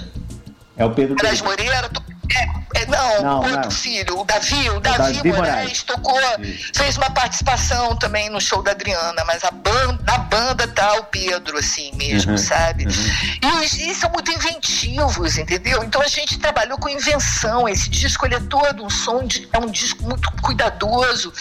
É 0.77 0.85
o 0.85 0.91
Pedro 0.91 1.15
Moraes 1.15 1.41
Baby. 1.41 1.63
Moreira 1.63 1.89
é, 2.35 2.61
é, 2.76 2.86
não, 2.86 3.22
não, 3.22 3.38
outro 3.38 3.61
não. 3.61 3.72
filho, 3.72 4.19
o 4.19 4.24
Davi, 4.24 4.69
o 4.69 4.80
Davi, 4.80 5.13
Davi 5.13 5.30
Moraes, 5.30 5.53
Moraes, 5.53 5.84
tocou, 5.84 6.19
Isso. 6.39 6.72
fez 6.76 6.97
uma 6.97 7.09
participação 7.09 7.95
também 7.97 8.30
no 8.30 8.39
show 8.39 8.61
da 8.63 8.72
Adriana, 8.72 9.24
mas 9.26 9.43
a 9.43 9.51
banda, 9.51 9.99
na 10.05 10.17
banda 10.17 10.67
tá 10.67 10.95
o 10.95 11.03
Pedro, 11.05 11.57
assim 11.57 11.91
mesmo, 11.95 12.34
uhum, 12.34 12.38
sabe? 12.38 12.86
Uhum. 12.86 13.61
E, 13.63 13.91
e 13.91 13.95
são 13.95 14.09
muito 14.11 14.32
inventivos, 14.32 15.38
entendeu? 15.38 15.84
Então 15.84 16.01
a 16.01 16.07
gente 16.07 16.38
trabalhou 16.38 16.78
com 16.78 16.89
invenção. 16.89 17.67
Esse 17.67 17.89
disco 17.89 18.26
ele 18.26 18.36
é 18.36 18.39
todo 18.39 18.84
um 18.84 18.89
som, 18.89 19.26
de, 19.26 19.47
é 19.51 19.59
um 19.59 19.69
disco 19.69 20.03
muito 20.03 20.32
cuidadoso. 20.41 21.34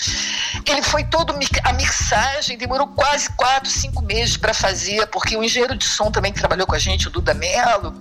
Ele 0.66 0.82
foi 0.82 1.04
todo 1.04 1.34
a 1.64 1.72
mixagem, 1.72 2.56
demorou 2.56 2.88
quase 2.88 3.30
quatro, 3.30 3.70
cinco 3.70 4.02
meses 4.02 4.36
para 4.36 4.54
fazer, 4.54 5.06
porque 5.06 5.36
o 5.36 5.44
engenheiro 5.44 5.76
de 5.76 5.84
som 5.84 6.10
também 6.10 6.32
que 6.32 6.38
trabalhou 6.38 6.66
com 6.66 6.74
a 6.74 6.78
gente, 6.78 7.08
o 7.08 7.10
Duda 7.10 7.34
Mello, 7.34 7.96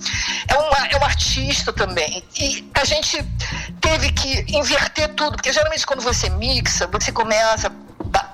é, 0.48 0.56
uma, 0.56 0.88
é 0.88 0.98
um 0.98 1.04
artista 1.04 1.72
também. 1.72 2.24
E 2.38 2.70
a 2.74 2.84
gente 2.84 3.19
teve 3.80 4.12
que 4.12 4.46
inverter 4.50 5.10
tudo, 5.10 5.36
porque 5.36 5.52
geralmente 5.52 5.86
quando 5.86 6.02
você 6.02 6.30
mixa, 6.30 6.88
você 6.88 7.12
começa 7.12 7.72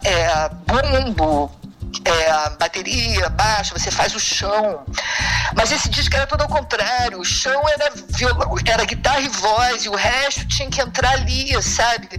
é, 0.03 0.49
bumbo, 0.65 1.51
é, 2.03 2.49
bateria, 2.57 3.29
baixo, 3.29 3.77
você 3.77 3.89
faz 3.89 4.13
o 4.15 4.19
chão. 4.19 4.83
Mas 5.55 5.71
esse 5.71 5.89
disco 5.89 6.15
era 6.15 6.27
todo 6.27 6.41
ao 6.41 6.47
contrário. 6.47 7.19
O 7.19 7.25
chão 7.25 7.61
era, 7.69 7.91
violão, 8.09 8.55
era 8.65 8.85
guitarra 8.85 9.21
e 9.21 9.29
voz, 9.29 9.85
e 9.85 9.89
o 9.89 9.95
resto 9.95 10.47
tinha 10.47 10.69
que 10.69 10.81
entrar 10.81 11.11
ali, 11.11 11.61
sabe? 11.61 12.09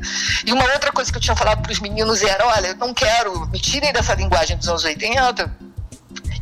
E 0.45 0.53
uma 0.53 0.65
outra 0.73 0.93
coisa 0.93 1.11
que 1.11 1.19
eu 1.19 1.23
tinha 1.23 1.37
falado 1.37 1.63
para 1.63 1.73
os 1.73 1.81
meninos 1.81 2.23
era: 2.23 2.47
olha, 2.47 2.69
eu 2.69 2.77
não 2.77 2.95
quero, 2.95 3.47
me 3.49 3.61
tirem 3.61 3.93
dessa 3.93 4.15
linguagem 4.15 4.57
dos 4.57 4.69
anos 4.69 4.85
80 4.85 5.66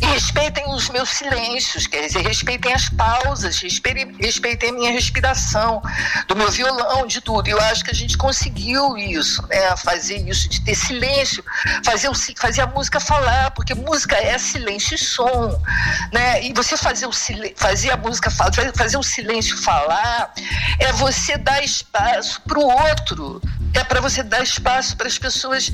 e 0.01 0.07
respeitem 0.07 0.69
os 0.71 0.89
meus 0.89 1.11
silêncios, 1.11 1.87
quer 1.87 2.07
dizer, 2.07 2.23
respeitem 2.23 2.73
as 2.73 2.89
pausas, 2.89 3.59
respeitem, 3.59 4.69
a 4.69 4.73
minha 4.73 4.93
respiração, 4.93 5.83
do 6.27 6.37
meu 6.37 6.51
violão, 6.51 7.07
de 7.07 7.21
tudo. 7.21 7.49
Eu 7.49 7.61
acho 7.61 7.85
que 7.85 7.91
a 7.91 7.95
gente 7.95 8.17
conseguiu 8.17 8.97
isso, 8.97 9.47
né? 9.49 9.77
Fazer 9.77 10.17
isso, 10.29 10.49
de 10.49 10.61
ter 10.61 10.75
silêncio, 10.75 11.45
fazer, 11.85 12.09
o, 12.09 12.15
fazer 12.37 12.63
a 12.63 12.67
música 12.67 13.01
falar, 13.01 13.51
porque 13.53 13.75
música 13.75 14.17
é 14.17 14.37
silêncio 14.39 14.95
e 14.95 14.99
som, 14.99 15.61
né? 16.13 16.43
E 16.45 16.53
você 16.53 16.77
fazer, 16.77 17.07
o, 17.07 17.13
fazer 17.57 17.91
a 17.91 17.97
música 17.97 18.31
falar, 18.31 18.53
fazer 18.75 18.97
o 18.97 19.03
silêncio 19.03 19.57
falar, 19.59 20.33
é 20.79 20.93
você 20.93 21.37
dar 21.37 21.63
espaço 21.63 22.41
para 22.43 22.59
o 22.59 22.65
outro, 22.65 23.41
é 23.75 23.83
para 23.83 24.01
você 24.01 24.23
dar 24.23 24.43
espaço 24.43 24.97
para 24.97 25.07
as 25.07 25.19
pessoas 25.19 25.71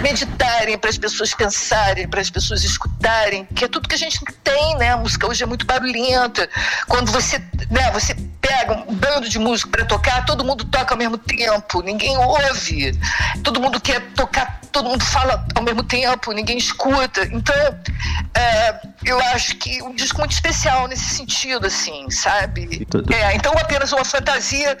meditarem, 0.00 0.78
para 0.78 0.90
as 0.90 0.98
pessoas 0.98 1.34
pensarem, 1.34 2.08
para 2.08 2.20
as 2.20 2.30
pessoas 2.30 2.64
escutarem, 2.64 3.46
que 3.60 3.66
é 3.66 3.68
tudo 3.68 3.86
que 3.86 3.94
a 3.94 3.98
gente 3.98 4.18
tem, 4.42 4.78
né? 4.78 4.92
A 4.92 4.96
música 4.96 5.26
hoje 5.26 5.42
é 5.42 5.46
muito 5.46 5.66
barulhenta. 5.66 6.48
Quando 6.88 7.12
você, 7.12 7.38
né, 7.70 7.90
você 7.92 8.16
pega 8.40 8.84
um 8.88 8.94
bando 8.94 9.28
de 9.28 9.38
músico 9.38 9.70
para 9.70 9.84
tocar, 9.84 10.24
todo 10.24 10.42
mundo 10.42 10.64
toca 10.64 10.94
ao 10.94 10.98
mesmo 10.98 11.18
tempo, 11.18 11.82
ninguém 11.82 12.16
ouve. 12.16 12.98
Todo 13.44 13.60
mundo 13.60 13.78
quer 13.78 14.00
tocar, 14.12 14.60
todo 14.72 14.88
mundo 14.88 15.04
fala 15.04 15.46
ao 15.54 15.62
mesmo 15.62 15.82
tempo, 15.82 16.32
ninguém 16.32 16.56
escuta. 16.56 17.22
Então, 17.30 17.54
é, 18.34 18.80
eu 19.04 19.20
acho 19.34 19.56
que 19.56 19.82
um 19.82 19.94
disco 19.94 20.18
muito 20.18 20.32
especial 20.32 20.88
nesse 20.88 21.14
sentido, 21.14 21.66
assim, 21.66 22.10
sabe? 22.10 22.86
É, 23.12 23.34
então, 23.34 23.52
apenas 23.52 23.92
uma 23.92 24.04
fantasia 24.04 24.76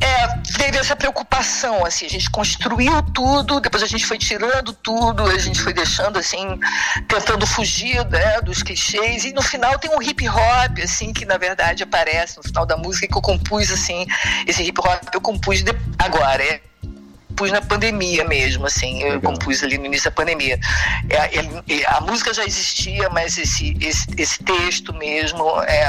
é, 0.00 0.28
teve 0.56 0.78
essa 0.78 0.94
preocupação, 0.94 1.84
assim, 1.84 2.06
a 2.06 2.10
gente 2.10 2.30
construiu 2.30 3.02
tudo, 3.12 3.60
depois 3.60 3.82
a 3.82 3.86
gente 3.86 4.06
foi 4.06 4.18
tirando 4.18 4.72
tudo, 4.72 5.24
a 5.24 5.38
gente 5.38 5.60
foi 5.60 5.72
deixando, 5.72 6.18
assim, 6.18 6.60
tentando 7.08 7.46
fugir 7.46 8.03
né, 8.10 8.40
dos 8.40 8.62
clichês, 8.62 9.24
e 9.24 9.32
no 9.32 9.42
final 9.42 9.78
tem 9.78 9.90
um 9.90 10.02
hip 10.02 10.28
hop, 10.28 10.78
assim, 10.82 11.12
que 11.12 11.24
na 11.24 11.36
verdade 11.36 11.82
aparece 11.82 12.36
no 12.36 12.42
final 12.42 12.66
da 12.66 12.76
música 12.76 13.06
que 13.06 13.16
eu 13.16 13.22
compus, 13.22 13.70
assim, 13.70 14.06
esse 14.46 14.62
hip 14.62 14.80
hop 14.80 15.02
eu 15.12 15.20
compus 15.20 15.62
de, 15.62 15.72
agora, 15.98 16.42
é 16.42 16.60
compus 17.34 17.50
na 17.50 17.60
pandemia 17.60 18.24
mesmo, 18.24 18.64
assim, 18.66 19.02
eu 19.02 19.14
Legal. 19.14 19.32
compus 19.32 19.62
ali 19.64 19.76
no 19.76 19.86
início 19.86 20.08
da 20.08 20.14
pandemia. 20.14 20.58
É, 21.10 21.16
é, 21.16 21.86
a 21.86 22.00
música 22.00 22.32
já 22.32 22.44
existia, 22.44 23.10
mas 23.10 23.36
esse, 23.36 23.76
esse, 23.80 24.06
esse 24.16 24.42
texto 24.42 24.94
mesmo 24.94 25.44
é, 25.62 25.86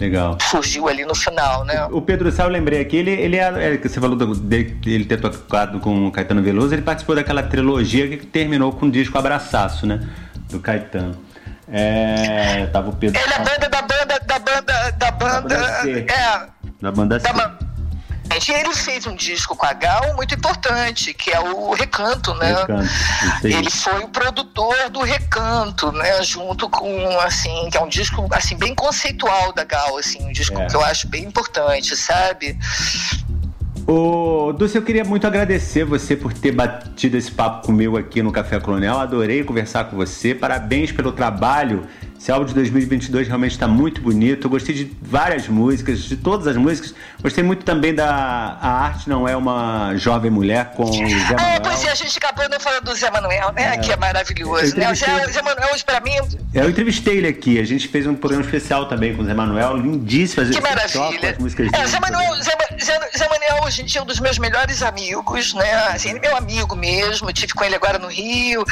Legal. 0.00 0.36
surgiu 0.40 0.88
ali 0.88 1.04
no 1.04 1.14
final, 1.14 1.64
né? 1.64 1.86
O 1.86 2.02
Pedro 2.02 2.30
Sá, 2.32 2.44
eu 2.44 2.48
lembrei 2.48 2.80
aqui, 2.80 2.96
ele, 2.96 3.12
ele 3.12 3.36
é, 3.36 3.74
é 3.74 3.78
você 3.78 4.00
falou 4.00 4.16
dele, 4.16 4.76
ele 4.84 5.04
ter 5.04 5.20
tocado 5.20 5.78
com 5.78 6.08
o 6.08 6.12
Caetano 6.12 6.42
Veloso, 6.42 6.74
ele 6.74 6.82
participou 6.82 7.14
daquela 7.14 7.42
trilogia 7.44 8.08
que 8.08 8.26
terminou 8.26 8.72
com 8.72 8.86
o 8.86 8.90
disco 8.90 9.16
Abraçaço, 9.16 9.86
né? 9.86 10.08
Do 10.50 10.58
Caetano. 10.58 11.16
É, 11.72 12.66
tava 12.66 12.90
o 12.90 12.92
Pedro. 12.96 13.20
Ele 13.20 13.34
é 13.34 13.38
banda 13.38 13.68
da 13.68 13.82
banda 13.82 14.20
da 14.20 14.38
banda 14.38 14.92
da 14.92 15.10
banda. 15.10 15.58
Da 15.58 15.70
banda. 15.70 16.12
É. 16.12 16.46
Da 16.80 16.92
banda 16.92 17.20
C. 17.20 17.32
Da, 17.32 17.58
e 18.48 18.52
ele 18.52 18.74
fez 18.74 19.06
um 19.06 19.14
disco 19.14 19.54
com 19.54 19.66
a 19.66 19.72
Gal 19.72 20.14
muito 20.16 20.34
importante, 20.34 21.12
que 21.12 21.30
é 21.30 21.38
o 21.38 21.72
Recanto, 21.74 22.34
né? 22.34 22.54
Recanto, 22.54 23.46
ele 23.46 23.70
foi 23.70 24.04
o 24.04 24.08
produtor 24.08 24.90
do 24.90 25.02
Recanto, 25.02 25.92
né? 25.92 26.22
Junto 26.22 26.68
com, 26.68 27.20
assim, 27.20 27.68
que 27.70 27.76
é 27.76 27.80
um 27.80 27.88
disco, 27.88 28.26
assim, 28.32 28.56
bem 28.56 28.74
conceitual 28.74 29.52
da 29.52 29.64
Gal, 29.64 29.98
assim, 29.98 30.22
um 30.24 30.32
disco 30.32 30.58
é. 30.58 30.66
que 30.66 30.74
eu 30.74 30.84
acho 30.84 31.08
bem 31.08 31.24
importante, 31.24 31.94
sabe? 31.94 32.58
Ô, 33.86 34.52
Dulce, 34.52 34.78
eu 34.78 34.82
queria 34.82 35.04
muito 35.04 35.26
agradecer 35.26 35.84
você 35.84 36.16
por 36.16 36.32
ter 36.32 36.52
batido 36.52 37.16
esse 37.16 37.32
papo 37.32 37.66
comigo 37.66 37.96
aqui 37.98 38.22
no 38.22 38.30
Café 38.30 38.60
Colonial. 38.60 39.00
Adorei 39.00 39.42
conversar 39.42 39.84
com 39.84 39.96
você. 39.96 40.34
Parabéns 40.34 40.92
pelo 40.92 41.10
trabalho 41.10 41.82
esse 42.22 42.30
álbum 42.30 42.46
de 42.46 42.54
2022 42.54 43.26
realmente 43.26 43.50
está 43.50 43.66
muito 43.66 44.00
bonito. 44.00 44.46
Eu 44.46 44.50
gostei 44.50 44.72
de 44.72 44.96
várias 45.02 45.48
músicas, 45.48 46.04
de 46.04 46.16
todas 46.16 46.46
as 46.46 46.56
músicas. 46.56 46.94
Gostei 47.20 47.42
muito 47.42 47.64
também 47.64 47.92
da 47.92 48.06
A 48.62 48.84
Arte 48.84 49.08
Não 49.08 49.26
É 49.26 49.36
Uma 49.36 49.96
Jovem 49.96 50.30
Mulher 50.30 50.66
com 50.76 50.84
o 50.84 50.92
Zé 50.92 51.00
Manuel. 51.02 51.38
É, 51.40 51.58
pois 51.58 51.84
é, 51.84 51.90
a 51.90 51.94
gente 51.96 52.16
acabou 52.18 52.48
não 52.48 52.60
falando 52.60 52.84
do 52.84 52.94
Zé 52.94 53.10
Manuel, 53.10 53.50
né? 53.54 53.74
É. 53.74 53.78
Que 53.78 53.90
é 53.90 53.96
maravilhoso. 53.96 54.76
Né? 54.76 54.92
O 54.92 54.94
Zé, 54.94 55.32
Zé 55.32 55.42
Manuel, 55.42 55.68
hoje 55.74 55.84
pra 55.84 55.98
mim. 55.98 56.12
Eu 56.54 56.70
entrevistei 56.70 57.18
ele 57.18 57.26
aqui. 57.26 57.58
A 57.58 57.64
gente 57.64 57.88
fez 57.88 58.06
um 58.06 58.14
programa 58.14 58.44
especial 58.44 58.86
também 58.86 59.16
com 59.16 59.22
o 59.22 59.26
Zé 59.26 59.34
Manuel. 59.34 59.76
Lindíssimo. 59.78 60.48
Que 60.48 60.60
maravilha. 60.60 61.36
É, 61.72 61.86
Zé 61.88 61.98
Manuel, 61.98 62.36
Zé, 62.40 62.52
Zé, 62.84 63.00
Zé, 63.18 63.28
Manuel, 63.28 63.64
hoje 63.64 63.82
em 63.82 63.84
dia, 63.84 64.00
é 64.00 64.04
um 64.04 64.06
dos 64.06 64.20
meus 64.20 64.38
melhores 64.38 64.80
amigos, 64.84 65.54
né? 65.54 65.74
Assim, 65.88 66.10
é 66.10 66.20
meu 66.20 66.36
amigo 66.36 66.76
mesmo. 66.76 67.28
Eu 67.28 67.32
tive 67.32 67.52
com 67.52 67.64
ele 67.64 67.74
agora 67.74 67.98
no 67.98 68.06
Rio. 68.06 68.64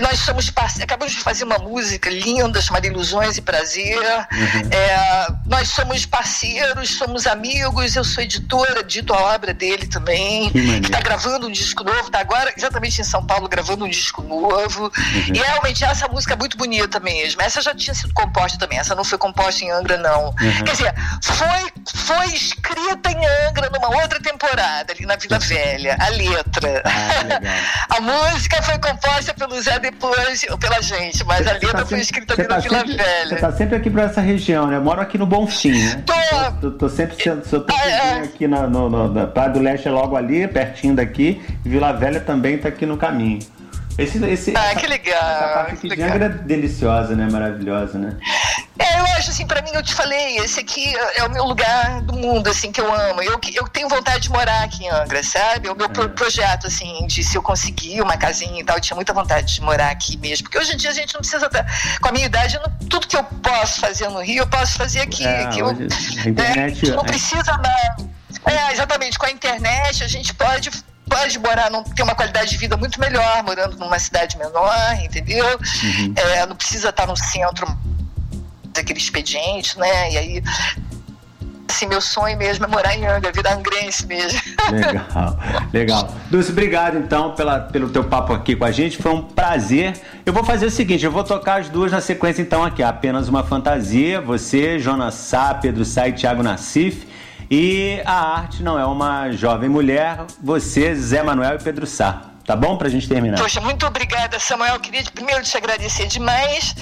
Nós 0.00 0.20
somos 0.20 0.50
parceiros. 0.50 0.84
Acabamos 0.84 1.12
de 1.12 1.18
fazer 1.18 1.42
uma 1.42 1.58
música 1.58 2.08
linda 2.08 2.60
chamada 2.60 2.91
Ilusões 2.92 3.36
e 3.36 3.42
Prazer. 3.42 3.98
Uhum. 3.98 4.70
É, 4.70 5.26
nós 5.46 5.68
somos 5.68 6.06
parceiros, 6.06 6.90
somos 6.96 7.26
amigos. 7.26 7.96
Eu 7.96 8.04
sou 8.04 8.22
editora, 8.22 8.82
dito 8.84 9.12
a 9.12 9.34
obra 9.34 9.52
dele 9.52 9.86
também. 9.86 10.50
Que 10.50 10.86
está 10.86 11.00
gravando 11.00 11.48
um 11.48 11.50
disco 11.50 11.82
novo, 11.82 12.06
está 12.06 12.20
agora 12.20 12.52
exatamente 12.56 13.00
em 13.00 13.04
São 13.04 13.24
Paulo 13.26 13.48
gravando 13.48 13.84
um 13.84 13.88
disco 13.88 14.22
novo. 14.22 14.84
Uhum. 14.84 15.34
E 15.34 15.38
realmente 15.38 15.84
essa 15.84 16.06
música 16.08 16.34
é 16.34 16.36
muito 16.36 16.56
bonita 16.56 17.00
mesmo. 17.00 17.42
Essa 17.42 17.60
já 17.60 17.74
tinha 17.74 17.94
sido 17.94 18.12
composta 18.14 18.58
também, 18.58 18.78
essa 18.78 18.94
não 18.94 19.04
foi 19.04 19.18
composta 19.18 19.64
em 19.64 19.70
Angra, 19.70 19.98
não. 19.98 20.26
Uhum. 20.26 20.64
Quer 20.64 20.72
dizer, 20.72 20.94
foi, 21.22 21.72
foi 21.94 22.26
escrita 22.34 23.10
em 23.10 23.48
Angra 23.48 23.70
numa 23.70 24.02
outra 24.02 24.20
temporada, 24.20 24.92
ali 24.92 25.06
na 25.06 25.16
Vila 25.16 25.38
Velha, 25.38 25.96
a 25.98 26.08
letra. 26.08 26.82
Ah, 26.84 27.96
a 27.96 28.00
música 28.00 28.62
foi 28.62 28.78
composta 28.78 29.34
pelo 29.34 29.60
Zé 29.60 29.78
depois, 29.78 30.44
pela 30.60 30.80
gente, 30.82 31.24
mas 31.24 31.46
a 31.46 31.52
letra 31.52 31.72
tá 31.72 31.86
foi 31.86 32.00
escrita 32.00 32.34
ali 32.34 32.44
tá 32.44 32.54
na 32.56 32.60
Vila 32.60 32.81
sempre, 32.82 32.96
Velha. 32.96 33.28
Você 33.28 33.36
tá 33.36 33.52
sempre 33.52 33.76
aqui 33.76 33.90
pra 33.90 34.02
essa 34.02 34.20
região, 34.20 34.66
né? 34.66 34.76
Eu 34.76 34.82
moro 34.82 35.00
aqui 35.00 35.16
no 35.16 35.26
Bonfim, 35.26 35.72
né? 35.72 36.02
Tô. 36.06 36.12
Tô, 36.60 36.70
tô 36.70 36.88
sempre 36.88 37.20
sendo, 37.20 37.44
sou 37.44 37.64
ah, 37.68 37.88
é. 37.88 38.18
aqui 38.20 38.46
na, 38.46 38.66
no, 38.66 38.88
no, 38.88 39.12
na 39.12 39.26
Praia 39.26 39.50
do 39.50 39.60
Leste 39.60 39.88
é 39.88 39.90
logo 39.90 40.16
ali, 40.16 40.46
pertinho 40.46 40.94
daqui. 40.94 41.40
Vila 41.64 41.92
Velha 41.92 42.20
também 42.20 42.58
tá 42.58 42.68
aqui 42.68 42.86
no 42.86 42.96
caminho. 42.96 43.40
Esse, 43.98 44.24
esse, 44.24 44.56
ah, 44.56 44.70
essa, 44.70 44.80
que 44.80 44.86
legal. 44.86 45.14
Essa 45.14 45.48
parte 45.54 45.88
de 45.88 46.02
Angra 46.02 46.24
é 46.24 46.28
deliciosa, 46.28 47.14
né? 47.14 47.28
Maravilhosa, 47.30 47.98
né? 47.98 48.16
É, 48.78 48.98
eu 48.98 49.04
acho 49.16 49.30
assim, 49.30 49.46
para 49.46 49.60
mim, 49.62 49.70
eu 49.74 49.82
te 49.82 49.94
falei, 49.94 50.38
esse 50.38 50.58
aqui 50.58 50.94
é 51.14 51.24
o 51.24 51.30
meu 51.30 51.44
lugar 51.44 52.00
do 52.02 52.14
mundo, 52.14 52.48
assim, 52.48 52.72
que 52.72 52.80
eu 52.80 52.92
amo. 52.92 53.22
Eu, 53.22 53.38
eu 53.54 53.68
tenho 53.68 53.88
vontade 53.88 54.24
de 54.24 54.30
morar 54.30 54.64
aqui 54.64 54.84
em 54.84 54.90
Angra, 54.90 55.22
sabe? 55.22 55.68
O 55.68 55.74
meu 55.76 55.86
é. 55.86 56.08
projeto, 56.08 56.66
assim, 56.66 57.06
de 57.06 57.22
se 57.22 57.36
eu 57.36 57.42
conseguir 57.42 58.00
uma 58.00 58.16
casinha 58.16 58.60
e 58.60 58.64
tal, 58.64 58.76
eu 58.76 58.80
tinha 58.80 58.96
muita 58.96 59.12
vontade 59.12 59.54
de 59.54 59.60
morar 59.60 59.90
aqui 59.90 60.16
mesmo. 60.16 60.44
Porque 60.44 60.58
hoje 60.58 60.72
em 60.72 60.76
dia 60.76 60.90
a 60.90 60.94
gente 60.94 61.12
não 61.12 61.20
precisa 61.20 61.46
estar. 61.46 61.66
Com 62.00 62.08
a 62.08 62.12
minha 62.12 62.26
idade, 62.26 62.58
não, 62.58 62.88
tudo 62.88 63.06
que 63.06 63.16
eu 63.16 63.24
posso 63.24 63.80
fazer 63.80 64.08
no 64.08 64.22
Rio, 64.22 64.42
eu 64.42 64.46
posso 64.46 64.78
fazer 64.78 65.00
aqui. 65.00 65.26
É, 65.26 65.46
que 65.48 65.60
eu, 65.60 65.68
a 65.68 66.28
internet. 66.28 66.90
É, 66.90 66.96
não 66.96 67.04
precisa 67.04 67.42
dar. 67.58 67.96
É, 68.46 68.72
exatamente, 68.72 69.18
com 69.18 69.26
a 69.26 69.30
internet 69.30 70.02
a 70.02 70.08
gente 70.08 70.34
pode 70.34 70.70
pode 71.12 71.38
morar, 71.38 71.70
não 71.70 71.82
ter 71.84 72.02
uma 72.02 72.14
qualidade 72.14 72.50
de 72.50 72.56
vida 72.56 72.76
muito 72.76 73.00
melhor, 73.00 73.42
morando 73.42 73.76
numa 73.76 73.98
cidade 73.98 74.36
menor, 74.38 74.94
entendeu? 75.02 75.46
Uhum. 75.46 76.14
É, 76.16 76.46
não 76.46 76.56
precisa 76.56 76.88
estar 76.88 77.06
no 77.06 77.16
centro 77.16 77.66
daquele 78.72 78.98
expediente, 78.98 79.78
né? 79.78 80.12
E 80.12 80.18
aí 80.18 80.42
assim, 81.82 81.86
meu 81.86 82.00
sonho 82.00 82.36
mesmo 82.36 82.64
é 82.64 82.68
morar 82.68 82.94
em 82.94 83.06
Angra, 83.06 83.32
vida 83.32 83.52
angrense 83.52 84.06
mesmo. 84.06 84.40
Legal, 84.70 85.38
legal. 85.72 86.14
Dulce, 86.30 86.52
obrigado 86.52 86.96
então 86.98 87.34
pela, 87.34 87.60
pelo 87.60 87.88
teu 87.88 88.04
papo 88.04 88.32
aqui 88.32 88.54
com 88.54 88.64
a 88.64 88.70
gente, 88.70 88.98
foi 88.98 89.12
um 89.12 89.22
prazer. 89.22 89.94
Eu 90.24 90.32
vou 90.32 90.44
fazer 90.44 90.66
o 90.66 90.70
seguinte, 90.70 91.04
eu 91.04 91.10
vou 91.10 91.24
tocar 91.24 91.60
as 91.60 91.68
duas 91.68 91.90
na 91.90 92.00
sequência 92.00 92.42
então 92.42 92.62
aqui, 92.62 92.82
apenas 92.82 93.28
uma 93.28 93.42
fantasia, 93.42 94.20
você, 94.20 94.78
Jonas 94.78 95.14
Sá, 95.14 95.54
Pedro 95.54 95.84
Sá 95.84 96.08
e 96.08 96.12
Thiago 96.12 96.42
Nassif, 96.42 97.06
e 97.54 98.00
a 98.06 98.14
arte 98.14 98.62
não 98.62 98.78
é 98.78 98.86
uma 98.86 99.30
jovem 99.32 99.68
mulher, 99.68 100.24
você, 100.42 100.94
Zé 100.94 101.22
Manuel 101.22 101.56
e 101.56 101.62
Pedro 101.62 101.86
Sá. 101.86 102.31
Tá 102.44 102.56
bom 102.56 102.76
pra 102.76 102.88
gente 102.88 103.08
terminar? 103.08 103.38
Poxa, 103.38 103.60
muito 103.60 103.86
obrigada, 103.86 104.38
Samuel. 104.38 104.78
Queria 104.80 105.02
primeiro 105.14 105.42
te 105.42 105.56
agradecer 105.56 106.06
demais. 106.06 106.74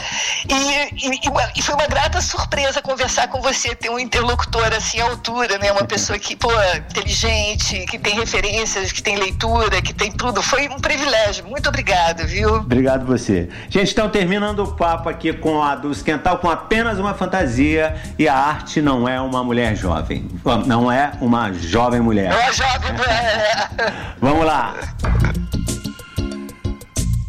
E, 0.48 1.06
e, 1.06 1.20
e, 1.56 1.62
foi 1.62 1.74
uma 1.74 1.86
grata 1.86 2.20
surpresa 2.20 2.80
conversar 2.80 3.28
com 3.28 3.40
você, 3.42 3.74
ter 3.74 3.90
um 3.90 3.98
interlocutor 3.98 4.72
assim 4.72 5.00
à 5.00 5.04
altura, 5.04 5.58
né? 5.58 5.70
Uma 5.70 5.84
pessoa 5.84 6.18
que, 6.18 6.34
pô, 6.34 6.50
inteligente, 6.88 7.84
que 7.86 7.98
tem 7.98 8.14
referências, 8.14 8.90
que 8.90 9.02
tem 9.02 9.16
leitura, 9.16 9.82
que 9.82 9.92
tem 9.92 10.10
tudo. 10.10 10.42
Foi 10.42 10.68
um 10.68 10.78
privilégio. 10.78 11.46
Muito 11.46 11.68
obrigado, 11.68 12.26
viu? 12.26 12.56
Obrigado 12.56 13.04
você. 13.04 13.48
Gente, 13.68 13.92
então 13.92 14.08
terminando 14.08 14.60
o 14.60 14.72
papo 14.74 15.08
aqui 15.08 15.32
com 15.32 15.62
a 15.62 15.76
do 15.76 15.92
Esquental 15.92 16.38
com 16.38 16.48
apenas 16.48 16.98
uma 16.98 17.12
fantasia 17.12 17.94
e 18.18 18.26
a 18.26 18.34
arte 18.34 18.80
não 18.80 19.06
é 19.06 19.20
uma 19.20 19.44
mulher 19.44 19.76
jovem. 19.76 20.26
Não 20.66 20.90
é 20.90 21.12
uma 21.20 21.52
jovem 21.52 22.00
mulher. 22.00 22.32
É 22.32 22.52
jovem 22.52 22.92
mulher. 22.92 23.70
Vamos 24.20 24.46
lá. 24.46 24.74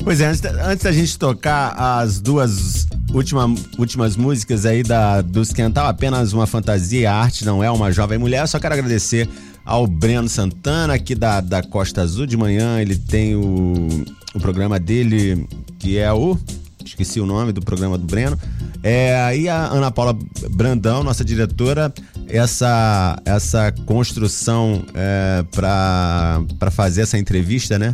Pois 0.04 0.20
é, 0.20 0.26
antes, 0.26 0.44
antes 0.44 0.84
da 0.84 0.92
gente 0.92 1.18
tocar 1.18 1.74
as 1.78 2.20
duas 2.20 2.88
última, 3.14 3.46
últimas 3.78 4.16
músicas 4.16 4.66
aí 4.66 4.82
da, 4.82 5.22
do 5.22 5.42
Esquental, 5.42 5.88
apenas 5.88 6.34
uma 6.34 6.48
fantasia, 6.48 7.12
a 7.12 7.16
arte 7.16 7.46
não 7.46 7.64
é 7.64 7.70
uma 7.70 7.92
jovem 7.92 8.18
mulher, 8.18 8.48
só 8.48 8.60
quero 8.60 8.74
agradecer 8.74 9.30
ao 9.64 9.86
Breno 9.86 10.28
Santana, 10.28 10.96
aqui 10.96 11.14
da, 11.14 11.40
da 11.40 11.62
Costa 11.62 12.02
Azul 12.02 12.26
de 12.26 12.36
manhã, 12.36 12.82
ele 12.82 12.96
tem 12.96 13.36
o, 13.36 13.88
o 14.34 14.40
programa 14.40 14.80
dele, 14.80 15.48
que 15.78 15.98
é 16.00 16.12
o 16.12 16.38
esqueci 16.84 17.20
o 17.20 17.26
nome 17.26 17.52
do 17.52 17.62
programa 17.62 17.98
do 17.98 18.06
Breno. 18.06 18.38
É, 18.84 19.16
aí 19.22 19.48
a 19.48 19.68
Ana 19.68 19.92
Paula 19.92 20.18
Brandão, 20.52 21.04
nossa 21.04 21.24
diretora, 21.24 21.94
essa, 22.28 23.18
essa 23.26 23.72
construção 23.86 24.84
é, 24.94 25.44
para 25.52 26.72
fazer 26.72 27.02
essa 27.02 27.18
entrevista, 27.18 27.78
né? 27.78 27.94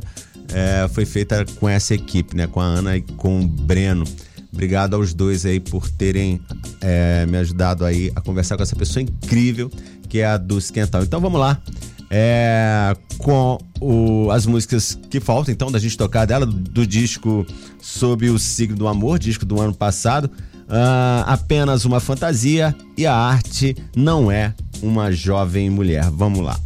É, 0.54 0.88
foi 0.88 1.06
feita 1.06 1.46
com 1.60 1.68
essa 1.68 1.94
equipe, 1.94 2.36
né? 2.36 2.48
Com 2.48 2.60
a 2.60 2.66
Ana 2.66 2.98
e 2.98 3.02
com 3.02 3.42
o 3.42 3.48
Breno. 3.48 4.06
Obrigado 4.52 4.96
aos 4.96 5.14
dois 5.14 5.46
aí 5.46 5.60
por 5.60 5.90
terem 5.90 6.42
é, 6.82 7.26
me 7.26 7.38
ajudado 7.38 7.86
aí 7.86 8.12
a 8.16 8.22
conversar 8.22 8.58
com 8.58 8.64
essa 8.64 8.76
pessoa 8.76 9.04
incrível 9.04 9.70
que 10.08 10.20
é 10.20 10.26
a 10.26 10.38
do 10.38 10.58
Esquental. 10.58 11.04
Então 11.04 11.20
vamos 11.20 11.40
lá. 11.40 11.62
É, 12.10 12.96
com 13.18 13.58
o, 13.82 14.32
as 14.32 14.46
músicas 14.46 14.98
que 15.10 15.20
faltam, 15.20 15.54
então, 15.54 15.70
da 15.70 15.78
gente 15.78 15.98
tocar 15.98 16.26
dela, 16.26 16.46
do, 16.46 16.88
disco 16.88 17.46
Sob 17.82 18.30
o 18.30 18.40
Signo 18.40 18.78
do 18.78 18.88
Amor, 18.88 19.20
disco 19.20 19.46
do 19.46 19.60
ano 19.60 19.74
passado. 19.74 20.30
Uh, 20.68 21.24
apenas 21.26 21.86
uma 21.86 22.02
fantasia 22.02 22.76
e 22.98 23.06
a 23.06 23.14
arte 23.14 23.76
não 23.96 24.30
é 24.30 24.54
uma 24.82 25.12
jovem 25.12 25.70
mulher. 25.70 26.10
Vamos 26.10 26.40
lá. 26.40 26.60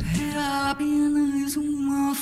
É 0.00 0.97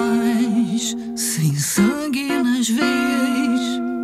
fantasmas 0.00 0.96
sem 1.16 1.54
sangue 1.56 2.28
nas 2.42 2.68
veias. 2.68 3.99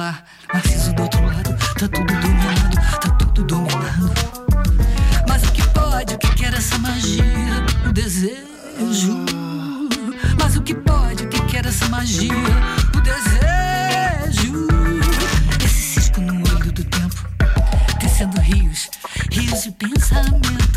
celular. 0.00 0.24
Narciso 0.52 0.92
do 0.94 1.02
outro 1.02 1.24
lado, 1.24 1.56
tá 1.78 1.88
tudo 1.88 2.12
dominado, 2.14 2.76
tá 3.00 3.10
tudo 3.18 3.44
dominado. 3.44 4.12
Mas 5.28 5.42
o 5.44 5.52
que 5.52 5.62
pode, 5.68 6.14
o 6.14 6.18
que 6.18 6.34
quer 6.34 6.54
essa 6.54 6.78
magia? 6.78 7.24
O 7.88 7.92
desejo. 7.92 9.24
Mas 10.38 10.56
o 10.56 10.62
que 10.62 10.74
pode, 10.74 11.24
o 11.24 11.28
que 11.28 11.40
quer 11.42 11.66
essa 11.66 11.88
magia? 11.88 12.32
O 12.96 13.00
desejo. 13.00 14.66
Esse 15.64 16.00
cisco 16.00 16.20
no 16.20 16.34
olho 16.34 16.72
do 16.72 16.84
tempo, 16.84 17.26
tecendo 17.98 18.40
rios, 18.40 18.88
rios 19.30 19.62
de 19.62 19.70
pensamento. 19.72 20.69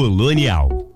Colonial. 0.00 0.89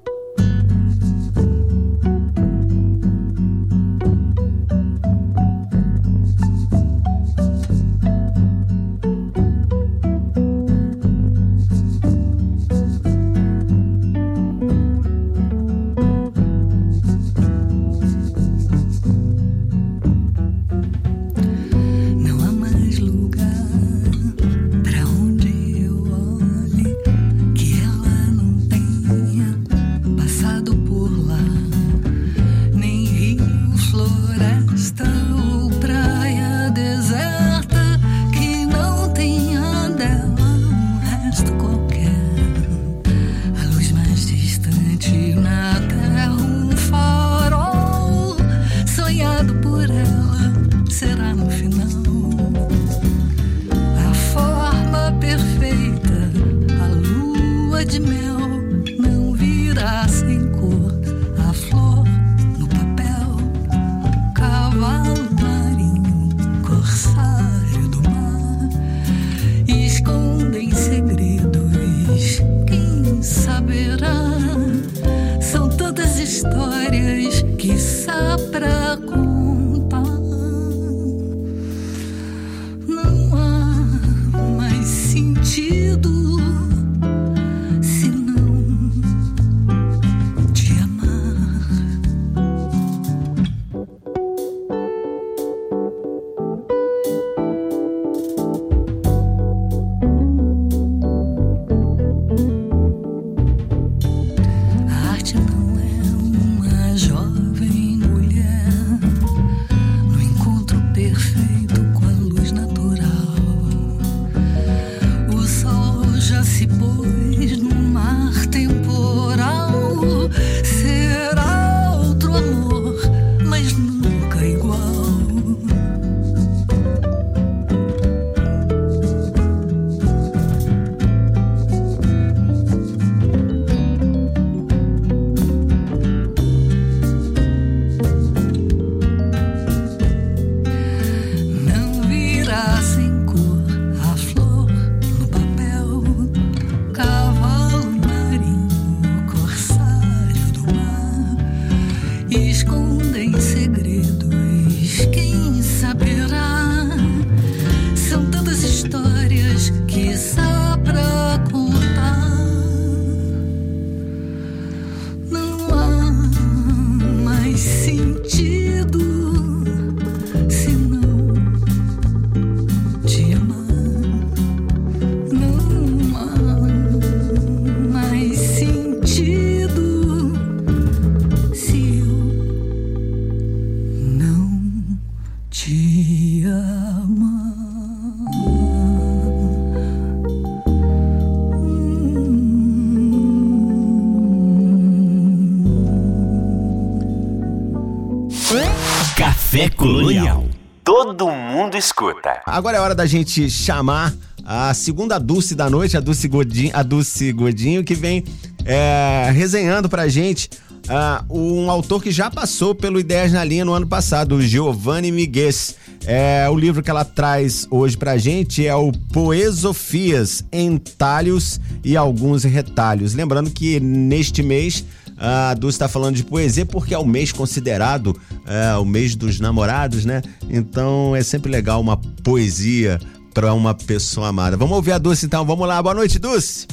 Agora 202.55 202.77
é 202.77 202.81
hora 202.81 202.95
da 202.95 203.05
gente 203.05 203.51
chamar 203.51 204.15
a 204.45 204.73
segunda 204.75 205.19
Dulce 205.19 205.57
da 205.57 205.69
noite, 205.69 205.97
a 205.97 206.01
Dulce 206.01 206.29
Godinho, 206.29 206.71
a 206.73 206.85
Dulce 206.85 207.33
Godinho 207.33 207.83
que 207.83 207.97
vem 207.97 208.23
é, 208.65 209.29
resenhando 209.35 209.89
pra 209.89 210.07
gente 210.07 210.49
uh, 210.89 211.37
um 211.37 211.69
autor 211.69 212.01
que 212.01 212.13
já 212.13 212.31
passou 212.31 212.73
pelo 212.73 213.01
Ideias 213.01 213.33
na 213.33 213.43
Linha 213.43 213.65
no 213.65 213.73
ano 213.73 213.89
passado, 213.89 214.37
o 214.37 214.41
Giovanni 214.41 215.11
Miguez. 215.11 215.75
É, 216.07 216.49
o 216.49 216.55
livro 216.55 216.81
que 216.81 216.89
ela 216.89 217.05
traz 217.05 217.67
hoje 217.73 217.97
pra 217.97 218.17
gente 218.19 218.65
é 218.65 218.75
o 218.77 218.93
Poesofias, 218.93 220.45
Entalhos 220.53 221.61
e 221.83 221.97
Alguns 221.97 222.45
Retalhos. 222.45 223.15
Lembrando 223.15 223.51
que 223.51 223.81
neste 223.81 224.45
mês 224.45 224.85
a 225.17 225.55
Dulce 225.55 225.77
está 225.77 225.89
falando 225.89 226.17
de 226.17 226.25
poesia 226.25 226.67
porque 226.67 226.95
é 226.95 226.99
o 226.99 227.07
mês 227.07 227.33
considerado 227.33 228.17
é, 228.47 228.77
o 228.77 228.85
mês 228.85 229.15
dos 229.15 229.41
namorados, 229.41 230.05
né? 230.05 230.23
Então 230.49 231.15
é 231.15 231.23
sempre 231.23 231.51
legal 231.51 231.81
uma 231.81 231.97
poesia 231.97 233.01
para 233.33 233.53
uma 233.53 233.75
pessoa 233.75 234.29
amada. 234.29 234.57
Vamos 234.57 234.77
ouvir 234.77 234.93
a 234.93 234.99
Dulce 234.99 235.27
então, 235.27 235.45
vamos 235.45 235.67
lá. 235.67 235.83
Boa 235.83 235.95
noite, 235.95 236.19
Dulce. 236.19 236.67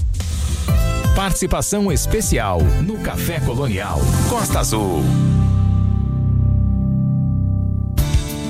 Participação 1.15 1.91
especial 1.91 2.61
no 2.83 2.97
Café 2.99 3.39
Colonial 3.41 3.99
Costa 4.29 4.59
Azul. 4.59 5.03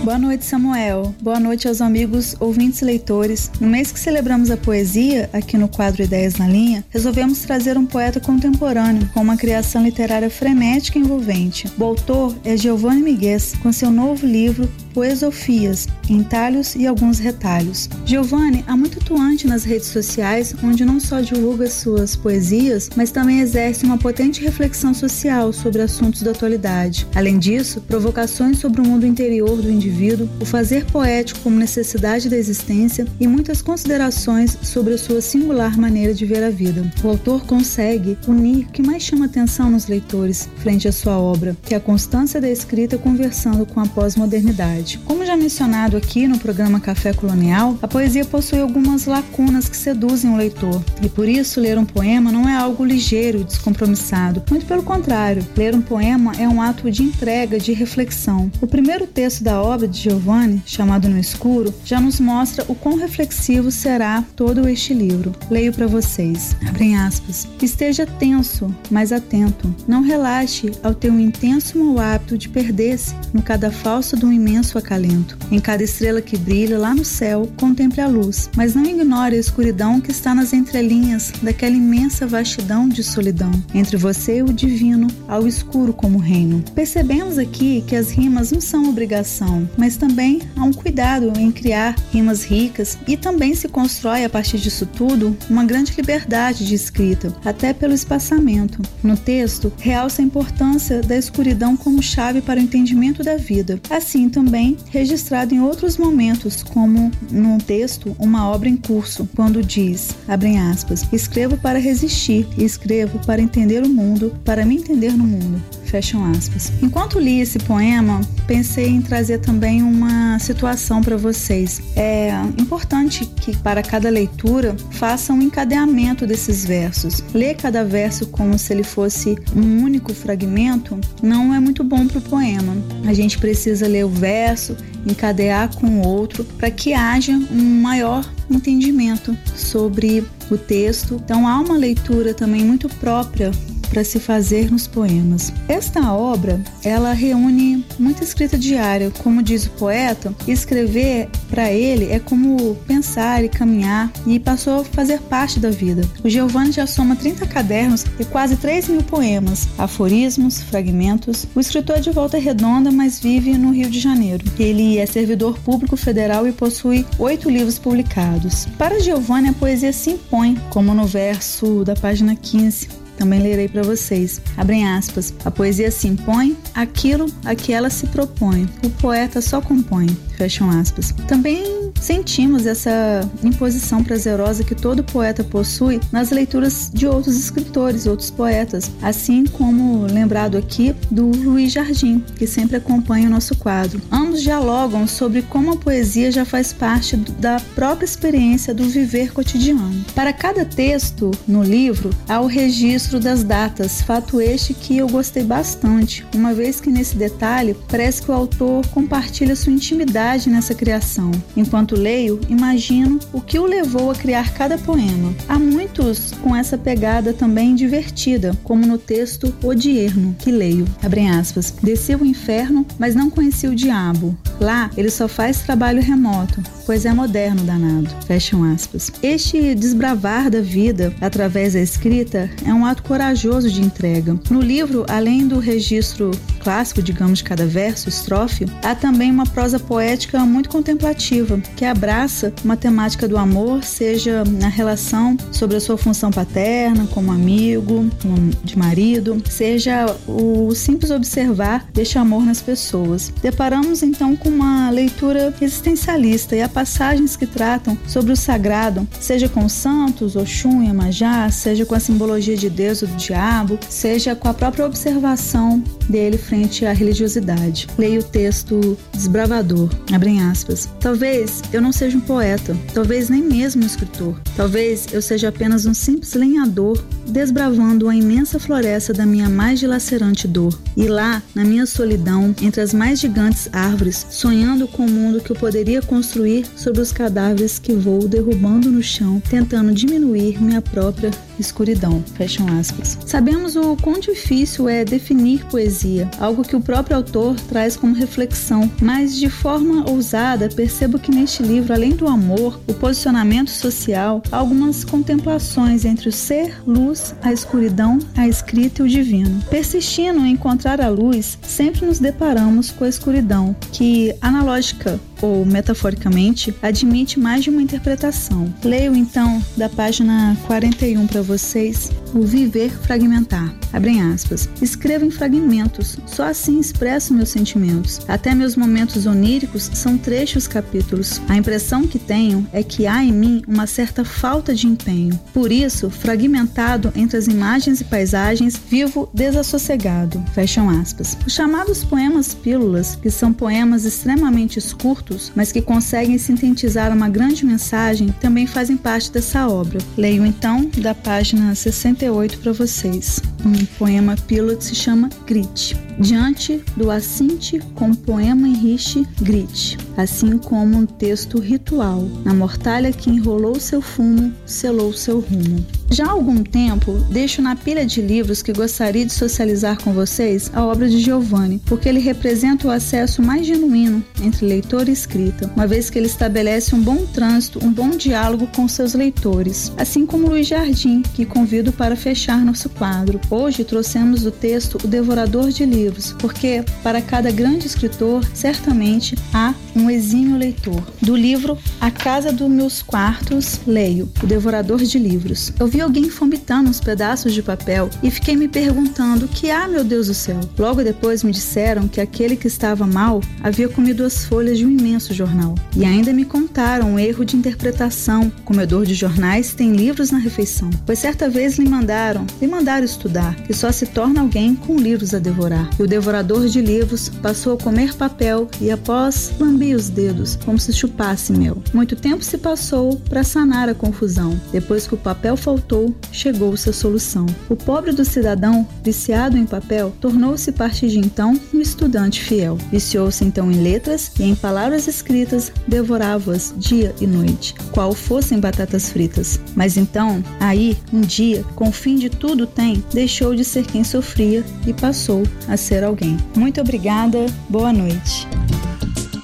Boa 0.04 0.18
noite, 0.18 0.46
Samuel. 0.46 1.14
Boa 1.22 1.40
noite 1.40 1.68
aos 1.68 1.80
amigos 1.80 2.36
ouvintes 2.40 2.82
e 2.82 2.86
leitores. 2.86 3.52
No 3.60 3.68
mês 3.70 3.92
que 3.92 4.00
celebramos 4.00 4.50
a 4.50 4.58
poesia, 4.58 5.30
aqui 5.32 5.60
no 5.60 5.68
quadro 5.68 6.02
Ideias 6.02 6.38
na 6.38 6.48
Linha, 6.48 6.84
resolvemos 6.90 7.42
trazer 7.42 7.78
um 7.78 7.86
poeta 7.86 8.20
contemporâneo 8.20 9.08
com 9.14 9.22
uma 9.22 9.38
criação 9.38 9.84
literária 9.84 10.28
frenética 10.28 10.98
e 10.98 11.02
envolvente. 11.04 11.72
O 11.78 11.84
autor 11.84 12.36
é 12.44 12.58
Giovanni 12.58 13.04
Miguel, 13.04 13.38
com 13.62 13.72
seu 13.72 13.92
novo 13.92 14.26
livro 14.26 14.68
Poesofias, 14.92 15.88
entalhos 16.10 16.76
e 16.76 16.86
alguns 16.86 17.18
retalhos. 17.20 17.88
Giovanni 18.04 18.66
é 18.68 18.72
muito 18.74 19.00
atuante 19.00 19.48
nas 19.48 19.64
redes 19.64 19.88
sociais, 19.88 20.54
onde 20.64 20.84
não 20.84 21.00
só 21.00 21.22
divulga 21.22 21.70
suas 21.70 22.16
poesias, 22.16 22.90
mas 22.96 23.12
também 23.12 23.40
exerce 23.40 23.86
uma 23.86 23.98
potente 23.98 24.42
reflexão 24.42 24.94
social 24.94 25.54
sobre 25.54 25.82
assuntos 25.82 26.24
da 26.24 26.32
atualidade. 26.32 27.08
Além 27.16 27.40
disso, 27.40 27.80
provocações 27.82 28.60
sobre 28.60 28.82
o 28.82 28.86
mundo 28.86 29.06
interior 29.06 29.62
do 29.62 29.72
indivíduo, 29.72 29.91
o 30.40 30.46
fazer 30.46 30.86
poético 30.86 31.42
como 31.42 31.58
necessidade 31.58 32.30
da 32.30 32.38
existência 32.38 33.06
e 33.20 33.28
muitas 33.28 33.62
considerações 33.62 34.58
sobre 34.64 34.94
a 34.94 34.98
sua 34.98 35.22
singular 35.22 35.78
maneira 35.78 36.14
de 36.14 36.26
ver 36.26 36.44
a 36.44 36.50
vida. 36.50 36.90
O 37.04 37.10
autor 37.10 37.46
consegue 37.46 38.18
unir 38.28 38.66
o 38.66 38.72
que 38.72 38.82
mais 38.82 39.04
chama 39.04 39.26
atenção 39.26 39.70
nos 39.70 39.88
leitores 39.88 40.50
frente 40.58 40.88
à 40.88 40.92
sua 40.92 41.20
obra, 41.20 41.56
que 41.64 41.74
é 41.74 41.78
a 41.78 41.82
constância 41.82 42.42
da 42.42 42.50
escrita 42.50 42.98
conversando 42.98 43.66
com 43.66 43.80
a 43.80 43.86
pós-modernidade. 43.86 45.00
Como 45.06 45.26
já 45.26 45.36
mencionado 45.36 45.98
aqui 45.98 46.28
no 46.28 46.40
programa 46.40 46.80
Café 46.80 47.14
Colonial, 47.14 47.78
a 47.82 47.88
poesia 47.88 48.26
possui 48.26 48.60
algumas 48.60 49.06
lacunas 49.06 49.70
que 49.70 49.78
seduzem 49.78 50.34
o 50.34 50.38
leitor, 50.38 50.82
e 51.04 51.10
por 51.10 51.28
isso 51.28 51.60
ler 51.60 51.78
um 51.78 51.86
poema 51.86 52.32
não 52.32 52.48
é 52.48 52.56
algo 52.56 52.84
ligeiro 52.84 53.42
e 53.42 53.44
descompromissado. 53.44 54.44
Muito 54.50 54.66
pelo 54.66 54.84
contrário, 54.84 55.46
ler 55.56 55.76
um 55.76 55.82
poema 55.82 56.34
é 56.40 56.48
um 56.48 56.62
ato 56.62 56.90
de 56.90 57.04
entrega, 57.04 57.60
de 57.60 57.74
reflexão. 57.74 58.52
O 58.62 58.68
primeiro 58.68 59.06
texto 59.06 59.44
da 59.44 59.62
obra 59.62 59.81
de 59.88 60.00
Giovanni, 60.00 60.62
chamado 60.66 61.10
No 61.10 61.18
Escuro, 61.18 61.74
já 61.84 62.00
nos 62.00 62.20
mostra 62.20 62.66
o 62.68 62.76
quão 62.76 62.96
reflexivo 62.96 63.72
será 63.72 64.24
todo 64.36 64.68
este 64.68 64.94
livro. 64.94 65.34
Leio 65.50 65.74
para 65.74 65.88
vocês. 65.88 66.56
Abrem 66.68 66.98
aspas. 66.98 67.48
Esteja 67.62 68.06
tenso, 68.06 68.74
mas 68.90 69.12
atento. 69.12 69.74
Não 69.88 70.02
relaxe 70.02 70.72
ao 70.84 70.94
ter 70.94 71.12
um 71.12 71.20
intenso 71.20 71.78
mau 71.78 72.00
hábito 72.00 72.38
de 72.38 72.50
perder-se 72.50 73.16
no 73.34 73.42
cadafalso 73.42 74.18
de 74.18 74.26
um 74.26 74.32
imenso 74.32 74.78
acalento. 74.78 75.38
Em 75.52 75.60
cada 75.60 75.84
estrela 75.84 76.22
que 76.22 76.38
brilha 76.38 76.78
lá 76.78 76.94
no 76.94 77.06
céu, 77.06 77.50
contemple 77.58 78.02
a 78.02 78.08
luz, 78.08 78.50
mas 78.56 78.76
não 78.76 78.84
ignore 78.84 79.36
a 79.36 79.40
escuridão 79.40 80.02
que 80.02 80.12
está 80.12 80.34
nas 80.34 80.54
entrelinhas 80.54 81.32
daquela 81.42 81.76
imensa 81.76 82.28
vastidão 82.28 82.88
de 82.88 83.04
solidão. 83.04 83.52
Entre 83.74 83.98
você 83.98 84.38
e 84.38 84.44
o 84.44 84.54
divino, 84.54 85.08
há 85.28 85.40
o 85.40 85.48
escuro 85.48 85.94
como 85.94 86.18
reino. 86.18 86.64
Percebemos 86.74 87.38
aqui 87.38 87.84
que 87.88 87.96
as 87.96 88.12
rimas 88.12 88.52
não 88.52 88.62
são 88.62 88.90
obrigação, 88.90 89.70
mas 89.78 89.98
também 89.98 90.42
há 90.56 90.64
um 90.64 90.74
cuidado 90.74 91.32
em 91.38 91.52
criar 91.52 91.96
rimas 92.12 92.44
ricas 92.44 92.98
e 93.08 93.16
também 93.18 93.54
se 93.56 93.68
constrói 93.68 94.26
a 94.26 94.30
partir 94.30 94.58
disso 94.58 94.86
tudo 94.86 95.36
uma 95.50 95.66
grande 95.66 95.94
liberdade 95.96 96.66
de 96.66 96.76
escrita, 96.76 97.34
até 97.44 97.74
pelo 97.74 97.94
espaçamento. 97.94 98.82
No 99.04 99.18
texto, 99.18 99.72
realça 99.80 100.22
a 100.22 100.26
importância 100.26 101.02
da 101.02 101.18
escuridão 101.18 101.76
como 101.76 102.02
chave 102.02 102.42
para 102.42 102.60
o 102.60 102.64
entendimento 102.64 103.24
da 103.24 103.38
vida. 103.38 103.80
Assim 103.90 104.30
também 104.30 104.78
registrado 104.90 105.54
em 105.54 105.62
outros 105.62 105.98
momentos, 105.98 106.64
como 106.64 107.12
no 107.30 107.58
texto 107.58 108.16
Uma 108.20 108.50
Obra 108.50 108.70
em 108.70 108.78
Curso, 108.78 109.28
quando 109.36 109.64
diz, 109.64 110.10
abrem 110.28 110.60
aspas, 110.60 111.06
escrevo 111.12 111.58
para 111.58 111.80
resistir, 111.80 112.48
escrevo 112.58 113.20
para 113.26 113.42
entender 113.42 113.84
o 113.84 113.90
mundo, 113.90 114.36
para 114.44 114.66
me 114.66 114.76
entender 114.76 115.12
no 115.12 115.26
mundo. 115.26 115.62
Fecham 115.92 116.24
aspas. 116.32 116.72
Enquanto 116.82 117.20
li 117.20 117.42
esse 117.42 117.60
poema, 117.60 118.22
pensei 118.48 118.88
em 118.88 119.02
trazer 119.02 119.40
também 119.40 119.84
uma 119.84 120.40
situação 120.40 121.02
para 121.02 121.18
vocês. 121.18 121.82
É 121.98 122.32
importante 122.58 123.26
que 123.26 123.58
para 123.58 123.84
cada 123.84 124.10
leitura 124.10 124.74
faça 124.92 125.34
um 125.34 125.42
encadeamento 125.42 126.26
desses 126.26 126.64
versos. 126.64 127.22
Ler 127.34 127.58
cada 127.58 127.84
verso 127.84 128.26
como 128.28 128.58
se 128.58 128.72
ele 128.72 128.84
fosse 128.84 129.36
um 129.54 129.84
único 129.84 130.14
fragmento 130.14 130.98
não 131.22 131.54
é 131.54 131.60
muito 131.60 131.84
bom 131.84 132.08
para 132.08 132.20
o 132.20 132.22
poema. 132.22 132.74
A 133.06 133.12
gente 133.12 133.38
precisa 133.38 133.86
ler 133.86 134.06
o 134.06 134.10
verso, 134.10 134.78
encadear 135.06 135.76
com 135.76 135.88
o 135.88 136.08
outro 136.08 136.46
para 136.46 136.72
que 136.72 136.94
haja 136.94 137.34
um 137.34 137.82
maior 137.82 138.26
entendimento 138.50 139.38
sobre 139.58 140.24
o 140.50 140.58
texto. 140.58 141.20
Então 141.22 141.46
há 141.46 141.60
uma 141.60 141.76
leitura 141.76 142.34
também 142.34 142.64
muito 142.64 142.88
própria 142.88 143.52
para 143.92 144.04
se 144.04 144.20
fazer 144.20 144.72
nos 144.72 144.88
poemas. 144.88 145.54
Esta 145.68 146.14
obra, 146.14 146.60
ela 146.84 147.12
reúne 147.12 147.86
muita 148.00 148.24
escrita 148.24 148.58
diária, 148.58 149.12
como 149.22 149.44
diz 149.44 149.66
o 149.66 149.72
poeta, 149.72 150.34
escrever 150.48 151.30
para 151.50 151.70
ele 151.70 152.10
é 152.12 152.18
como 152.18 152.76
pensar 152.88 153.44
e 153.44 153.50
caminhar 153.50 154.12
e 154.26 154.40
passou 154.40 154.82
a 154.82 154.86
fazer 154.86 155.20
parte 155.22 155.60
da 155.60 155.70
vida. 155.70 156.02
O 156.24 156.30
Giovanni 156.30 156.72
já 156.72 156.88
soma 156.88 157.16
30 157.16 157.46
cadernos 157.46 158.06
e 158.18 158.24
quase 158.24 158.56
3 158.56 158.88
mil 158.88 159.04
poemas, 159.04 159.68
aforismos, 159.78 160.62
fragmentos. 160.62 161.46
O 161.54 161.60
escritor 161.60 161.98
é 161.98 162.02
de 162.02 162.10
volta 162.12 162.38
redonda, 162.38 162.90
mas 162.92 163.20
vive 163.20 163.58
no 163.58 163.72
Rio 163.72 163.90
de 163.90 164.00
Janeiro. 164.00 164.46
Ele 164.58 164.98
é 164.98 165.06
servidor 165.06 165.60
público 165.60 165.98
federal 165.98 166.48
e 166.48 166.54
possui 166.54 167.06
oito 167.20 167.50
livros 167.50 167.78
publicados. 167.78 168.66
Para 168.78 169.02
Giovanni, 169.02 169.50
a 169.50 169.54
poesia 169.54 169.92
se 169.92 170.12
impõe, 170.12 170.58
como 170.70 170.94
no 170.94 171.06
verso 171.06 171.84
da 171.84 171.96
página 171.96 172.36
15 172.36 173.01
também 173.18 173.40
lerei 173.42 173.68
para 173.68 173.84
vocês. 173.84 174.42
Abrem 174.58 174.88
aspas. 174.88 175.34
A 175.46 175.52
poesia 175.52 175.92
se 175.92 176.08
impõe 176.08 176.58
aquilo 176.74 177.26
a 177.46 177.56
que 177.56 177.74
ela 177.74 177.90
se 177.90 178.08
propõe. 178.08 178.68
O 178.84 178.90
poeta 178.90 179.42
só 179.42 179.62
compõe. 179.62 180.08
Fecham 180.38 180.70
aspas. 180.70 181.12
Também 181.28 181.81
sentimos 182.02 182.66
essa 182.66 183.22
imposição 183.44 184.04
prazerosa 184.04 184.64
que 184.64 184.76
todo 184.76 185.04
poeta 185.04 185.44
possui 185.44 186.02
nas 186.12 186.32
leituras 186.32 186.90
de 186.92 187.08
outros 187.08 187.38
escritores, 187.38 188.08
outros 188.08 188.32
poetas, 188.32 188.92
assim 189.02 189.46
como 189.46 190.06
lembrado 190.12 190.58
aqui 190.58 190.96
do 191.10 191.28
Luiz 191.28 191.72
Jardim, 191.72 192.20
que 192.36 192.48
sempre 192.48 192.78
acompanha 192.78 193.28
o 193.28 193.32
nosso 193.32 193.56
quadro. 193.56 194.02
Ambos 194.12 194.42
dialogam 194.42 195.08
sobre 195.08 195.44
como 195.44 195.74
a 195.74 195.78
poesia 195.78 196.32
já 196.32 196.44
faz 196.44 196.74
parte 196.74 197.16
da 197.16 197.60
própria 197.76 198.06
experiência 198.06 198.74
do 198.74 198.84
viver 198.84 199.32
cotidiano. 199.32 200.04
Para 200.16 200.34
cada 200.34 200.66
texto 200.66 201.32
no 201.48 201.64
livro 201.64 202.10
há 202.28 202.42
o 202.42 202.48
registro 202.48 203.20
das 203.20 203.44
datas, 203.44 204.02
fato 204.02 204.42
este 204.42 204.74
que 204.74 204.98
eu 204.98 205.08
gostei 205.08 205.44
bastante, 205.44 206.26
uma 206.34 206.54
vez 206.54 206.82
que 206.82 206.90
nesse 206.90 207.16
detalhe 207.16 207.76
parece 207.88 208.22
que 208.22 208.32
o 208.32 208.34
autor 208.34 208.86
compartilha 208.88 209.56
sua 209.56 209.72
intimidade 209.72 210.50
nessa 210.50 210.74
criação. 210.74 211.32
Enquanto 211.56 211.91
leio, 211.96 212.40
imagino 212.50 213.20
o 213.32 213.42
que 213.42 213.60
o 213.60 213.66
levou 213.66 214.12
a 214.12 214.16
criar 214.16 214.54
cada 214.54 214.78
poema. 214.78 215.34
Há 215.48 215.58
muitos 215.58 216.32
com 216.42 216.56
essa 216.56 216.78
pegada 216.78 217.34
também 217.34 217.76
divertida, 217.76 218.58
como 218.64 218.86
no 218.86 218.98
texto 218.98 219.54
Odierno, 219.64 220.36
que 220.40 220.52
leio. 220.52 220.86
Abrem 221.04 221.30
aspas. 221.30 221.74
Desci 221.82 222.16
o 222.16 222.26
inferno, 222.26 222.86
mas 222.98 223.16
não 223.16 223.30
conheci 223.30 223.68
o 223.68 223.76
diabo. 223.76 224.38
Lá, 224.60 224.92
ele 224.96 225.10
só 225.10 225.28
faz 225.28 225.62
trabalho 225.62 226.02
remoto, 226.02 226.62
pois 226.86 227.06
é 227.06 227.14
moderno 227.14 227.64
danado. 227.64 228.10
Fecham 228.26 228.64
aspas. 228.64 229.12
Este 229.24 229.74
desbravar 229.76 230.50
da 230.50 230.62
vida 230.62 231.14
através 231.20 231.74
da 231.74 231.80
escrita 231.80 232.50
é 232.66 232.74
um 232.74 232.86
ato 232.86 233.04
corajoso 233.04 233.70
de 233.70 233.82
entrega. 233.82 234.40
No 234.50 234.62
livro, 234.62 235.06
além 235.10 235.48
do 235.48 235.60
registro 235.60 236.32
clássico, 236.64 237.02
digamos, 237.02 237.40
de 237.40 237.46
cada 237.46 237.66
verso, 237.66 238.10
estrofe, 238.10 238.66
há 238.84 238.94
também 238.94 239.32
uma 239.32 239.46
prosa 239.46 239.80
poética 239.80 240.40
muito 240.46 240.70
contemplativa, 240.70 241.62
que 241.82 241.86
abraça 241.86 242.54
uma 242.64 242.78
temática 242.78 243.28
do 243.28 243.36
amor, 243.36 243.84
seja 243.84 244.44
na 244.44 244.68
relação 244.68 245.36
sobre 245.52 245.78
a 245.78 245.80
sua 245.80 245.98
função 245.98 246.30
paterna, 246.30 247.08
como 247.08 247.32
amigo, 247.32 248.08
como 248.22 248.52
de 248.64 248.78
marido, 248.78 249.42
seja 249.50 250.06
o 250.28 250.76
simples 250.76 251.10
observar 251.10 251.90
deste 251.92 252.20
amor 252.20 252.46
nas 252.46 252.62
pessoas. 252.62 253.34
Deparamos 253.42 254.04
então 254.04 254.36
com 254.36 254.50
uma 254.50 254.92
leitura 254.92 255.52
existencialista 255.60 256.56
e 256.56 256.62
há 256.62 256.70
passagens 256.70 257.36
que 257.36 257.48
tratam 257.48 257.98
sobre 258.06 258.32
o 258.32 258.38
sagrado, 258.38 259.08
seja 259.20 259.50
com 259.50 259.68
santos, 259.68 260.36
Oxum, 260.36 260.84
Iemanjá, 260.84 261.50
seja 261.50 261.84
com 261.84 261.96
a 261.96 262.00
simbologia 262.00 262.56
de 262.56 262.70
Deus 262.70 263.02
ou 263.02 263.08
do 263.08 263.16
diabo, 263.16 263.80
seja 263.90 264.36
com 264.36 264.48
a 264.48 264.54
própria 264.54 264.86
observação 264.86 265.84
dele 266.08 266.38
frente 266.38 266.86
à 266.86 266.94
religiosidade. 266.94 267.88
Leia 267.98 268.20
o 268.20 268.24
texto 268.24 268.96
desbravador, 269.12 269.90
abrem 270.14 270.44
aspas. 270.44 270.88
Talvez 271.00 271.64
eu 271.74 271.82
não 271.82 271.92
seja 271.92 272.18
um 272.18 272.22
poeta, 272.22 272.76
talvez 272.94 273.30
nem 273.30 273.42
mesmo 273.42 273.84
um 273.84 273.86
escritor, 273.86 274.40
talvez 274.56 275.08
eu 275.12 275.22
seja 275.22 275.50
apenas 275.50 275.86
um 275.86 275.94
simples 275.94 276.34
lenhador 276.34 277.04
desbravando 277.28 278.10
a 278.10 278.16
imensa 278.16 278.60
floresta 278.60 279.14
da 279.14 279.26
minha 279.26 279.50
mais 279.50 279.80
dilacerante 279.80 280.48
dor. 280.48 280.78
E 280.96 281.08
lá, 281.08 281.42
na 281.56 281.64
minha 281.64 281.86
solidão, 281.86 282.54
entre 282.62 282.82
as 282.82 282.94
mais 282.94 283.20
gigantes 283.20 283.70
árvores, 283.72 284.26
sonhando 284.30 284.88
com 284.88 285.06
o 285.06 285.10
mundo 285.10 285.40
que 285.40 285.52
eu 285.52 285.56
poderia 285.56 286.02
construir 286.02 286.66
sobre 286.76 287.02
os 287.02 287.12
cadáveres 287.12 287.80
que 287.80 287.94
vou 287.94 288.28
derrubando 288.28 288.92
no 288.92 289.02
chão, 289.02 289.42
tentando 289.50 289.94
diminuir 289.94 290.62
minha 290.62 290.82
própria 290.82 291.32
escuridão. 291.60 292.24
Fecham 292.36 292.68
aspas. 292.80 293.18
Sabemos 293.26 293.76
o 293.76 293.96
quão 293.98 294.20
difícil 294.20 294.90
é 294.90 295.06
definir 295.06 295.66
poesia, 295.66 296.30
algo 296.40 296.64
que 296.64 296.76
o 296.76 296.82
próprio 296.82 297.18
autor 297.18 297.56
traz 297.62 297.96
como 297.96 298.16
reflexão, 298.16 298.92
mas 299.02 299.36
de 299.36 299.50
forma 299.50 300.10
ousada 300.10 300.70
percebo 300.70 301.20
que 301.20 301.32
neste 301.32 301.51
livro, 301.60 301.94
além 301.94 302.12
do 302.12 302.28
amor, 302.28 302.80
o 302.88 302.94
posicionamento 302.94 303.70
social, 303.70 304.42
algumas 304.52 305.04
contemplações 305.04 306.06
entre 306.06 306.30
o 306.30 306.32
ser, 306.32 306.82
luz, 306.86 307.36
a 307.42 307.52
escuridão, 307.52 308.20
a 308.36 308.48
escrita 308.48 309.02
e 309.02 309.06
o 309.06 309.10
divino. 309.10 309.62
Persistindo 309.70 310.40
em 310.40 310.52
encontrar 310.52 311.02
a 311.02 311.10
luz, 311.10 311.58
sempre 311.62 312.06
nos 312.06 312.20
deparamos 312.20 312.92
com 312.92 313.04
a 313.04 313.10
escuridão, 313.10 313.76
que, 313.92 314.36
analógica 314.42 315.20
ou 315.42 315.66
metaforicamente, 315.66 316.74
admite 316.82 317.40
mais 317.40 317.64
de 317.64 317.70
uma 317.70 317.82
interpretação. 317.82 318.74
Leio 318.84 319.16
então 319.16 319.64
da 319.76 319.90
página 319.90 320.58
41 320.68 321.28
para 321.28 321.42
vocês 321.42 322.12
o 322.34 322.42
viver 322.44 322.92
fragmentar. 322.92 323.74
Abrem 323.92 324.22
aspas. 324.22 324.70
Escrevo 324.82 325.26
em 325.26 325.32
fragmentos, 325.32 326.18
só 326.26 326.44
assim 326.44 326.80
expresso 326.80 327.34
meus 327.34 327.50
sentimentos. 327.50 328.22
Até 328.28 328.56
meus 328.56 328.76
momentos 328.76 329.26
oníricos 329.26 329.90
são 329.94 330.18
trechos 330.18 330.68
capítulos. 330.68 331.42
A 331.50 331.58
impressão 331.58 332.08
que 332.08 332.18
tenho 332.18 332.66
é 332.72 332.84
que 332.84 333.06
há 333.06 333.24
em 333.24 333.34
mim 333.34 333.62
uma 333.68 333.86
certa 333.86 334.24
falta 334.24 334.74
de 334.74 334.88
empenho. 334.88 335.38
Por 335.54 335.72
isso, 335.72 336.10
fragmentado 336.10 337.12
entre 337.16 337.38
as 337.38 337.48
imagens 337.48 338.00
e 338.00 338.06
paisagens, 338.06 338.80
vivo 338.90 339.30
desassossegado. 339.34 340.42
Fecham 340.54 340.90
aspas. 340.90 341.38
Os 341.46 341.54
chamados 341.54 342.04
poemas 342.04 342.54
pílulas, 342.54 343.16
que 343.16 343.30
são 343.30 343.52
poemas 343.52 344.06
extremamente 344.06 344.80
curtos, 345.02 345.31
mas 345.56 345.72
que 345.72 345.82
conseguem 345.82 346.38
sintetizar 346.38 347.12
uma 347.12 347.30
grande 347.30 347.66
mensagem, 347.66 348.34
também 348.40 348.66
fazem 348.66 348.98
parte 348.98 349.32
dessa 349.32 349.68
obra. 349.68 350.00
Leio 350.18 350.46
então 350.46 350.90
da 350.98 351.14
página 351.14 351.74
68 351.74 352.60
para 352.60 352.72
vocês. 352.72 353.42
Um 353.66 353.86
poema 353.98 354.36
pílula 354.48 354.80
se 354.80 354.96
chama 354.96 355.30
Grit. 355.46 355.96
Diante 356.20 356.84
do 356.96 357.10
assinte 357.10 357.80
com 357.96 358.14
poema 358.14 358.68
em 358.68 358.76
riche, 358.76 359.26
grite, 359.42 359.98
assim 360.18 360.58
como 360.58 360.98
um 360.98 361.06
texto 361.06 361.60
ritual. 361.60 362.28
Na 362.44 362.54
mortalha 362.54 363.12
que 363.12 363.30
enrolou 363.30 363.80
seu 363.80 364.02
fumo, 364.02 364.54
selou 364.66 365.14
seu 365.14 365.40
rumo. 365.40 365.86
Já 366.12 366.26
há 366.26 366.32
algum 366.32 366.62
tempo, 366.62 367.14
deixo 367.30 367.62
na 367.62 367.74
pilha 367.74 368.06
de 368.06 368.22
livros 368.22 368.62
que 368.62 368.74
gostaria 368.74 369.26
de 369.26 369.32
socializar 369.32 369.98
com 370.04 370.12
vocês 370.12 370.70
a 370.74 370.86
obra 370.86 371.08
de 371.08 371.18
Giovanni, 371.20 371.82
porque 371.86 372.10
ele 372.10 372.20
representa 372.20 372.86
o 372.86 372.92
acesso 372.92 373.42
mais 373.42 373.66
genuíno 373.66 374.22
entre 374.44 374.66
leitor 374.66 375.08
e 375.08 375.14
escrita, 375.14 375.72
uma 375.74 375.88
vez 375.88 376.10
que 376.10 376.20
ele 376.20 376.28
estabelece 376.28 376.94
um 376.94 377.00
bom 377.00 377.26
trânsito, 377.28 377.80
um 377.82 377.94
bom 377.94 378.10
diálogo 378.10 378.68
com 378.76 378.90
seus 378.90 379.14
leitores, 379.14 379.94
assim 379.98 380.26
como 380.26 380.50
Luiz 380.50 380.68
Jardim, 380.68 381.22
que 381.22 381.46
convido 381.46 381.94
para 381.94 382.18
fechar 382.18 382.66
nosso 382.66 382.90
quadro. 382.90 383.40
Hoje 383.50 383.86
trouxemos 383.86 384.42
do 384.42 384.52
texto 384.52 384.98
O 385.06 385.08
Devorador 385.08 385.70
de 385.70 385.86
Livros, 385.86 386.36
porque 386.38 386.84
para 387.02 387.22
cada 387.22 387.52
grande 387.52 387.88
escritor, 387.88 388.44
certamente 388.54 389.38
há 389.54 389.74
um 389.96 390.10
exímio 390.10 390.58
leitor. 390.58 391.02
Do 391.22 391.38
livro 391.38 391.78
A 392.02 392.12
Casa 392.12 392.52
dos 392.52 392.70
Meus 392.70 393.02
Quartos, 393.02 393.80
leio 393.88 394.30
O 394.44 394.46
Devorador 394.46 395.02
de 395.02 395.18
Livros. 395.18 395.72
Eu 395.80 395.88
vi 395.88 396.01
alguém 396.02 396.30
vomitando 396.30 396.90
uns 396.90 397.00
pedaços 397.00 397.54
de 397.54 397.62
papel 397.62 398.10
e 398.22 398.32
fiquei 398.32 398.56
me 398.56 398.68
perguntando: 398.68 399.46
o 399.46 399.48
que 399.48 399.70
há, 399.70 399.88
meu 399.88 400.04
Deus 400.04 400.28
do 400.28 400.34
céu? 400.34 400.60
Logo 400.78 401.04
depois 401.04 401.44
me 401.44 401.52
disseram 401.52 402.08
que 402.08 402.22
aquele 402.22 402.56
que 402.56 402.68
estava 402.68 403.06
mal 403.06 403.42
havia 403.62 403.88
comido 403.88 404.24
as 404.24 404.46
folhas 404.46 404.78
de 404.78 404.86
um 404.86 404.90
imenso 404.90 405.34
jornal. 405.34 405.76
E 405.96 406.06
ainda 406.06 406.34
me 406.34 406.46
contaram 406.46 407.14
um 407.14 407.20
erro 407.20 407.46
de 407.46 407.56
interpretação. 407.56 408.52
Comedor 408.66 409.06
de 409.06 409.14
jornais 409.14 409.74
tem 409.74 409.94
livros 409.94 410.32
na 410.32 410.38
refeição. 410.38 410.90
Pois 411.06 411.20
certa 411.20 411.50
vez 411.50 411.78
lhe 411.78 411.88
mandaram, 411.88 412.46
lhe 412.60 412.68
mandaram 412.68 413.06
estudar, 413.06 413.56
que 413.64 413.74
só 413.74 413.92
se 413.92 414.06
torna 414.06 414.42
alguém 414.42 414.76
com 414.76 414.98
livros 414.98 415.34
a 415.34 415.40
devorar. 415.40 415.90
E 416.00 416.04
o 416.04 416.08
devorador 416.08 416.68
de 416.68 416.82
livros 416.82 417.30
passou 417.30 417.74
a 417.74 417.78
comer 417.78 418.16
papel 418.16 418.68
e 418.80 418.90
após 418.92 419.52
lambia 419.60 419.96
os 419.96 420.10
dedos, 420.10 420.58
como 420.66 420.80
se 420.80 420.94
chupasse 420.94 421.54
mel. 421.54 421.82
Muito 421.94 422.16
tempo 422.16 422.44
se 422.44 422.58
passou 422.58 423.18
para 423.30 423.44
sanar 423.44 423.90
a 423.90 423.94
confusão. 423.94 424.60
Depois 424.72 425.08
que 425.08 425.14
o 425.14 425.18
papel 425.18 425.56
faltou, 425.58 425.91
chegou-se 426.32 426.92
solução. 426.94 427.46
O 427.70 427.76
pobre 427.76 428.14
do 428.14 428.24
cidadão, 428.24 428.88
viciado 429.04 429.58
em 429.58 429.66
papel, 429.66 430.14
tornou-se 430.22 430.70
a 430.70 430.74
partir 430.74 431.10
de 431.10 431.20
então 431.20 431.60
um 431.74 431.80
estudante 431.80 432.42
fiel. 432.42 432.78
Viciou-se 432.92 433.44
então 433.44 433.72
em 433.72 433.82
letras 433.82 434.32
e 434.40 434.44
em 434.44 434.56
palavras 434.56 435.08
escritas, 435.08 435.72
devorava-as 435.88 436.74
dia 436.78 437.14
e 437.20 437.28
noite, 437.28 437.76
qual 437.92 438.14
fossem 438.14 438.60
batatas 438.60 439.10
fritas. 439.10 439.60
Mas 439.76 439.98
então, 439.98 440.44
aí, 440.60 440.98
um 441.12 441.22
dia, 441.22 441.64
com 441.76 441.90
o 441.90 441.92
fim 441.92 442.16
de 442.16 442.30
tudo 442.30 442.66
tem, 442.66 443.04
deixou 443.14 443.54
de 443.54 443.66
ser 443.66 443.86
quem 443.86 444.04
sofria 444.04 444.64
e 444.88 444.94
passou 444.94 445.44
a 445.68 445.76
ser 445.76 446.04
alguém. 446.04 446.38
Muito 446.56 446.80
obrigada, 446.80 447.46
boa 447.70 447.92
noite. 447.92 448.48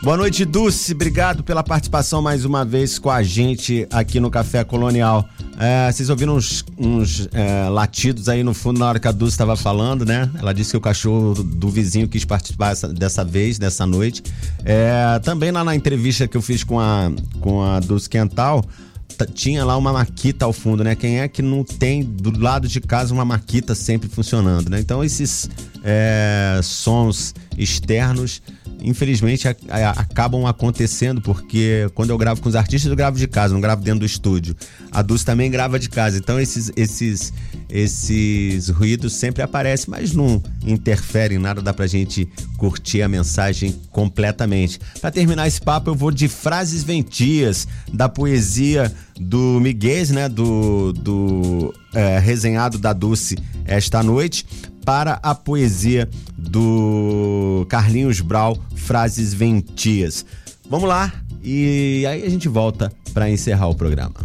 Boa 0.07 0.15
noite, 0.15 0.45
Dulce. 0.45 0.93
Obrigado 0.93 1.43
pela 1.43 1.61
participação 1.61 2.21
mais 2.21 2.45
uma 2.45 2.63
vez 2.63 2.97
com 2.97 3.09
a 3.09 3.21
gente 3.21 3.85
aqui 3.91 4.21
no 4.21 4.31
Café 4.31 4.63
Colonial. 4.63 5.27
É, 5.59 5.91
vocês 5.91 6.09
ouviram 6.09 6.35
uns, 6.35 6.63
uns 6.77 7.27
é, 7.33 7.67
latidos 7.67 8.29
aí 8.29 8.43
no 8.43 8.53
fundo 8.53 8.79
na 8.79 8.87
hora 8.87 8.99
que 8.99 9.07
a 9.07 9.11
Dulce 9.11 9.33
estava 9.33 9.55
falando, 9.55 10.05
né? 10.05 10.29
Ela 10.37 10.53
disse 10.53 10.71
que 10.71 10.77
o 10.77 10.81
cachorro 10.81 11.33
do 11.43 11.69
vizinho 11.69 12.07
quis 12.07 12.23
participar 12.23 12.71
essa, 12.71 12.87
dessa 12.87 13.25
vez, 13.25 13.57
dessa 13.57 13.85
noite. 13.85 14.23
É, 14.63 15.19
também 15.19 15.49
lá 15.51 15.63
na 15.63 15.75
entrevista 15.75 16.27
que 16.27 16.37
eu 16.37 16.41
fiz 16.41 16.63
com 16.63 16.79
a, 16.79 17.11
com 17.41 17.63
a 17.63 17.79
Dulce 17.79 18.07
Quental, 18.07 18.63
tinha 19.33 19.65
lá 19.65 19.75
uma 19.75 19.91
maquita 19.91 20.45
ao 20.45 20.53
fundo, 20.53 20.83
né? 20.83 20.93
Quem 20.93 21.19
é 21.21 21.27
que 21.27 21.41
não 21.41 21.63
tem 21.63 22.03
do 22.03 22.37
lado 22.39 22.67
de 22.67 22.79
casa 22.79 23.11
uma 23.13 23.25
maquita 23.25 23.73
sempre 23.73 24.07
funcionando, 24.07 24.69
né? 24.69 24.79
Então 24.79 25.03
esses 25.03 25.49
é, 25.87 26.59
sons 26.61 27.33
externos 27.57 28.41
infelizmente, 28.81 29.47
a, 29.47 29.55
a, 29.69 29.89
acabam 29.91 30.45
acontecendo, 30.45 31.21
porque 31.21 31.89
quando 31.93 32.09
eu 32.09 32.17
gravo 32.17 32.41
com 32.41 32.49
os 32.49 32.55
artistas, 32.55 32.89
eu 32.89 32.95
gravo 32.95 33.17
de 33.17 33.27
casa, 33.27 33.53
não 33.53 33.61
gravo 33.61 33.83
dentro 33.83 34.01
do 34.01 34.05
estúdio. 34.05 34.55
A 34.91 35.01
Dulce 35.01 35.25
também 35.25 35.49
grava 35.49 35.79
de 35.79 35.89
casa, 35.89 36.17
então 36.17 36.39
esses, 36.39 36.71
esses, 36.75 37.33
esses 37.69 38.69
ruídos 38.69 39.13
sempre 39.13 39.41
aparecem, 39.41 39.87
mas 39.89 40.13
não 40.13 40.41
interferem 40.65 41.37
em 41.37 41.41
nada, 41.41 41.61
dá 41.61 41.73
pra 41.73 41.87
gente 41.87 42.27
curtir 42.57 43.01
a 43.01 43.07
mensagem 43.07 43.75
completamente. 43.91 44.79
Para 45.01 45.11
terminar 45.11 45.47
esse 45.47 45.61
papo, 45.61 45.89
eu 45.89 45.95
vou 45.95 46.11
de 46.11 46.27
frases 46.27 46.83
ventias 46.83 47.67
da 47.91 48.07
poesia 48.07 48.91
do 49.19 49.59
Miguel, 49.59 49.87
né, 50.09 50.29
do, 50.29 50.93
do 50.93 51.73
é, 51.93 52.19
resenhado 52.19 52.77
da 52.77 52.93
Dulce 52.93 53.37
esta 53.65 54.03
noite, 54.03 54.45
para 54.87 55.19
a 55.21 55.35
poesia 55.35 56.07
do 56.37 57.65
Carlinhos 57.67 58.21
Brau, 58.21 58.57
Frases 58.73 59.33
Ventias. 59.33 60.25
Vamos 60.69 60.87
lá 60.87 61.11
e 61.43 62.05
aí 62.07 62.23
a 62.23 62.29
gente 62.29 62.47
volta 62.47 62.89
para 63.13 63.29
encerrar 63.29 63.67
o 63.67 63.75
programa. 63.75 64.15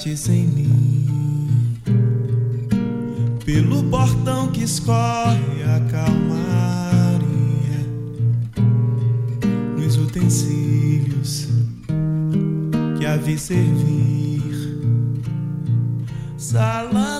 noites 0.00 0.28
em 0.28 0.46
mim. 0.46 1.76
Pelo 3.44 3.84
portão 3.84 4.48
que 4.48 4.64
escorre 4.64 5.62
a 5.64 5.80
calmaria, 5.90 7.20
nos 9.76 9.96
utensílios 9.96 11.48
que 12.98 13.06
havia 13.06 13.38
servir, 13.38 14.42
salão. 16.38 17.19